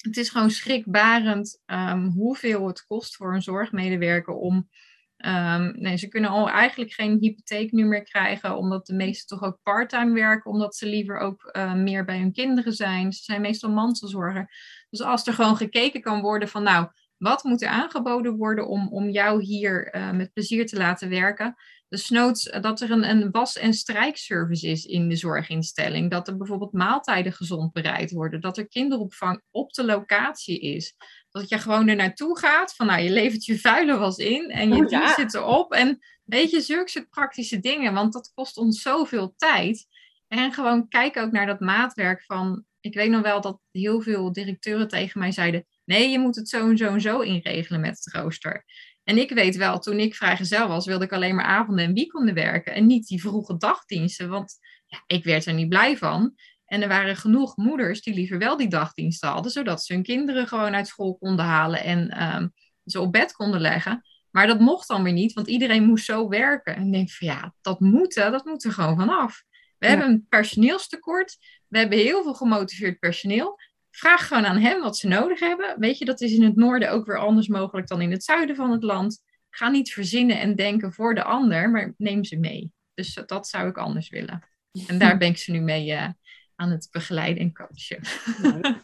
het 0.06 0.18
is 0.18 0.30
gewoon 0.30 0.52
schrikbarend 0.52 1.62
um, 1.66 2.06
hoeveel 2.06 2.68
het 2.68 2.86
kost 2.86 3.16
voor 3.16 3.34
een 3.34 3.42
zorgmedewerker 3.42 4.34
om 4.34 4.70
Um, 5.18 5.74
nee, 5.76 5.98
ze 5.98 6.08
kunnen 6.08 6.30
al 6.30 6.50
eigenlijk 6.50 6.94
geen 6.94 7.18
hypotheek 7.20 7.72
nu 7.72 7.86
meer 7.86 8.04
krijgen, 8.04 8.58
omdat 8.58 8.86
de 8.86 8.94
meesten 8.94 9.38
toch 9.38 9.48
ook 9.48 9.60
parttime 9.64 10.14
werken, 10.14 10.52
omdat 10.52 10.76
ze 10.76 10.86
liever 10.86 11.18
ook 11.18 11.50
uh, 11.52 11.74
meer 11.74 12.06
bij 12.06 12.18
hun 12.18 12.32
kinderen 12.32 12.74
zijn. 12.74 13.14
Ze 13.14 13.24
zijn 13.24 13.42
meestal 13.42 13.70
mantelzorger. 13.70 14.50
Dus 14.90 15.02
als 15.02 15.28
er 15.28 15.34
gewoon 15.34 15.58
gekeken 15.58 16.02
kan 16.02 16.22
worden 16.22 16.48
van, 16.48 16.64
nou, 16.64 16.88
wat 17.18 17.44
moet 17.44 17.62
er 17.62 17.70
aangeboden 17.70 18.36
worden 18.36 18.68
om, 18.68 18.88
om 18.88 19.10
jou 19.10 19.44
hier 19.44 19.96
uh, 19.96 20.12
met 20.12 20.34
plezier 20.34 20.66
te 20.66 20.78
laten 20.78 21.10
werken? 21.10 21.56
Dus 21.88 22.10
noods 22.10 22.44
dat 22.62 22.82
er 22.82 22.92
een, 22.92 23.10
een 23.10 23.32
was- 23.32 23.58
en 23.58 23.74
strijkservice 23.74 24.68
is 24.68 24.86
in 24.86 25.10
de 25.10 25.16
zorginstelling. 25.16 26.12
Dat 26.12 26.28
er 26.28 26.38
bijvoorbeeld 26.38 26.74
maaltijden 26.74 27.34
gezond 27.34 27.72
bereid 27.72 28.12
worden. 28.12 28.42
Dat 28.42 28.58
er 28.58 28.68
kinderopvang 28.68 29.42
op 29.52 29.74
de 29.74 29.86
locatie 29.86 30.60
is. 30.60 30.96
Dat 31.30 31.50
je 31.50 31.60
gewoon 31.60 31.88
er 31.88 31.96
naartoe 31.96 32.40
gaat 32.40 32.76
van 32.76 32.86
nou, 32.86 33.02
je 33.02 33.10
levert 33.10 33.46
je 33.46 33.60
vuile 33.60 33.98
was 33.98 34.18
in 34.18 34.50
en 34.50 34.74
je 34.74 34.86
oh, 34.86 35.14
zit 35.14 35.34
erop. 35.34 35.72
En 35.74 36.00
weet 36.24 36.52
je, 36.52 36.62
zulke 36.62 36.90
soort 36.90 37.10
praktische 37.10 37.60
dingen, 37.60 37.94
want 37.94 38.14
dat 38.14 38.32
kost 38.34 38.58
ons 38.58 38.82
zoveel 38.82 39.34
tijd. 39.38 39.88
En 40.28 40.54
gewoon 40.54 40.88
kijk 40.88 41.18
ook 41.18 41.32
naar 41.32 41.46
dat 41.46 41.60
maatwerk 41.60 42.24
van, 42.24 42.66
ik 42.80 42.94
weet 42.94 43.10
nog 43.10 43.22
wel 43.22 43.42
dat 43.42 43.60
heel 43.72 44.02
veel 44.02 44.32
directeuren 44.32 44.88
tegen 44.88 45.20
mij 45.20 45.32
zeiden, 45.32 45.66
nee, 45.86 46.10
je 46.10 46.20
moet 46.20 46.36
het 46.36 46.50
zo 46.50 46.70
en 46.70 46.78
zo 46.78 46.94
en 46.94 47.02
zo 47.02 47.20
inregelen 47.20 47.82
met 47.82 48.02
het 48.04 48.14
rooster. 48.14 48.66
En 49.04 49.18
ik 49.18 49.32
weet 49.32 49.56
wel, 49.56 49.80
toen 49.80 50.00
ik 50.00 50.16
vrijgezel 50.16 50.68
was, 50.68 50.86
wilde 50.86 51.06
ik 51.06 51.14
alleen 51.14 51.36
maar 51.36 51.46
avonden 51.46 51.86
en 51.86 51.94
weekenden 51.94 52.34
werken 52.34 52.74
en 52.74 52.86
niet 52.86 53.08
die 53.08 53.22
vroege 53.22 53.58
dagdiensten, 53.58 54.30
want 54.30 54.58
ja, 54.86 55.04
ik 55.08 55.24
werd 55.24 55.46
er 55.46 55.54
niet 55.54 55.70
blij 55.70 55.98
van. 55.98 56.36
En 56.66 56.82
er 56.82 56.88
waren 56.88 57.16
genoeg 57.16 57.58
moeders 57.58 58.02
die 58.02 58.14
liever 58.14 58.38
wel 58.38 58.58
die 58.58 58.68
dagdiensten 58.68 59.30
hadden, 59.30 59.52
zodat 59.52 59.84
ze 59.84 59.94
hun 59.94 60.04
kinderen 60.04 60.48
gewoon 60.48 60.76
uit 60.76 60.88
school 60.88 61.18
konden 61.18 61.46
halen 61.46 61.84
en 61.84 62.24
um, 62.36 62.54
ze 62.86 63.00
op 63.00 63.12
bed 63.12 63.32
konden 63.32 63.62
leggen. 63.62 64.02
Maar 64.32 64.48
dat 64.48 64.60
mocht 64.60 64.88
dan 64.88 65.04
weer 65.04 65.14
niet, 65.14 65.34
want 65.34 65.48
iedereen 65.48 65.84
moest 65.84 66.06
zo 66.06 66.28
werken. 66.28 66.76
En 66.76 66.86
ik 66.86 66.92
denk 66.92 67.12
van 67.12 67.28
ja, 67.28 67.54
dat 67.62 67.80
moet, 67.80 68.14
dat 68.14 68.46
moet 68.46 68.64
er 68.64 68.72
gewoon 68.72 68.98
vanaf. 68.98 69.44
We 69.78 69.88
hebben 69.88 70.08
een 70.08 70.26
personeelstekort. 70.30 71.38
We 71.68 71.78
hebben 71.78 71.98
heel 71.98 72.24
veel 72.24 72.34
gemotiveerd 72.34 73.00
personeel. 73.00 73.60
Vraag 73.96 74.28
gewoon 74.28 74.46
aan 74.46 74.58
hen 74.58 74.82
wat 74.82 74.98
ze 74.98 75.08
nodig 75.08 75.40
hebben. 75.40 75.80
Weet 75.80 75.98
je, 75.98 76.06
dat 76.06 76.22
is 76.22 76.34
in 76.34 76.44
het 76.44 76.56
noorden 76.56 76.92
ook 76.92 77.06
weer 77.06 77.18
anders 77.18 77.48
mogelijk 77.48 77.88
dan 77.88 78.02
in 78.02 78.12
het 78.12 78.24
zuiden 78.24 78.56
van 78.56 78.72
het 78.72 78.84
land. 78.84 79.24
Ga 79.50 79.70
niet 79.70 79.94
verzinnen 79.94 80.40
en 80.40 80.56
denken 80.56 80.94
voor 80.94 81.16
de 81.16 81.24
ander, 81.24 81.70
maar 81.70 81.94
neem 81.98 82.24
ze 82.24 82.38
mee. 82.38 82.72
Dus 82.94 83.20
dat 83.26 83.48
zou 83.48 83.68
ik 83.68 83.78
anders 83.78 84.10
willen. 84.10 84.44
En 84.88 84.98
daar 84.98 85.18
ben 85.18 85.28
ik 85.28 85.38
ze 85.38 85.52
nu 85.52 85.60
mee 85.60 85.92
uh, 85.92 86.10
aan 86.56 86.72
het 86.72 86.88
begeleiden 86.92 87.44
en 87.44 87.54
coachen. 87.54 88.00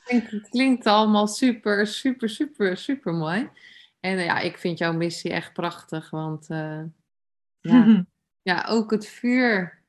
het, 0.05 0.49
klinkt, 0.49 0.85
allemaal 0.85 1.27
super, 1.27 1.87
super, 1.87 2.29
super, 2.29 2.77
super 2.77 3.13
mooi. 3.13 3.49
En 3.99 4.17
ja, 4.17 4.39
ik 4.39 4.57
vind 4.57 4.77
jouw 4.77 4.93
missie 4.93 5.31
echt 5.31 5.53
prachtig, 5.53 6.09
want 6.09 6.49
uh, 6.49 6.83
ja, 7.59 8.05
ja, 8.51 8.65
ook 8.69 8.91
het 8.91 9.07
vuur, 9.07 9.80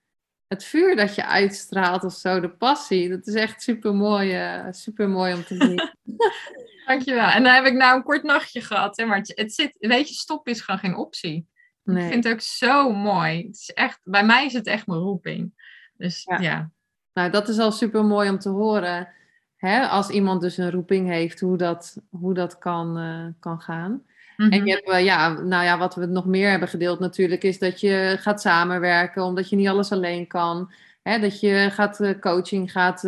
het 0.53 0.64
vuur 0.64 0.96
dat 0.96 1.14
je 1.14 1.26
uitstraalt 1.26 2.05
of 2.05 2.12
zo, 2.12 2.40
de 2.40 2.50
passie, 2.50 3.09
dat 3.09 3.26
is 3.26 3.34
echt 3.34 3.62
super 3.62 3.94
mooi, 3.94 4.55
uh, 4.57 4.66
super 4.70 5.09
mooi 5.09 5.34
om 5.34 5.44
te 5.44 5.57
zien. 5.57 5.90
Dankjewel. 6.86 7.28
En 7.28 7.42
dan 7.42 7.55
heb 7.55 7.64
ik 7.64 7.74
nou 7.74 7.96
een 7.96 8.03
kort 8.03 8.22
nachtje 8.22 8.61
gehad, 8.61 8.96
hè, 8.96 9.05
maar 9.05 9.18
het, 9.18 9.32
het 9.34 9.55
zit, 9.55 9.76
weet 9.78 10.09
je, 10.09 10.14
stop 10.14 10.48
is 10.48 10.61
gewoon 10.61 10.80
geen 10.80 10.96
optie. 10.96 11.46
Nee. 11.82 12.05
Ik 12.05 12.12
vind 12.12 12.24
het 12.24 12.32
ook 12.32 12.40
zo 12.40 12.92
mooi. 12.92 13.46
Het 13.46 13.55
is 13.55 13.70
echt, 13.70 14.00
bij 14.05 14.24
mij 14.24 14.44
is 14.44 14.53
het 14.53 14.66
echt 14.66 14.86
mijn 14.86 15.00
roeping. 15.00 15.53
Dus 15.96 16.26
ja. 16.38 16.70
Nou, 17.12 17.30
dat 17.30 17.48
is 17.48 17.59
al 17.59 17.72
super 17.72 18.05
mooi 18.05 18.30
om 18.30 18.38
te 18.38 18.48
horen. 18.48 19.09
Hè? 19.57 19.86
Als 19.86 20.09
iemand 20.09 20.40
dus 20.40 20.57
een 20.57 20.70
roeping 20.70 21.09
heeft, 21.09 21.40
hoe 21.40 21.57
dat, 21.57 21.96
hoe 22.11 22.34
dat 22.34 22.59
kan, 22.59 22.98
uh, 22.98 23.26
kan 23.40 23.61
gaan. 23.61 24.03
En 24.51 24.59
mhm. 24.59 24.66
je 24.66 24.72
hebt, 24.72 24.88
uh, 24.88 25.05
ja, 25.05 25.28
nou 25.28 25.64
ja, 25.64 25.78
wat 25.78 25.95
we 25.95 26.07
nog 26.07 26.26
meer 26.26 26.51
hebben 26.51 26.68
gedeeld 26.68 26.99
natuurlijk, 26.99 27.45
is 27.45 27.59
dat 27.59 27.80
je 27.80 28.16
gaat 28.20 28.40
samenwerken, 28.40 29.22
omdat 29.22 29.49
je 29.49 29.57
niet 29.57 29.68
alles 29.68 29.93
alleen 29.93 30.26
kan. 30.26 30.72
Hè? 31.03 31.18
Dat 31.18 31.40
je 31.40 31.68
gaat 31.70 32.01
uh, 32.01 32.18
coaching 32.18 32.72
gaat, 32.72 33.05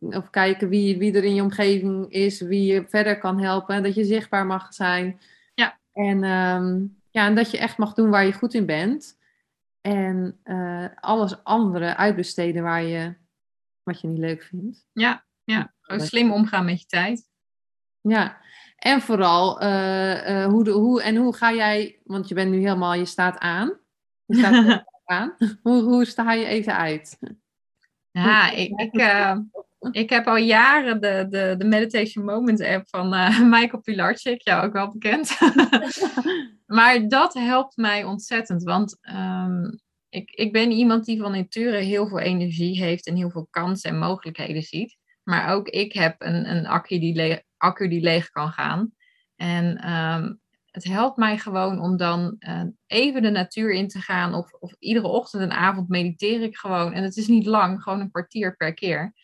of 0.00 0.30
kijken 0.30 0.68
wie, 0.68 0.98
wie 0.98 1.16
er 1.16 1.24
in 1.24 1.34
je 1.34 1.42
omgeving 1.42 2.10
is, 2.10 2.40
wie 2.40 2.72
je 2.72 2.84
verder 2.88 3.18
kan 3.18 3.40
helpen. 3.40 3.82
Dat 3.82 3.94
je 3.94 4.04
zichtbaar 4.04 4.46
mag 4.46 4.74
zijn. 4.74 5.20
Ja. 5.54 5.78
En, 5.92 6.24
um, 6.24 6.96
ja, 7.10 7.26
en 7.26 7.34
dat 7.34 7.50
je 7.50 7.58
echt 7.58 7.78
mag 7.78 7.94
doen 7.94 8.10
waar 8.10 8.24
je 8.24 8.32
goed 8.32 8.54
in 8.54 8.66
bent. 8.66 9.18
En 9.80 10.38
alles 11.00 11.44
andere 11.44 11.96
uitbesteden 11.96 12.62
waar 12.62 12.82
je 12.82 13.14
wat 13.82 14.00
je 14.00 14.08
niet 14.08 14.18
leuk 14.18 14.42
vindt. 14.42 14.86
Ja, 14.92 15.24
ja. 15.44 15.72
Slim 15.82 16.32
omgaan 16.32 16.64
met 16.64 16.80
je 16.80 16.86
tijd. 16.86 17.30
Ja, 18.00 18.41
en 18.82 19.00
vooral, 19.00 19.62
uh, 19.62 20.28
uh, 20.30 20.46
hoe, 20.46 20.64
de, 20.64 20.70
hoe, 20.70 21.02
en 21.02 21.16
hoe 21.16 21.34
ga 21.34 21.52
jij, 21.52 22.00
want 22.04 22.28
je 22.28 22.34
bent 22.34 22.50
nu 22.50 22.58
helemaal, 22.58 22.94
je 22.94 23.04
staat 23.04 23.38
aan. 23.38 23.78
Je 24.26 24.36
staat 24.36 24.84
aan. 25.04 25.36
Hoe, 25.62 25.82
hoe 25.82 26.04
sta 26.04 26.32
je 26.32 26.44
even 26.44 26.76
uit? 26.76 27.18
Ja, 28.10 28.50
ik, 28.50 28.80
ik, 28.80 28.94
uh, 28.94 29.38
ik 29.90 30.10
heb 30.10 30.26
al 30.26 30.36
jaren 30.36 31.00
de, 31.00 31.26
de, 31.28 31.54
de 31.58 31.64
Meditation 31.64 32.24
Moment 32.24 32.62
app 32.62 32.88
van 32.88 33.08
Michael 33.58 33.82
Pilarczyk, 33.82 34.42
jou 34.42 34.66
ook 34.66 34.72
wel 34.72 34.90
bekend. 34.90 35.38
maar 36.76 37.08
dat 37.08 37.34
helpt 37.34 37.76
mij 37.76 38.04
ontzettend, 38.04 38.62
want 38.62 38.98
um, 39.14 39.80
ik, 40.08 40.30
ik 40.30 40.52
ben 40.52 40.70
iemand 40.70 41.04
die 41.04 41.20
van 41.20 41.32
nature 41.32 41.76
heel 41.76 42.06
veel 42.06 42.20
energie 42.20 42.82
heeft 42.82 43.06
en 43.06 43.16
heel 43.16 43.30
veel 43.30 43.46
kansen 43.50 43.90
en 43.90 43.98
mogelijkheden 43.98 44.62
ziet. 44.62 44.96
Maar 45.22 45.54
ook 45.54 45.68
ik 45.68 45.92
heb 45.92 46.14
een, 46.18 46.50
een 46.50 46.66
accu, 46.66 46.98
die 46.98 47.42
accu 47.62 47.88
die 47.88 48.00
leeg 48.00 48.30
kan 48.30 48.48
gaan. 48.48 48.92
En 49.36 49.76
ehm, 49.76 50.32
het 50.70 50.84
helpt 50.84 51.16
mij 51.16 51.38
gewoon 51.38 51.80
om 51.80 51.96
dan 51.96 52.36
uh, 52.38 52.62
even 52.86 53.22
de 53.22 53.30
natuur 53.30 53.72
in 53.72 53.88
te 53.88 53.98
gaan. 53.98 54.34
Of, 54.34 54.52
of 54.52 54.74
iedere 54.78 55.06
ochtend 55.06 55.42
en 55.42 55.52
avond 55.52 55.88
mediteer 55.88 56.42
ik 56.42 56.56
gewoon. 56.56 56.92
En 56.92 57.02
het 57.02 57.16
is 57.16 57.26
niet 57.26 57.46
lang, 57.46 57.82
gewoon 57.82 58.00
een 58.00 58.10
kwartier 58.10 58.56
per 58.56 58.74
keer. 58.74 59.14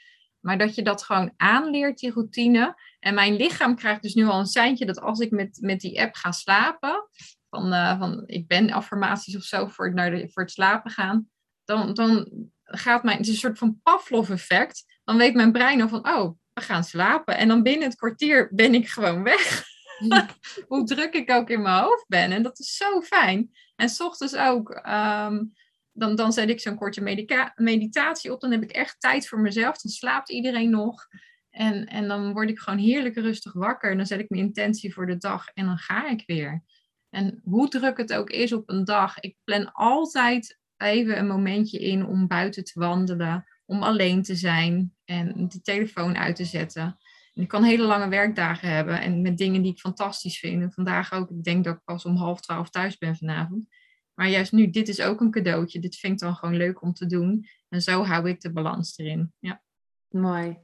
Maar 0.41 0.59
dat 0.59 0.75
je 0.75 0.83
dat 0.83 1.03
gewoon 1.03 1.33
aanleert, 1.37 1.99
die 1.99 2.13
routine. 2.13 2.81
En 3.01 3.15
mijn 3.15 3.37
lichaam 3.37 3.77
krijgt 3.77 4.03
dus 4.03 4.15
nu 4.15 4.27
al 4.27 4.39
een 4.39 4.47
seintje 4.47 4.87
dat 4.87 5.01
als 5.01 5.19
ik 5.19 5.31
met, 5.31 5.59
met 5.61 5.81
die 5.81 6.01
app 6.01 6.15
ga 6.15 6.33
slapen, 6.33 7.09
van, 7.51 7.73
uh, 7.73 7.99
van 7.99 8.23
ik 8.27 8.47
ben 8.47 8.71
affirmaties 8.71 9.37
of 9.37 9.43
zo 9.43 9.67
voor, 9.67 9.95
naar 9.95 10.11
de, 10.11 10.29
voor 10.33 10.43
het 10.43 10.53
slapen 10.53 10.91
gaan, 10.91 11.29
dan, 11.65 11.95
dan 11.95 12.29
gaat 12.63 13.03
mijn, 13.03 13.17
het 13.17 13.27
is 13.27 13.33
een 13.33 13.39
soort 13.39 13.59
van 13.59 13.81
Pavlov-effect. 13.83 15.01
Dan 15.05 15.17
weet 15.17 15.35
mijn 15.35 15.53
brein 15.53 15.81
al 15.81 15.89
van, 15.89 16.09
oh, 16.09 16.39
we 16.59 16.65
gaan 16.65 16.85
slapen. 16.85 17.37
En 17.37 17.49
dan 17.49 17.63
binnen 17.63 17.89
het 17.89 17.97
kwartier 17.97 18.49
ben 18.55 18.75
ik 18.75 18.89
gewoon 18.89 19.23
weg. 19.23 19.65
Hoe 20.69 20.85
druk 20.85 21.15
ik 21.15 21.31
ook 21.31 21.51
in 21.51 21.63
mijn 21.63 21.83
hoofd 21.83 22.05
ben. 22.09 22.33
En 22.33 22.43
dat 22.43 22.59
is 22.59 22.77
zo 22.77 23.01
fijn. 23.01 23.51
En 23.77 23.89
s 23.89 24.01
ochtends 24.01 24.37
ook, 24.37 24.71
ehm, 24.71 25.45
dan, 25.93 26.17
dan 26.17 26.33
zet 26.33 26.49
ik 26.49 26.61
zo'n 26.61 26.77
korte 26.77 27.21
meditatie 27.55 28.33
op. 28.33 28.41
Dan 28.41 28.51
heb 28.51 28.63
ik 28.63 28.71
echt 28.71 29.01
tijd 29.01 29.29
voor 29.29 29.41
mezelf. 29.41 29.79
Dan 29.79 29.93
slaapt 29.93 30.31
iedereen 30.31 30.71
nog. 30.71 31.07
En, 31.51 31.87
en 31.87 32.09
dan 32.09 32.33
word 32.33 32.51
ik 32.51 32.59
gewoon 32.59 32.79
heerlijk 32.79 33.15
rustig 33.15 33.53
wakker. 33.53 33.91
En 33.91 33.97
dan 33.97 34.07
zet 34.07 34.21
ik 34.21 34.31
mijn 34.31 34.43
intentie 34.43 34.93
voor 34.93 35.07
de 35.07 35.17
dag. 35.17 35.49
En 35.49 35.65
dan 35.65 35.79
ga 35.79 36.09
ik 36.09 36.23
weer. 36.27 36.63
En 37.11 37.41
hoe 37.45 37.69
druk 37.69 37.97
het 37.97 38.13
ook 38.13 38.31
is 38.31 38.53
op 38.53 38.71
een 38.71 38.85
dag, 38.85 39.19
ik 39.19 39.37
plan 39.45 39.73
altijd 39.73 40.59
even 40.77 41.19
een 41.19 41.27
momentje 41.27 41.79
in 41.79 42.07
om 42.07 42.27
buiten 42.27 42.65
te 42.65 42.81
wandelen, 42.81 43.47
om 43.69 43.83
alleen 43.83 44.23
te 44.23 44.35
zijn 44.35 44.95
en 45.05 45.49
de 45.49 45.61
telefoon 45.61 46.17
uit 46.17 46.37
te 46.37 46.45
zetten. 46.45 46.99
En 47.35 47.43
ik 47.43 47.49
kan 47.49 47.63
hele 47.63 47.85
lange 47.85 48.09
werkdagen 48.09 48.69
hebben 48.69 49.01
en 49.01 49.23
met 49.23 49.39
dingen 49.39 49.63
die 49.63 49.73
ik 49.73 49.79
fantastisch 49.79 50.39
vind. 50.39 50.63
En 50.63 50.73
vandaag 50.73 51.13
ook, 51.13 51.31
ik 51.31 51.45
denk 51.45 51.65
dat 51.65 51.75
ik 51.75 51.85
pas 51.85 52.05
om 52.05 52.17
half 52.17 52.41
twaalf 52.41 52.71
thuis 52.71 52.99
ben 52.99 53.17
vanavond. 53.17 53.69
Maar 54.15 54.29
juist 54.29 54.53
nu, 54.53 54.71
dit 54.71 54.89
is 54.89 55.01
ook 55.01 55.21
een 55.21 55.31
cadeautje. 55.31 55.81
Dit 55.81 55.97
vind 55.97 56.13
ik 56.13 56.19
dan 56.19 56.35
gewoon 56.35 56.57
leuk 56.57 56.83
om 56.83 56.93
te 56.93 57.07
doen. 57.07 57.47
En 57.69 57.83
zo 57.83 58.05
hou 58.05 58.29
ik 58.29 58.41
de 58.41 58.53
balans 58.53 58.99
erin. 58.99 59.33
Ja. 59.39 59.63
Mooi, 60.09 60.59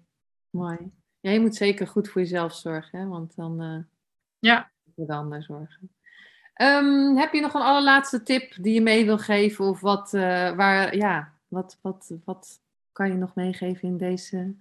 mooi. 0.51 0.79
Ja, 1.21 1.31
je 1.31 1.41
moet 1.41 1.57
zeker 1.57 1.87
goed 1.87 2.09
voor 2.09 2.21
jezelf 2.21 2.55
zorgen, 2.55 2.99
hè? 2.99 3.07
want 3.07 3.35
dan 3.37 3.63
uh, 3.63 3.83
ja. 4.39 4.71
je 4.95 5.07
de 5.07 5.13
ander 5.13 5.43
zorgen. 5.43 5.91
Um, 6.63 7.17
heb 7.17 7.33
je 7.33 7.41
nog 7.41 7.55
een 7.55 7.61
allerlaatste 7.61 8.23
tip 8.23 8.55
die 8.61 8.75
je 8.75 8.81
mee 8.81 9.05
wil 9.05 9.19
geven? 9.19 9.65
Of 9.65 9.81
wat, 9.81 10.13
uh, 10.13 10.23
waar, 10.57 10.97
ja, 10.97 11.33
wat, 11.49 11.79
wat, 11.83 12.15
wat 12.25 12.64
kan 12.95 13.09
je 13.09 13.15
nog 13.15 13.35
meegeven 13.35 13.89
in 13.89 13.97
deze? 13.97 14.55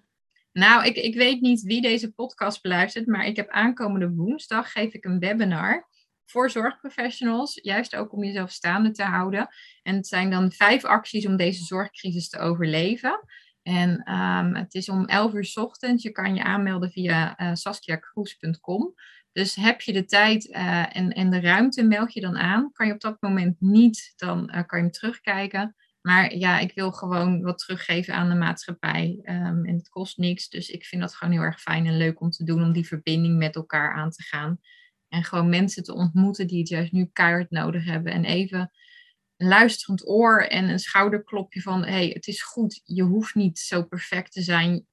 Nou, 0.51 0.85
ik, 0.85 0.95
ik 0.95 1.15
weet 1.15 1.41
niet 1.41 1.61
wie 1.61 1.81
deze 1.81 2.13
podcast 2.13 2.61
beluistert, 2.61 3.07
maar 3.07 3.25
ik 3.25 3.35
heb 3.35 3.49
aankomende 3.49 4.09
woensdag 4.09 4.71
geef 4.71 4.93
ik 4.93 5.05
een 5.05 5.19
webinar 5.19 5.87
voor 6.25 6.49
zorgprofessionals, 6.49 7.59
juist 7.61 7.95
ook 7.95 8.13
om 8.13 8.23
jezelf 8.23 8.51
staande 8.51 8.91
te 8.91 9.03
houden. 9.03 9.47
En 9.83 9.95
het 9.95 10.07
zijn 10.07 10.29
dan 10.29 10.51
vijf 10.51 10.83
acties 10.83 11.25
om 11.25 11.37
deze 11.37 11.63
zorgcrisis 11.63 12.29
te 12.29 12.39
overleven. 12.39 13.19
En 13.63 14.03
ehm, 14.03 14.53
het 14.53 14.73
is 14.73 14.89
om 14.89 15.05
11 15.05 15.33
uur 15.33 15.51
ochtends. 15.53 16.03
Je 16.03 16.11
kan 16.11 16.35
je 16.35 16.43
aanmelden 16.43 16.91
via 16.91 17.39
uh, 17.41 17.53
saskiacruise.com. 17.53 18.93
Dus 19.31 19.55
heb 19.55 19.81
je 19.81 19.93
de 19.93 20.05
tijd 20.05 20.45
uh, 20.45 20.97
en, 20.97 21.09
en 21.09 21.29
de 21.29 21.39
ruimte, 21.39 21.83
meld 21.83 22.13
je 22.13 22.21
dan 22.21 22.37
aan. 22.37 22.71
Kan 22.71 22.87
je 22.87 22.93
op 22.93 23.01
dat 23.01 23.21
moment 23.21 23.55
niet, 23.59 24.13
dan 24.15 24.39
uh, 24.39 24.63
kan 24.65 24.77
je 24.77 24.83
hem 24.83 24.91
terugkijken. 24.91 25.75
Maar 26.03 26.35
ja, 26.35 26.59
ik 26.59 26.73
wil 26.73 26.91
gewoon 26.91 27.41
wat 27.41 27.57
teruggeven 27.57 28.13
aan 28.13 28.29
de 28.29 28.35
maatschappij. 28.35 29.19
Um, 29.23 29.65
en 29.65 29.75
het 29.75 29.89
kost 29.89 30.17
niks. 30.17 30.49
Dus 30.49 30.69
ik 30.69 30.85
vind 30.85 31.01
dat 31.01 31.15
gewoon 31.15 31.33
heel 31.33 31.41
erg 31.41 31.61
fijn 31.61 31.85
en 31.85 31.97
leuk 31.97 32.21
om 32.21 32.29
te 32.29 32.43
doen. 32.43 32.63
Om 32.63 32.73
die 32.73 32.87
verbinding 32.87 33.37
met 33.37 33.55
elkaar 33.55 33.93
aan 33.93 34.09
te 34.09 34.23
gaan. 34.23 34.59
En 35.07 35.23
gewoon 35.23 35.49
mensen 35.49 35.83
te 35.83 35.93
ontmoeten 35.93 36.47
die 36.47 36.59
het 36.59 36.67
juist 36.67 36.91
nu 36.91 37.09
keihard 37.13 37.51
nodig 37.51 37.85
hebben. 37.85 38.13
En 38.13 38.25
even 38.25 38.71
een 39.37 39.47
luisterend 39.47 40.07
oor 40.07 40.41
en 40.41 40.69
een 40.69 40.79
schouderklopje 40.79 41.61
van... 41.61 41.83
hey, 41.83 42.07
het 42.07 42.27
is 42.27 42.43
goed. 42.43 42.81
Je 42.83 43.03
hoeft 43.03 43.35
niet 43.35 43.59
zo 43.59 43.83
perfect 43.83 44.31
te 44.31 44.41
zijn 44.41 44.85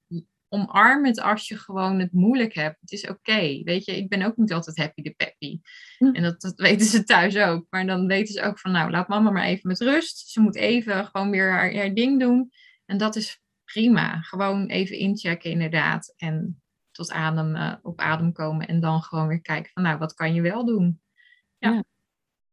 omarm 0.51 1.05
het 1.05 1.21
als 1.21 1.49
je 1.49 1.59
gewoon 1.59 1.99
het 1.99 2.13
moeilijk 2.13 2.55
hebt. 2.55 2.81
Het 2.81 2.93
is 2.93 3.09
oké. 3.09 3.63
Weet 3.65 3.85
je, 3.85 3.97
ik 3.97 4.09
ben 4.09 4.23
ook 4.23 4.37
niet 4.37 4.53
altijd 4.53 4.77
happy 4.77 5.03
de 5.03 5.15
peppy. 5.17 5.61
Hm. 5.99 6.15
En 6.15 6.23
dat, 6.23 6.41
dat 6.41 6.55
weten 6.57 6.87
ze 6.87 7.05
thuis 7.05 7.37
ook. 7.37 7.67
Maar 7.71 7.87
dan 7.87 8.07
weten 8.07 8.35
ze 8.35 8.43
ook 8.43 8.59
van, 8.59 8.73
nou, 8.73 8.91
laat 8.91 9.09
mama 9.09 9.31
maar 9.31 9.45
even 9.45 9.69
met 9.69 9.81
rust. 9.81 10.29
Ze 10.29 10.41
moet 10.41 10.57
even 10.57 11.07
gewoon 11.07 11.31
weer 11.31 11.51
haar, 11.51 11.75
haar 11.75 11.95
ding 11.95 12.21
doen. 12.21 12.53
En 12.87 12.99
dat 12.99 13.17
is 13.17 13.43
prima. 13.65 14.21
Gewoon 14.21 14.67
even 14.67 14.97
inchecken 14.97 15.51
inderdaad. 15.51 16.15
En 16.17 16.63
tot 16.91 17.11
adem, 17.11 17.55
uh, 17.57 17.75
op 17.83 18.01
adem 18.01 18.33
komen. 18.33 18.67
En 18.67 18.81
dan 18.81 19.03
gewoon 19.03 19.29
weer 19.29 19.41
kijken 19.41 19.71
van, 19.73 19.83
nou, 19.83 19.99
wat 19.99 20.15
kan 20.15 20.35
je 20.35 20.41
wel 20.41 20.65
doen? 20.65 21.01
Ja. 21.59 21.73
ja. 21.73 21.85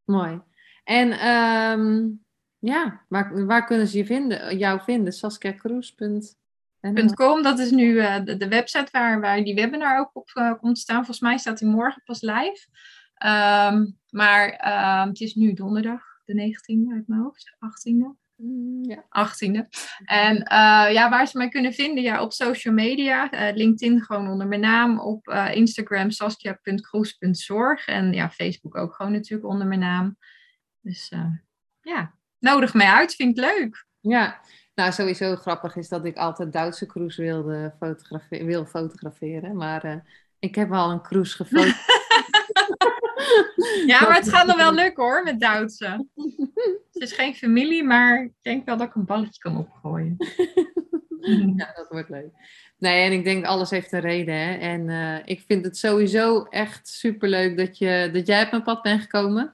Mooi. 0.05 0.41
En 0.83 1.27
um, 1.27 2.25
ja, 2.59 3.05
waar, 3.07 3.45
waar 3.45 3.65
kunnen 3.65 3.87
ze 3.87 3.97
je 3.97 4.05
vinden, 4.05 4.57
jou 4.57 4.81
vinden? 4.81 5.13
saskiacruise.nl 5.13 6.45
Com, 7.13 7.43
dat 7.43 7.59
is 7.59 7.71
nu 7.71 7.93
uh, 7.93 8.23
de, 8.23 8.37
de, 8.37 8.47
website 8.47 8.87
waar, 8.91 9.19
waar 9.19 9.43
die 9.43 9.55
webinar 9.55 9.99
ook 9.99 10.09
op 10.13 10.31
uh, 10.33 10.53
komt 10.59 10.79
staan. 10.79 10.95
Volgens 10.95 11.19
mij 11.19 11.37
staat 11.37 11.59
die 11.59 11.67
morgen 11.67 12.01
pas 12.05 12.21
live. 12.21 12.67
Um, 13.25 13.97
maar 14.09 14.63
uh, 14.65 15.05
het 15.05 15.19
is 15.19 15.35
nu 15.35 15.53
donderdag, 15.53 16.01
de 16.25 16.33
19e 16.33 16.93
uit 16.93 17.07
mijn 17.07 17.21
hoofd, 17.21 17.57
18e. 17.65 18.25
Mm, 18.35 18.83
ja. 18.83 19.03
18e. 19.03 19.67
En 20.05 20.35
uh, 20.35 20.93
ja, 20.93 21.09
waar 21.09 21.27
ze 21.27 21.37
mij 21.37 21.49
kunnen 21.49 21.73
vinden, 21.73 22.03
ja, 22.03 22.21
op 22.21 22.33
social 22.33 22.73
media. 22.73 23.29
LinkedIn 23.53 24.01
gewoon 24.01 24.29
onder 24.29 24.47
mijn 24.47 24.61
naam. 24.61 24.99
Op 24.99 25.27
Instagram 25.53 26.11
saskia.kroes.zorg. 26.11 27.87
En 27.87 28.13
ja, 28.13 28.29
Facebook 28.29 28.75
ook 28.75 28.95
gewoon 28.95 29.11
natuurlijk 29.11 29.49
onder 29.49 29.67
mijn 29.67 29.79
naam. 29.79 30.17
Dus 30.81 31.11
ja, 31.81 32.13
nodig 32.39 32.73
mij 32.73 32.87
uit, 32.87 33.15
vind 33.15 33.37
ik 33.37 33.43
leuk. 33.43 33.85
Ja, 33.99 34.41
nou, 34.77 34.91
sowieso 34.91 35.35
grappig 35.35 35.75
is 35.75 35.89
dat 35.89 36.05
ik 36.05 36.17
altijd 36.17 36.53
Duitse 36.53 36.85
cruise 36.85 37.21
wilde 37.21 37.73
fotografe 37.79 38.45
wil 38.45 38.65
fotograferen. 38.65 39.55
Maar 39.55 39.85
uh, 39.85 39.95
ik 40.39 40.55
heb 40.55 40.71
al 40.71 40.91
een 40.91 41.01
cruise 41.01 41.35
gefotografeerd. 41.35 41.95
ja, 43.91 44.01
maar 44.01 44.15
het 44.15 44.29
gaat 44.29 44.47
nog 44.47 44.55
wel 44.55 44.73
lukken 44.73 45.03
hoor, 45.03 45.23
met 45.23 45.39
Duitse. 45.39 46.05
Het 46.93 47.03
is 47.03 47.11
geen 47.11 47.35
familie, 47.35 47.83
maar 47.83 48.23
ik 48.23 48.33
denk 48.41 48.65
wel 48.65 48.77
dat 48.77 48.87
ik 48.87 48.95
een 48.95 49.05
balletje 49.05 49.41
kan 49.41 49.57
opgooien. 49.57 50.17
ja, 51.57 51.73
dat 51.75 51.87
wordt 51.89 52.09
leuk. 52.09 52.31
Nee, 52.77 53.05
en 53.05 53.11
ik 53.11 53.23
denk 53.23 53.45
alles 53.45 53.69
heeft 53.69 53.91
een 53.91 53.99
reden. 53.99 54.35
Hè? 54.35 54.53
En 54.53 54.87
uh, 54.87 55.17
ik 55.25 55.43
vind 55.47 55.65
het 55.65 55.77
sowieso 55.77 56.43
echt 56.43 56.87
superleuk 56.87 57.57
dat, 57.57 57.77
je, 57.77 58.09
dat 58.13 58.27
jij 58.27 58.43
op 58.43 58.51
mijn 58.51 58.63
pad 58.63 58.81
bent 58.81 59.01
gekomen. 59.01 59.53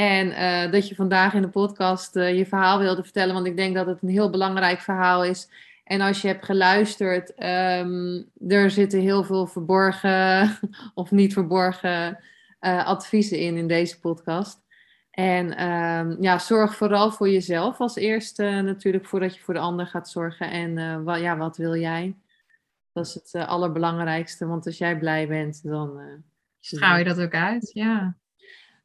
En 0.00 0.28
uh, 0.28 0.72
dat 0.72 0.88
je 0.88 0.94
vandaag 0.94 1.34
in 1.34 1.42
de 1.42 1.48
podcast 1.48 2.16
uh, 2.16 2.36
je 2.36 2.46
verhaal 2.46 2.78
wilde 2.78 3.02
vertellen, 3.02 3.34
want 3.34 3.46
ik 3.46 3.56
denk 3.56 3.74
dat 3.74 3.86
het 3.86 4.02
een 4.02 4.08
heel 4.08 4.30
belangrijk 4.30 4.80
verhaal 4.80 5.24
is. 5.24 5.50
En 5.84 6.00
als 6.00 6.20
je 6.20 6.28
hebt 6.28 6.44
geluisterd, 6.44 7.32
um, 7.42 8.30
er 8.48 8.70
zitten 8.70 9.00
heel 9.00 9.24
veel 9.24 9.46
verborgen 9.46 10.58
of 10.94 11.10
niet 11.10 11.32
verborgen 11.32 12.18
uh, 12.60 12.86
adviezen 12.86 13.38
in 13.38 13.56
in 13.56 13.66
deze 13.66 14.00
podcast. 14.00 14.60
En 15.10 15.70
um, 15.70 16.16
ja, 16.22 16.38
zorg 16.38 16.76
vooral 16.76 17.10
voor 17.10 17.28
jezelf 17.30 17.80
als 17.80 17.96
eerste 17.96 18.44
natuurlijk, 18.44 19.06
voordat 19.06 19.34
je 19.34 19.40
voor 19.40 19.54
de 19.54 19.60
ander 19.60 19.86
gaat 19.86 20.08
zorgen. 20.08 20.50
En 20.50 21.04
wat, 21.04 21.20
ja, 21.20 21.36
wat 21.36 21.56
wil 21.56 21.76
jij? 21.76 22.16
Dat 22.92 23.06
is 23.06 23.14
het 23.14 23.46
allerbelangrijkste, 23.46 24.46
want 24.46 24.66
als 24.66 24.78
jij 24.78 24.98
blij 24.98 25.28
bent, 25.28 25.62
dan... 25.62 26.00
Straal 26.60 26.98
je 26.98 27.04
dat 27.04 27.20
ook 27.20 27.34
uit, 27.34 27.70
ja. 27.72 28.19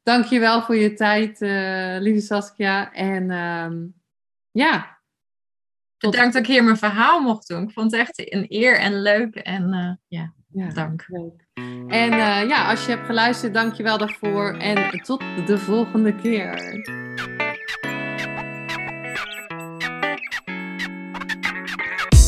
Dankjewel 0.06 0.62
voor 0.62 0.76
je 0.76 0.94
tijd, 0.94 1.40
uh, 1.40 1.96
lieve 2.00 2.20
Saskia. 2.20 2.92
En 2.92 3.30
uh, 3.30 3.88
ja. 4.50 4.98
Bedankt 5.98 6.32
dat 6.32 6.42
ik 6.42 6.48
hier 6.48 6.64
mijn 6.64 6.76
verhaal 6.76 7.20
mocht 7.20 7.48
doen. 7.48 7.62
Ik 7.62 7.70
vond 7.70 7.90
het 7.90 8.00
echt 8.00 8.32
een 8.32 8.46
eer 8.48 8.78
en 8.78 9.02
leuk. 9.02 9.34
En 9.34 9.72
uh, 9.72 9.90
ja, 10.08 10.32
ja, 10.52 10.68
dank. 10.68 11.04
Leuk. 11.08 11.46
En 11.88 12.12
uh, 12.12 12.48
ja, 12.48 12.70
als 12.70 12.84
je 12.84 12.90
hebt 12.90 13.06
geluisterd, 13.06 13.54
dankjewel 13.54 13.98
daarvoor. 13.98 14.56
En 14.56 15.00
tot 15.00 15.20
de 15.46 15.58
volgende 15.58 16.14
keer. 16.14 16.82